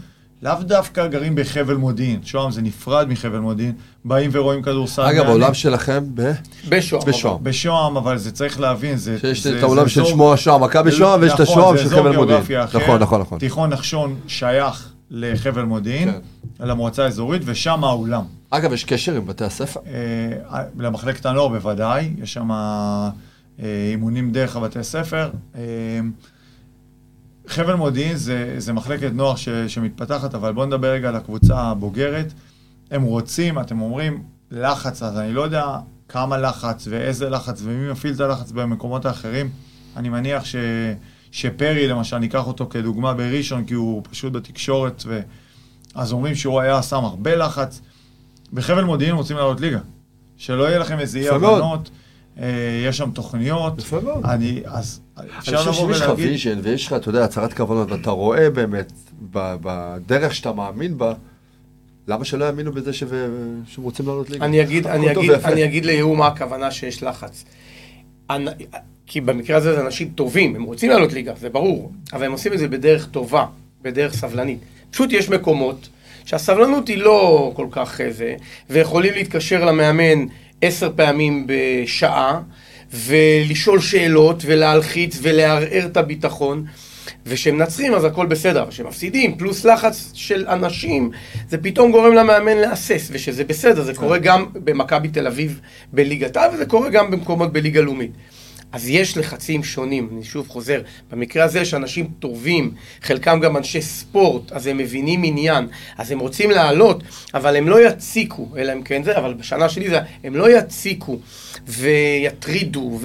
לאו 0.43 0.53
דווקא 0.61 1.07
גרים 1.07 1.35
בחבל 1.35 1.75
מודיעין, 1.75 2.21
שוהם 2.25 2.51
זה 2.51 2.63
נפרד 2.63 3.09
מחבל 3.09 3.39
מודיעין, 3.39 3.73
באים 4.05 4.31
ורואים 4.35 4.63
כדורסל. 4.63 5.03
אגב. 5.03 5.25
העולם 5.27 5.55
שלכם 5.55 6.05
ב... 6.15 6.33
בשוהם. 6.69 7.03
בשוהם. 7.07 7.37
בשוהם, 7.43 7.97
אבל 7.97 8.19
זה 8.19 8.33
צריך 8.33 8.61
להבין, 8.61 8.97
זה... 8.97 9.19
שיש 9.21 9.43
זה- 9.43 9.59
את 9.59 9.63
העולם 9.63 9.89
של 9.89 10.05
שמו 10.05 10.33
השוהם, 10.33 10.63
מכבי 10.63 10.93
שוהם, 10.93 11.21
ויש 11.23 11.33
את 11.33 11.41
נכון, 11.41 11.59
השוהם 11.59 11.79
של 11.79 11.89
חבל 11.89 12.17
מודיעין. 12.17 12.43
נכון, 12.75 13.01
נכון, 13.01 13.21
נכון. 13.21 13.39
תיכון 13.39 13.71
נחשון 13.71 14.17
שייך 14.27 14.93
לחבל 15.11 15.63
מודיעין, 15.63 16.13
כן. 16.13 16.67
למועצה 16.67 17.05
האזורית, 17.05 17.43
ושם 17.45 17.85
האולם. 17.85 18.25
אגב, 18.51 18.73
יש 18.73 18.85
קשר 18.85 19.17
עם 19.17 19.27
בתי 19.27 19.45
הספר? 19.45 19.81
אה, 19.87 20.63
למחלקת 20.79 21.27
הנוער 21.27 21.49
בוודאי, 21.49 22.15
יש 22.19 22.33
שם 22.33 22.51
אה, 22.53 23.11
אימונים 23.91 24.33
דרך 24.33 24.57
הבתי 24.57 24.85
ספר. 24.85 25.31
אה, 25.55 25.61
חבל 27.47 27.75
מודיעין 27.75 28.17
זה, 28.17 28.55
זה 28.59 28.73
מחלקת 28.73 29.11
נוער 29.13 29.37
ש, 29.37 29.49
שמתפתחת, 29.49 30.35
אבל 30.35 30.53
בואו 30.53 30.67
נדבר 30.67 30.89
רגע 30.93 31.09
על 31.09 31.17
הקבוצה 31.17 31.61
הבוגרת. 31.61 32.33
הם 32.91 33.03
רוצים, 33.03 33.59
אתם 33.59 33.81
אומרים, 33.81 34.23
לחץ, 34.51 35.03
אז 35.03 35.19
אני 35.19 35.33
לא 35.33 35.41
יודע 35.41 35.77
כמה 36.09 36.39
לחץ 36.39 36.89
ואיזה 36.91 37.31
לחץ 37.31 37.61
ומי 37.65 37.91
מפעיל 37.91 38.15
את 38.15 38.21
הלחץ 38.21 38.53
במקומות 38.53 39.07
האחרים. 39.07 39.51
אני 39.97 40.09
מניח 40.09 40.45
ש, 40.45 40.57
שפרי, 41.31 41.87
למשל, 41.89 42.19
ניקח 42.19 42.47
אותו 42.47 42.67
כדוגמה 42.71 43.15
בראשון, 43.15 43.65
כי 43.65 43.75
הוא 43.75 44.03
פשוט 44.11 44.33
בתקשורת, 44.33 45.03
ו... 45.07 45.21
אז 45.95 46.13
אומרים 46.13 46.35
שהוא 46.35 46.61
היה 46.61 46.83
שם 46.83 47.05
הרבה 47.05 47.37
לחץ. 47.37 47.81
בחבל 48.53 48.85
מודיעין 48.85 49.15
רוצים 49.15 49.37
לעלות 49.37 49.61
ליגה. 49.61 49.79
שלא 50.37 50.65
יהיה 50.65 50.79
לכם 50.79 50.99
איזה 50.99 51.19
אי 51.19 51.29
הבנות, 51.29 51.91
אה, 52.39 52.47
יש 52.89 52.97
שם 52.97 53.11
תוכניות. 53.11 53.93
מאוד. 54.03 54.25
אני, 54.25 54.63
אז 54.67 55.01
אני 55.19 55.29
אפשר 55.39 55.57
חושב 55.57 55.71
לבוא 55.71 55.75
שאם 55.81 55.91
יש 55.91 56.01
לך 56.01 56.07
ולהגיד, 56.09 56.29
vision 56.29 56.61
ויש 56.63 56.87
לך, 56.87 56.93
אתה 56.93 57.09
יודע, 57.09 57.25
הצהרת 57.25 57.53
כוונות, 57.53 57.91
ואתה 57.91 58.11
רואה 58.11 58.51
באמת 58.51 58.93
בדרך 59.33 60.35
שאתה 60.35 60.53
מאמין 60.53 60.99
בה, 60.99 61.13
למה 62.09 62.25
שלא 62.25 62.45
יאמינו 62.45 62.73
בזה 62.73 62.93
ש- 62.93 63.05
שהם 63.67 63.85
רוצים 63.85 64.07
לעלות 64.07 64.31
ליגה? 64.31 64.45
אני 64.45 64.63
אגיד, 64.63 64.87
אני 64.87 65.13
אגיד. 65.13 65.31
אני 65.31 65.65
אגיד 65.65 65.85
ליהוא 65.85 66.17
מה 66.17 66.27
הכוונה 66.27 66.71
שיש 66.71 67.03
לחץ. 67.03 67.45
כי 69.13 69.21
במקרה 69.21 69.57
הזה 69.57 69.75
זה 69.75 69.81
אנשים 69.81 70.11
טובים, 70.15 70.57
הם 70.57 70.63
רוצים 70.63 70.91
לעלות 70.91 71.13
ליגה, 71.13 71.33
זה 71.41 71.49
ברור, 71.49 71.93
אבל 72.13 72.25
הם 72.27 72.33
עושים 72.33 72.53
את 72.53 72.59
זה 72.59 72.69
בדרך 72.69 73.09
טובה, 73.11 73.45
בדרך 73.83 74.15
סבלנית. 74.15 74.59
פשוט 74.91 75.13
יש 75.13 75.29
מקומות 75.29 75.89
שהסבלנות 76.25 76.89
היא 76.89 76.99
לא 76.99 77.53
כל 77.57 77.67
כך 77.71 78.01
זה, 78.11 78.35
ויכולים 78.71 79.15
להתקשר 79.15 79.65
למאמן 79.65 80.27
עשר 80.63 80.91
פעמים 80.97 81.47
בשעה, 81.47 82.41
ולשאול 82.95 83.81
שאלות, 83.81 84.43
ולהלחיץ, 84.47 85.19
ולערער 85.23 85.87
את 85.87 85.97
הביטחון. 85.97 86.65
וכשהם 87.27 87.57
מנצחים 87.57 87.95
אז 87.95 88.05
הכל 88.05 88.27
בסדר, 88.27 88.63
אבל 88.63 88.71
כשהם 88.71 88.87
מפסידים, 88.87 89.39
פלוס 89.39 89.65
לחץ 89.65 90.11
של 90.15 90.47
אנשים, 90.49 91.11
זה 91.49 91.59
פתאום 91.59 91.93
גורם 91.93 92.15
למאמן 92.15 92.57
להסס, 92.57 93.09
ושזה 93.13 93.45
בסדר, 93.45 93.83
זה 93.83 93.95
קורה 93.95 94.19
גם 94.19 94.47
במכבי 94.53 95.09
תל 95.09 95.27
אביב 95.27 95.61
בליגת 95.93 96.37
העל, 96.37 96.51
וזה 96.55 96.67
קורה 96.67 96.91
גם 96.91 97.11
במקומות 97.11 97.53
בליגה 97.53 97.81
לאומית. 97.81 98.11
אז 98.73 98.89
יש 98.89 99.17
לחצים 99.17 99.65
שונים, 99.65 100.09
אני 100.13 100.25
שוב 100.25 100.49
חוזר, 100.49 100.83
במקרה 101.11 101.45
הזה 101.45 101.61
יש 101.61 101.75
אנשים 101.75 102.11
טובים, 102.19 102.75
חלקם 103.03 103.41
גם 103.41 103.57
אנשי 103.57 103.83
ספורט, 103.83 104.53
אז 104.53 104.67
הם 104.67 104.77
מבינים 104.79 105.21
עניין, 105.25 105.69
אז 105.99 106.11
הם 106.11 106.19
רוצים 106.19 106.51
לעלות, 106.51 107.03
אבל 107.35 107.57
הם 107.57 107.69
לא 107.69 107.87
יציקו, 107.87 108.49
אלא 108.57 108.73
אם 108.73 108.83
כן 108.83 109.03
זה, 109.03 109.19
אבל 109.19 109.35
בשנה 109.35 109.69
שלי 109.69 109.91
זה, 109.91 109.99
הם 110.25 110.37
לא 110.37 110.59
יציקו 110.59 111.19
ויטרידו 111.67 113.01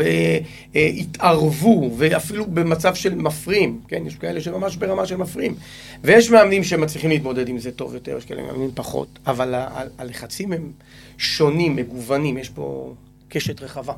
ויתערבו, 0.74 1.91
ואפילו 1.97 2.45
במצב 2.45 2.95
של 2.95 3.16
מפרים, 3.16 3.80
כן, 3.88 4.07
יש 4.07 4.16
כאלה 4.16 4.41
שממש 4.41 4.76
ברמה 4.76 5.05
של 5.05 5.18
מפרים, 5.18 5.55
ויש 6.03 6.30
מאמנים 6.30 6.63
שמצליחים 6.63 7.09
להתמודד 7.09 7.49
עם 7.49 7.59
זה 7.59 7.72
טוב 7.72 7.93
יותר, 7.93 8.18
יש 8.18 8.26
כאלה 8.26 8.43
מאמנים 8.43 8.72
פחות, 8.74 9.20
אבל 9.28 9.53
הלחצים 9.97 10.53
הם 10.53 10.72
שונים, 11.18 11.76
מגוונים, 11.76 12.38
יש 12.38 12.49
פה 12.49 12.93
קשת 13.30 13.61
רחבה. 13.61 13.93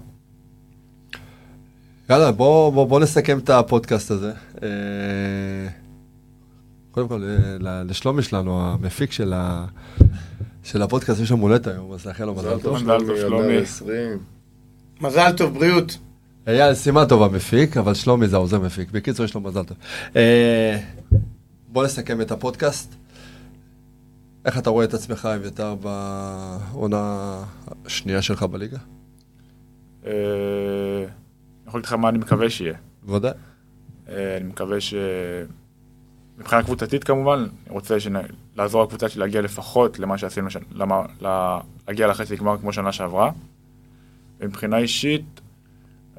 יאללה, 2.10 2.32
בוא, 2.32 2.70
בוא, 2.74 2.86
בוא 2.88 3.00
נסכם 3.00 3.38
את 3.40 3.50
הפודקאסט 3.50 4.12
הזה. 4.12 4.32
אה, 4.64 4.68
קודם 6.92 7.08
כל, 7.08 7.24
אה, 7.24 7.58
ל- 7.60 7.90
לשלומי 7.90 8.24
שלנו, 8.24 8.62
המפיק 8.62 9.12
של, 9.12 9.34
ה, 9.36 9.66
של 10.64 10.82
הפודקאסט, 10.82 11.22
יש 11.22 11.32
לו 11.32 11.38
מולדת 11.38 11.68
היום, 11.68 11.92
אז 11.94 12.08
נאחל 12.08 12.26
לו 12.26 12.36
מזל 12.36 12.60
טוב. 12.60 12.76
מזל 12.76 13.00
טוב, 13.00 13.18
שלומי. 13.18 13.58
20. 13.58 14.20
מזל 15.02 15.32
טוב, 15.38 15.54
בריאות. 15.54 15.98
אייל 16.48 16.74
סימטוב 16.74 17.24
המפיק, 17.24 17.78
אבל 17.78 17.94
שלומי 17.94 18.28
זה 18.28 18.36
העוזר 18.36 18.60
מפיק. 18.60 18.92
בקיצור, 18.92 19.26
יש 19.26 19.34
לו 19.36 19.42
מזל 19.42 19.64
טוב. 19.64 19.78
אה, 20.16 20.80
בוא 21.68 21.86
נסכם 21.86 22.22
את 22.22 22.32
הפודקאסט. 22.32 22.96
איך 24.46 24.58
אתה 24.58 24.70
רואה 24.70 24.86
את 24.86 24.94
עצמך, 24.94 25.26
אביתר, 25.36 25.76
בעונה 25.76 27.44
השנייה 27.86 28.22
שלך 28.22 28.44
בליגה? 28.44 28.78
יכול 31.68 31.80
להגיד 31.80 31.88
לך 31.88 31.94
מה 31.94 32.10
אני 32.10 32.18
מקווה 32.18 32.50
שיהיה. 32.50 32.74
בוודאי. 33.04 33.32
אה, 34.10 34.38
אני 34.38 34.48
מקווה 34.48 34.82
ש... 34.82 34.94
מבחינה 36.38 36.64
קבוצתית 36.64 37.04
כמובן, 37.04 37.40
אני 37.40 37.50
רוצה 37.70 38.00
שנ... 38.00 38.14
לעזור 38.56 38.84
לקבוצה 38.84 39.10
שלי 39.10 39.20
להגיע 39.20 39.42
לפחות 39.42 40.00
למה 40.00 40.18
שעשינו, 40.18 40.50
ש... 40.50 40.58
למה... 40.72 41.06
לה... 41.22 41.60
להגיע 41.88 42.08
לחצי 42.08 42.36
גמר 42.36 42.58
כמו 42.58 42.74
שנה 42.74 42.92
שעברה. 42.92 43.32
ומבחינה 44.40 44.78
אישית, 44.78 45.42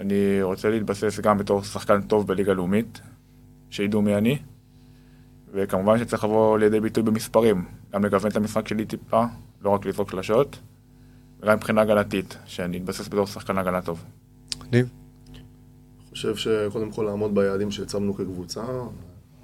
אני 0.00 0.42
רוצה 0.42 0.70
להתבסס 0.70 1.20
גם 1.20 1.38
בתור 1.38 1.62
שחקן 1.62 2.02
טוב 2.02 2.26
בליגה 2.26 2.52
לאומית, 2.52 3.00
שידעו 3.70 4.02
מי 4.02 4.14
אני, 4.14 4.38
וכמובן 5.52 5.98
שצריך 5.98 6.24
לבוא 6.24 6.58
לידי 6.58 6.80
ביטוי 6.80 7.02
במספרים, 7.02 7.64
גם 7.92 8.04
לגוון 8.04 8.30
את 8.30 8.36
המשחק 8.36 8.68
שלי 8.68 8.84
טיפה, 8.84 9.24
לא 9.62 9.70
רק 9.70 9.86
לזרוק 9.86 10.10
שלשות, 10.10 10.58
וגם 11.40 11.56
מבחינה 11.56 11.80
הגנתית, 11.80 12.38
שאני 12.46 12.78
אתבסס 12.78 13.08
בתור 13.08 13.26
שחקן 13.26 13.58
הגנה 13.58 13.82
טוב. 13.82 14.04
ניב? 14.72 14.88
חושב 16.18 16.36
שקודם 16.36 16.90
כל 16.90 17.02
לעמוד 17.02 17.34
ביעדים 17.34 17.70
שהצבנו 17.70 18.14
כקבוצה, 18.14 18.62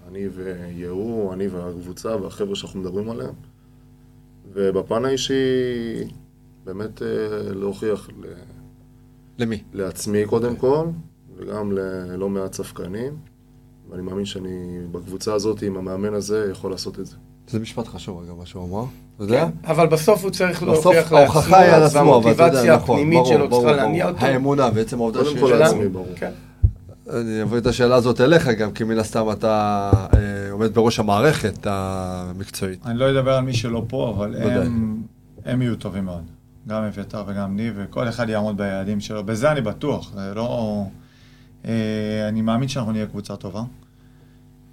אני 0.08 0.28
ויהוא, 0.28 1.32
אני 1.32 1.48
והקבוצה 1.48 2.16
והחבר'ה 2.22 2.56
שאנחנו 2.56 2.80
מדברים 2.80 3.10
עליהם. 3.10 3.34
ובפן 4.52 5.04
האישי, 5.04 5.34
באמת 6.64 7.02
אה, 7.02 7.06
להוכיח 7.54 8.08
ל- 8.22 8.24
למי? 9.38 9.62
לעצמי 9.72 10.26
קודם 10.26 10.56
כל, 10.56 10.86
וגם 11.36 11.72
ללא 11.72 12.28
מעט 12.28 12.54
שחקנים. 12.54 13.16
ואני 13.90 14.02
מאמין 14.02 14.24
שאני 14.24 14.78
בקבוצה 14.92 15.34
הזאת, 15.34 15.62
עם 15.62 15.76
המאמן 15.76 16.14
הזה, 16.14 16.48
יכול 16.50 16.70
לעשות 16.70 17.00
את 17.00 17.06
זה. 17.06 17.16
זה 17.48 17.58
משפט 17.58 17.86
חשוב, 17.88 18.22
אגב, 18.26 18.38
מה 18.38 18.46
שהוא 18.46 18.64
אמר. 18.64 18.84
אתה 19.16 19.24
יודע? 19.24 19.48
אבל 19.64 19.86
בסוף 19.86 20.22
הוא 20.22 20.30
צריך 20.30 20.62
בסוף 20.62 20.84
להוכיח 20.84 21.12
לעצמו, 21.12 21.18
ההוכחה 21.34 21.60
היא 21.60 21.72
על 21.72 21.82
עצמו, 21.82 22.16
אבל 22.16 22.32
אתה 22.32 22.42
יודע, 22.42 22.42
והמוטיבציה 22.44 22.76
נכון, 22.76 22.96
הפנימית 22.96 23.18
ברור, 23.18 23.28
שלו 23.28 23.48
ברור, 23.48 23.60
צריכה 23.62 23.76
ברור. 23.76 23.86
להניע 23.86 24.08
אותו. 24.08 24.18
האמונה, 24.26 24.70
בעצם 24.70 24.98
העובדה 24.98 25.18
קודם 25.18 25.30
שיש 25.32 25.40
כל 25.40 25.46
לנו. 25.50 25.58
לעצמי, 25.58 25.88
ברור. 25.88 26.06
אני 27.10 27.42
אביא 27.42 27.58
את 27.58 27.66
השאלה 27.66 27.94
הזאת 27.94 28.20
אליך 28.20 28.48
גם, 28.48 28.72
כי 28.72 28.84
מן 28.84 28.98
הסתם 28.98 29.30
אתה 29.32 29.90
אה, 30.14 30.50
עומד 30.50 30.74
בראש 30.74 30.98
המערכת 30.98 31.66
המקצועית. 31.66 32.86
אני 32.86 32.98
לא 32.98 33.10
אדבר 33.10 33.32
על 33.32 33.44
מי 33.44 33.54
שלא 33.54 33.84
פה, 33.88 34.14
אבל. 34.16 34.36
הם, 34.36 35.02
הם 35.44 35.62
יהיו 35.62 35.76
טובים 35.76 36.04
מאוד. 36.04 36.22
גם 36.68 36.82
אביתר 36.82 37.24
וגם 37.26 37.56
ניב, 37.56 37.74
וכל 37.76 38.08
אחד 38.08 38.28
יעמוד 38.28 38.56
ביעדים 38.56 39.00
שלו. 39.00 39.24
בזה 39.24 39.52
אני 39.52 39.60
בטוח, 39.60 40.12
זה 40.14 40.34
לא... 40.34 40.84
אה, 41.64 42.28
אני 42.28 42.42
מאמין 42.42 42.68
שאנחנו 42.68 42.92
נהיה 42.92 43.06
קבוצה 43.06 43.36
טובה. 43.36 43.62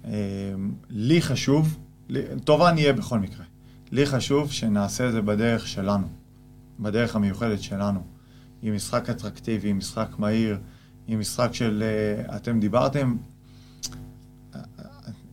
אה, 0.04 0.10
לי 0.90 1.22
חשוב, 1.22 1.78
לי, 2.08 2.20
טובה 2.44 2.72
נהיה 2.72 2.92
בכל 2.92 3.18
מקרה. 3.18 3.44
לי 3.92 4.06
חשוב 4.06 4.52
שנעשה 4.52 5.08
את 5.08 5.12
זה 5.12 5.22
בדרך 5.22 5.66
שלנו, 5.66 6.06
בדרך 6.80 7.16
המיוחדת 7.16 7.62
שלנו. 7.62 8.00
עם 8.62 8.74
משחק 8.74 9.10
אטרקטיבי, 9.10 9.68
עם 9.68 9.78
משחק 9.78 10.08
מהיר, 10.18 10.58
עם 11.08 11.20
משחק 11.20 11.48
של... 11.54 11.82
אה, 11.82 12.36
אתם 12.36 12.60
דיברתם, 12.60 13.16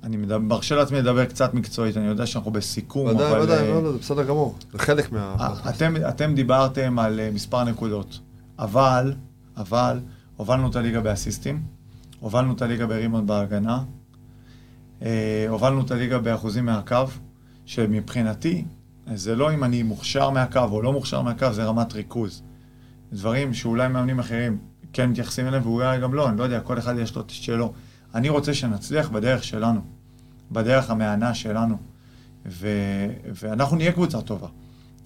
אני 0.04 0.18
מרשה 0.40 0.76
לעצמי 0.76 0.98
לדבר 0.98 1.26
קצת 1.26 1.54
מקצועית, 1.54 1.98
אני 1.98 2.06
יודע 2.06 2.26
שאנחנו 2.26 2.52
בסיכום, 2.52 3.08
ודאי, 3.08 3.32
אבל... 3.32 3.42
ודאי, 3.42 3.58
אה, 3.58 3.70
לא, 3.70 3.84
לא, 3.84 3.92
זה 3.92 3.98
בסדר 3.98 4.24
גמור. 4.24 4.56
זה 4.72 4.80
חלק 4.80 5.12
מה... 5.12 5.36
אה, 5.40 5.70
אתם, 5.70 5.94
אתם 6.10 6.36
דיברתם 6.36 7.00
על 7.00 7.20
מספר 7.34 7.64
נקודות, 7.64 8.20
אבל, 8.60 9.14
אבל, 9.58 10.00
הובלנו 10.38 10.70
את 10.70 10.76
הליגה 10.76 11.02
באסיסטים, 11.02 11.64
הובלנו 12.20 12.54
את 12.54 12.62
הליגה 12.62 12.88
ברימון 12.88 13.28
בהגנה, 13.28 13.84
הובלנו 15.50 15.82
את 15.82 15.92
הליגה 15.92 16.20
באחוזים 16.20 16.66
מהקו, 16.66 17.06
שמבחינתי, 17.66 18.66
זה 19.14 19.36
לא 19.36 19.54
אם 19.54 19.64
אני 19.64 19.84
מוכשר 19.84 20.30
מהקו 20.30 20.60
או 20.72 20.82
לא 20.82 20.94
מוכשר 20.94 21.22
מהקו, 21.22 21.54
זה 21.54 21.64
רמת 21.64 21.94
ריכוז. 21.94 22.44
דברים 23.14 23.54
שאולי 23.54 23.88
מאמנים 23.88 24.20
אחרים 24.20 24.58
כן 24.94 25.10
מתייחסים 25.10 25.48
אליהם, 25.48 25.64
ואולי 25.68 26.00
גם 26.00 26.14
לא, 26.14 26.30
אני 26.30 26.38
לא 26.38 26.44
יודע, 26.44 26.60
כל 26.60 26.78
אחד 26.78 26.98
יש 26.98 27.16
לו 27.16 27.22
את 27.22 27.30
שלו. 27.30 27.74
אני 28.16 28.30
רוצה 28.30 28.54
שנצליח 28.54 29.10
בדרך 29.10 29.44
שלנו, 29.44 29.82
בדרך 30.52 30.90
המהנה 30.90 31.34
שלנו, 31.34 31.78
ו... 32.46 32.68
ואנחנו 33.42 33.78
נהיה 33.78 33.92
קבוצה 33.92 34.22
טובה. 34.22 34.48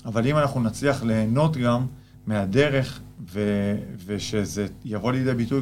אבל 0.05 0.27
אם 0.27 0.38
אנחנו 0.38 0.61
נצליח 0.61 1.03
ליהנות 1.03 1.57
גם 1.57 1.86
מהדרך, 2.27 2.99
ו... 3.34 3.39
ושזה 4.05 4.67
יבוא 4.86 5.11
לידי 5.11 5.34
ביטוי, 5.34 5.61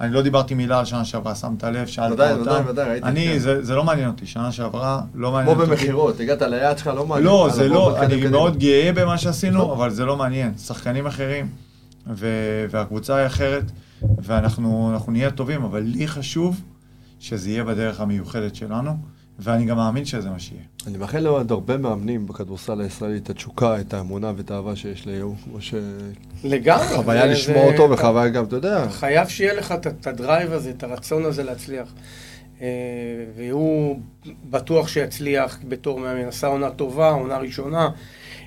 אני 0.00 0.12
לא 0.12 0.22
דיברתי 0.22 0.54
מילה 0.54 0.78
על 0.78 0.84
שנה 0.84 1.04
שעברה, 1.04 1.34
שמת 1.34 1.64
לב, 1.64 1.86
שאלת 1.86 2.12
ודאי, 2.12 2.32
אותם. 2.32 2.42
ודאי, 2.42 2.60
ודאי, 2.70 2.88
ראיתי, 2.88 3.06
אני, 3.06 3.26
כן. 3.32 3.38
זה, 3.38 3.64
זה 3.64 3.74
לא 3.74 3.84
מעניין 3.84 4.08
אותי, 4.08 4.26
שנה 4.26 4.52
שעברה 4.52 5.00
לא 5.14 5.32
מעניין 5.32 5.54
כמו 5.54 5.62
אותי. 5.62 5.72
במכירות, 5.74 6.20
הגעת 6.20 6.42
ליעד 6.42 6.78
שלך, 6.78 6.86
לא 6.86 7.06
מעניין. 7.06 7.26
לא, 7.26 7.48
זה 7.52 7.68
לא, 7.68 7.98
אני. 8.02 8.26
מאוד 8.26 8.58
גאה 8.58 8.90
במה 8.94 9.18
שעשינו, 9.18 9.58
לא. 9.58 9.74
אבל 9.74 9.90
זה 9.90 10.04
לא 10.04 10.16
מעניין. 10.16 10.58
שחקנים 10.58 11.06
אחרים, 11.06 11.48
ו- 12.06 12.64
והקבוצה 12.70 13.16
היא 13.16 13.26
אחרת, 13.26 13.64
ואנחנו 14.18 14.90
אנחנו 14.92 15.12
נהיה 15.12 15.30
טובים, 15.30 15.62
אבל 15.62 15.80
לי 15.80 16.08
חשוב 16.08 16.60
שזה 17.20 17.50
יהיה 17.50 17.64
בדרך 17.64 18.00
המיוחדת 18.00 18.54
שלנו, 18.54 18.90
ואני 19.38 19.64
גם 19.64 19.76
מאמין 19.76 20.04
שזה 20.04 20.30
מה 20.30 20.38
שיהיה. 20.38 20.62
אני 20.86 20.98
מאחל 20.98 21.18
לעוד 21.18 21.50
הרבה 21.52 21.76
מאמנים 21.76 22.26
בכדורסל 22.26 22.80
הישראלי 22.80 23.16
את 23.18 23.30
התשוקה, 23.30 23.80
את 23.80 23.94
האמונה 23.94 24.32
ואת 24.36 24.50
האהבה 24.50 24.76
שיש 24.76 25.06
ליהו, 25.06 25.34
כמו 25.44 25.60
ש... 25.60 25.74
לגמרי. 26.44 26.84
חוויה 26.96 27.26
לשמוע 27.26 27.58
זה- 27.58 27.72
אותו 27.72 27.90
וחוויה 27.90 28.28
גם, 28.28 28.44
אתה 28.44 28.56
יודע. 28.56 28.88
חייב 28.90 29.28
שיהיה 29.28 29.54
לך 29.54 29.72
את- 29.72 29.86
את 29.86 30.06
הדרייב 30.06 30.52
הזה, 30.52 30.70
את 30.70 30.82
הרצון 30.82 31.24
הזה 31.24 31.42
להצליח. 31.42 31.92
אה, 32.60 32.66
והוא 33.36 34.00
בטוח 34.50 34.88
שיצליח 34.88 35.58
בתור 35.68 36.00
מאמן. 36.00 36.28
עשה 36.28 36.46
עונה 36.46 36.70
טובה, 36.70 37.08
עונה 37.10 37.36
ראשונה. 37.38 37.88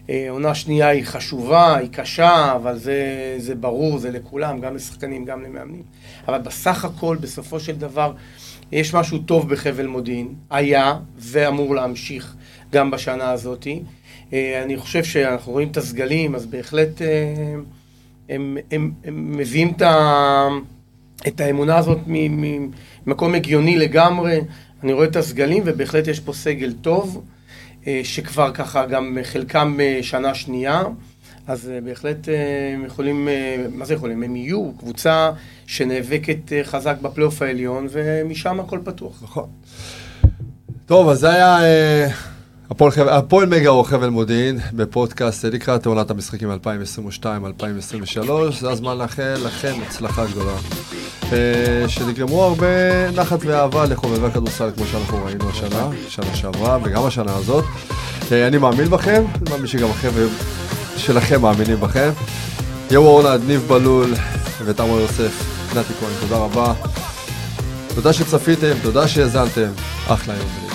אה, 0.10 0.28
עונה 0.30 0.56
שנייה 0.56 0.88
היא 0.88 1.04
חשובה, 1.04 1.76
היא 1.78 1.90
קשה, 1.92 2.56
אבל 2.56 2.78
זה, 2.78 3.36
זה 3.38 3.56
ברור, 3.56 3.98
זה 3.98 4.12
לכולם, 4.12 4.60
גם 4.60 4.76
לשחקנים, 4.76 5.26
גם 5.26 5.44
למאמנים. 5.44 5.84
אבל 6.28 6.38
בסך 6.38 6.86
הכל, 6.86 7.18
בסופו 7.22 7.60
של 7.60 7.76
דבר, 7.76 8.14
יש 8.72 8.94
משהו 8.94 9.18
טוב 9.18 9.50
בחבל 9.50 9.88
מודיעין. 9.88 10.34
היה 10.50 11.00
ואמור 11.18 11.76
להמשיך 11.76 12.36
גם 12.74 12.92
בשנה 12.92 13.32
הזאת. 13.32 13.68
אה, 14.34 14.64
אני 14.64 14.78
חושב 14.78 15.04
שאנחנו 15.04 15.52
רואים 15.52 15.68
את 15.68 15.78
הסגלים, 15.78 16.36
אז 16.36 16.46
בהחלט 16.46 17.02
אה, 17.02 17.08
הם, 18.30 18.58
הם, 18.72 18.92
הם 19.04 19.38
מביאים 19.38 19.74
את, 19.76 19.82
ה, 19.82 20.48
את 21.28 21.40
האמונה 21.40 21.78
הזאת 21.78 22.00
ממקום 22.08 23.36
הגיוני 23.36 23.78
לגמרי. 23.78 24.42
אני 24.84 24.94
רואה 24.94 25.06
את 25.06 25.16
הסגלים, 25.16 25.64
ובהחלט 25.66 26.08
יש 26.08 26.20
פה 26.20 26.34
סגל 26.34 26.74
טוב, 26.82 27.24
שכבר 28.04 28.52
ככה 28.54 28.86
גם 28.86 29.18
חלקם 29.24 29.78
אה, 29.80 30.00
שנה 30.02 30.36
שנייה. 30.36 30.84
אז 31.48 31.70
אה, 31.70 31.82
בהחלט 31.82 32.30
אה, 32.30 32.34
הם 32.74 32.86
יכולים, 32.86 33.28
אה, 33.28 33.66
מה 33.72 33.86
זה 33.86 33.94
יכולים? 33.94 34.24
הם 34.24 34.36
יהיו 34.36 34.72
קבוצה 34.80 35.32
שנאבקת 35.68 36.54
אה, 36.54 36.64
חזק 36.64 36.96
בפלייאוף 37.02 37.42
העליון, 37.42 37.88
ומשם 37.92 38.60
הכל 38.60 38.80
פתוח. 38.84 39.24
נכון. 39.24 39.50
טוב, 40.86 41.10
אז 41.10 41.20
זה 41.20 41.30
היה 41.30 41.58
הפועל 42.70 43.10
הפועל 43.10 43.46
מגאו 43.46 43.84
חבל 43.84 44.10
מודיעין 44.10 44.60
בפודקאסט 44.74 45.46
לקראת 45.46 45.86
עונת 45.86 46.12
המשחקים 46.12 46.52
2022-2023. 47.24 47.28
זה 48.60 48.70
הזמן 48.70 48.98
לאחל 48.98 49.36
לכם 49.46 49.74
הצלחה 49.88 50.26
גדולה. 50.26 50.54
אה, 51.34 51.90
שנגרמו 51.90 52.44
הרבה 52.44 52.68
נחת 53.12 53.40
ואהבה 53.46 53.86
לחובבי 53.86 54.28
הכדורסל, 54.28 54.70
כמו 54.76 54.86
שאנחנו 54.86 55.26
ראינו 55.26 55.50
השנה, 55.50 55.90
שנה 56.10 56.36
שעברה 56.36 56.78
וגם 56.84 57.06
השנה 57.06 57.36
הזאת. 57.36 57.66
אה, 58.32 58.48
אני 58.48 58.58
מאמין 58.58 58.90
בכם, 58.90 59.24
אני 59.36 59.52
מאמין 59.52 59.68
שגם 59.68 59.90
החבר'ה 59.90 60.26
שלכם 60.98 61.42
מאמינים 61.42 61.80
בכם. 61.80 62.10
יואו 62.92 63.08
אורלד, 63.08 63.42
ניב 63.48 63.66
בלול 63.68 64.14
ותמר 64.66 65.00
יוסף, 65.00 65.44
נתי 65.76 65.94
כהן, 66.00 66.12
תודה 66.20 66.38
רבה. 66.38 66.74
תודה 67.96 68.14
שצפיתם, 68.14 68.74
תודה 68.84 69.08
שהאזנתם, 69.08 69.70
אחלה 70.08 70.34
יום 70.34 70.67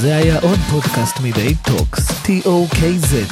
זה 0.00 0.16
היה 0.16 0.38
עוד 0.40 0.58
פודקאסט 0.70 1.20
מדי 1.20 1.54
טוקס, 1.54 2.08
tokz.co.il. 2.10 3.24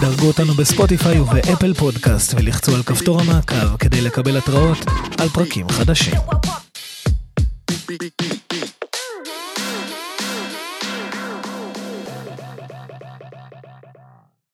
דרגו 0.00 0.26
אותנו 0.26 0.54
בספוטיפיי 0.54 1.20
ובאפל 1.20 1.74
פודקאסט 1.74 2.34
ולחצו 2.34 2.74
על 2.74 2.82
כפתור 2.82 3.20
המעקב 3.20 3.76
כדי 3.76 4.00
לקבל 4.00 4.36
התראות 4.36 4.78
על 5.18 5.28
פרקים 5.28 5.68
חדשים. 5.68 6.14
Beep, 7.90 8.02
beep. 8.02 8.23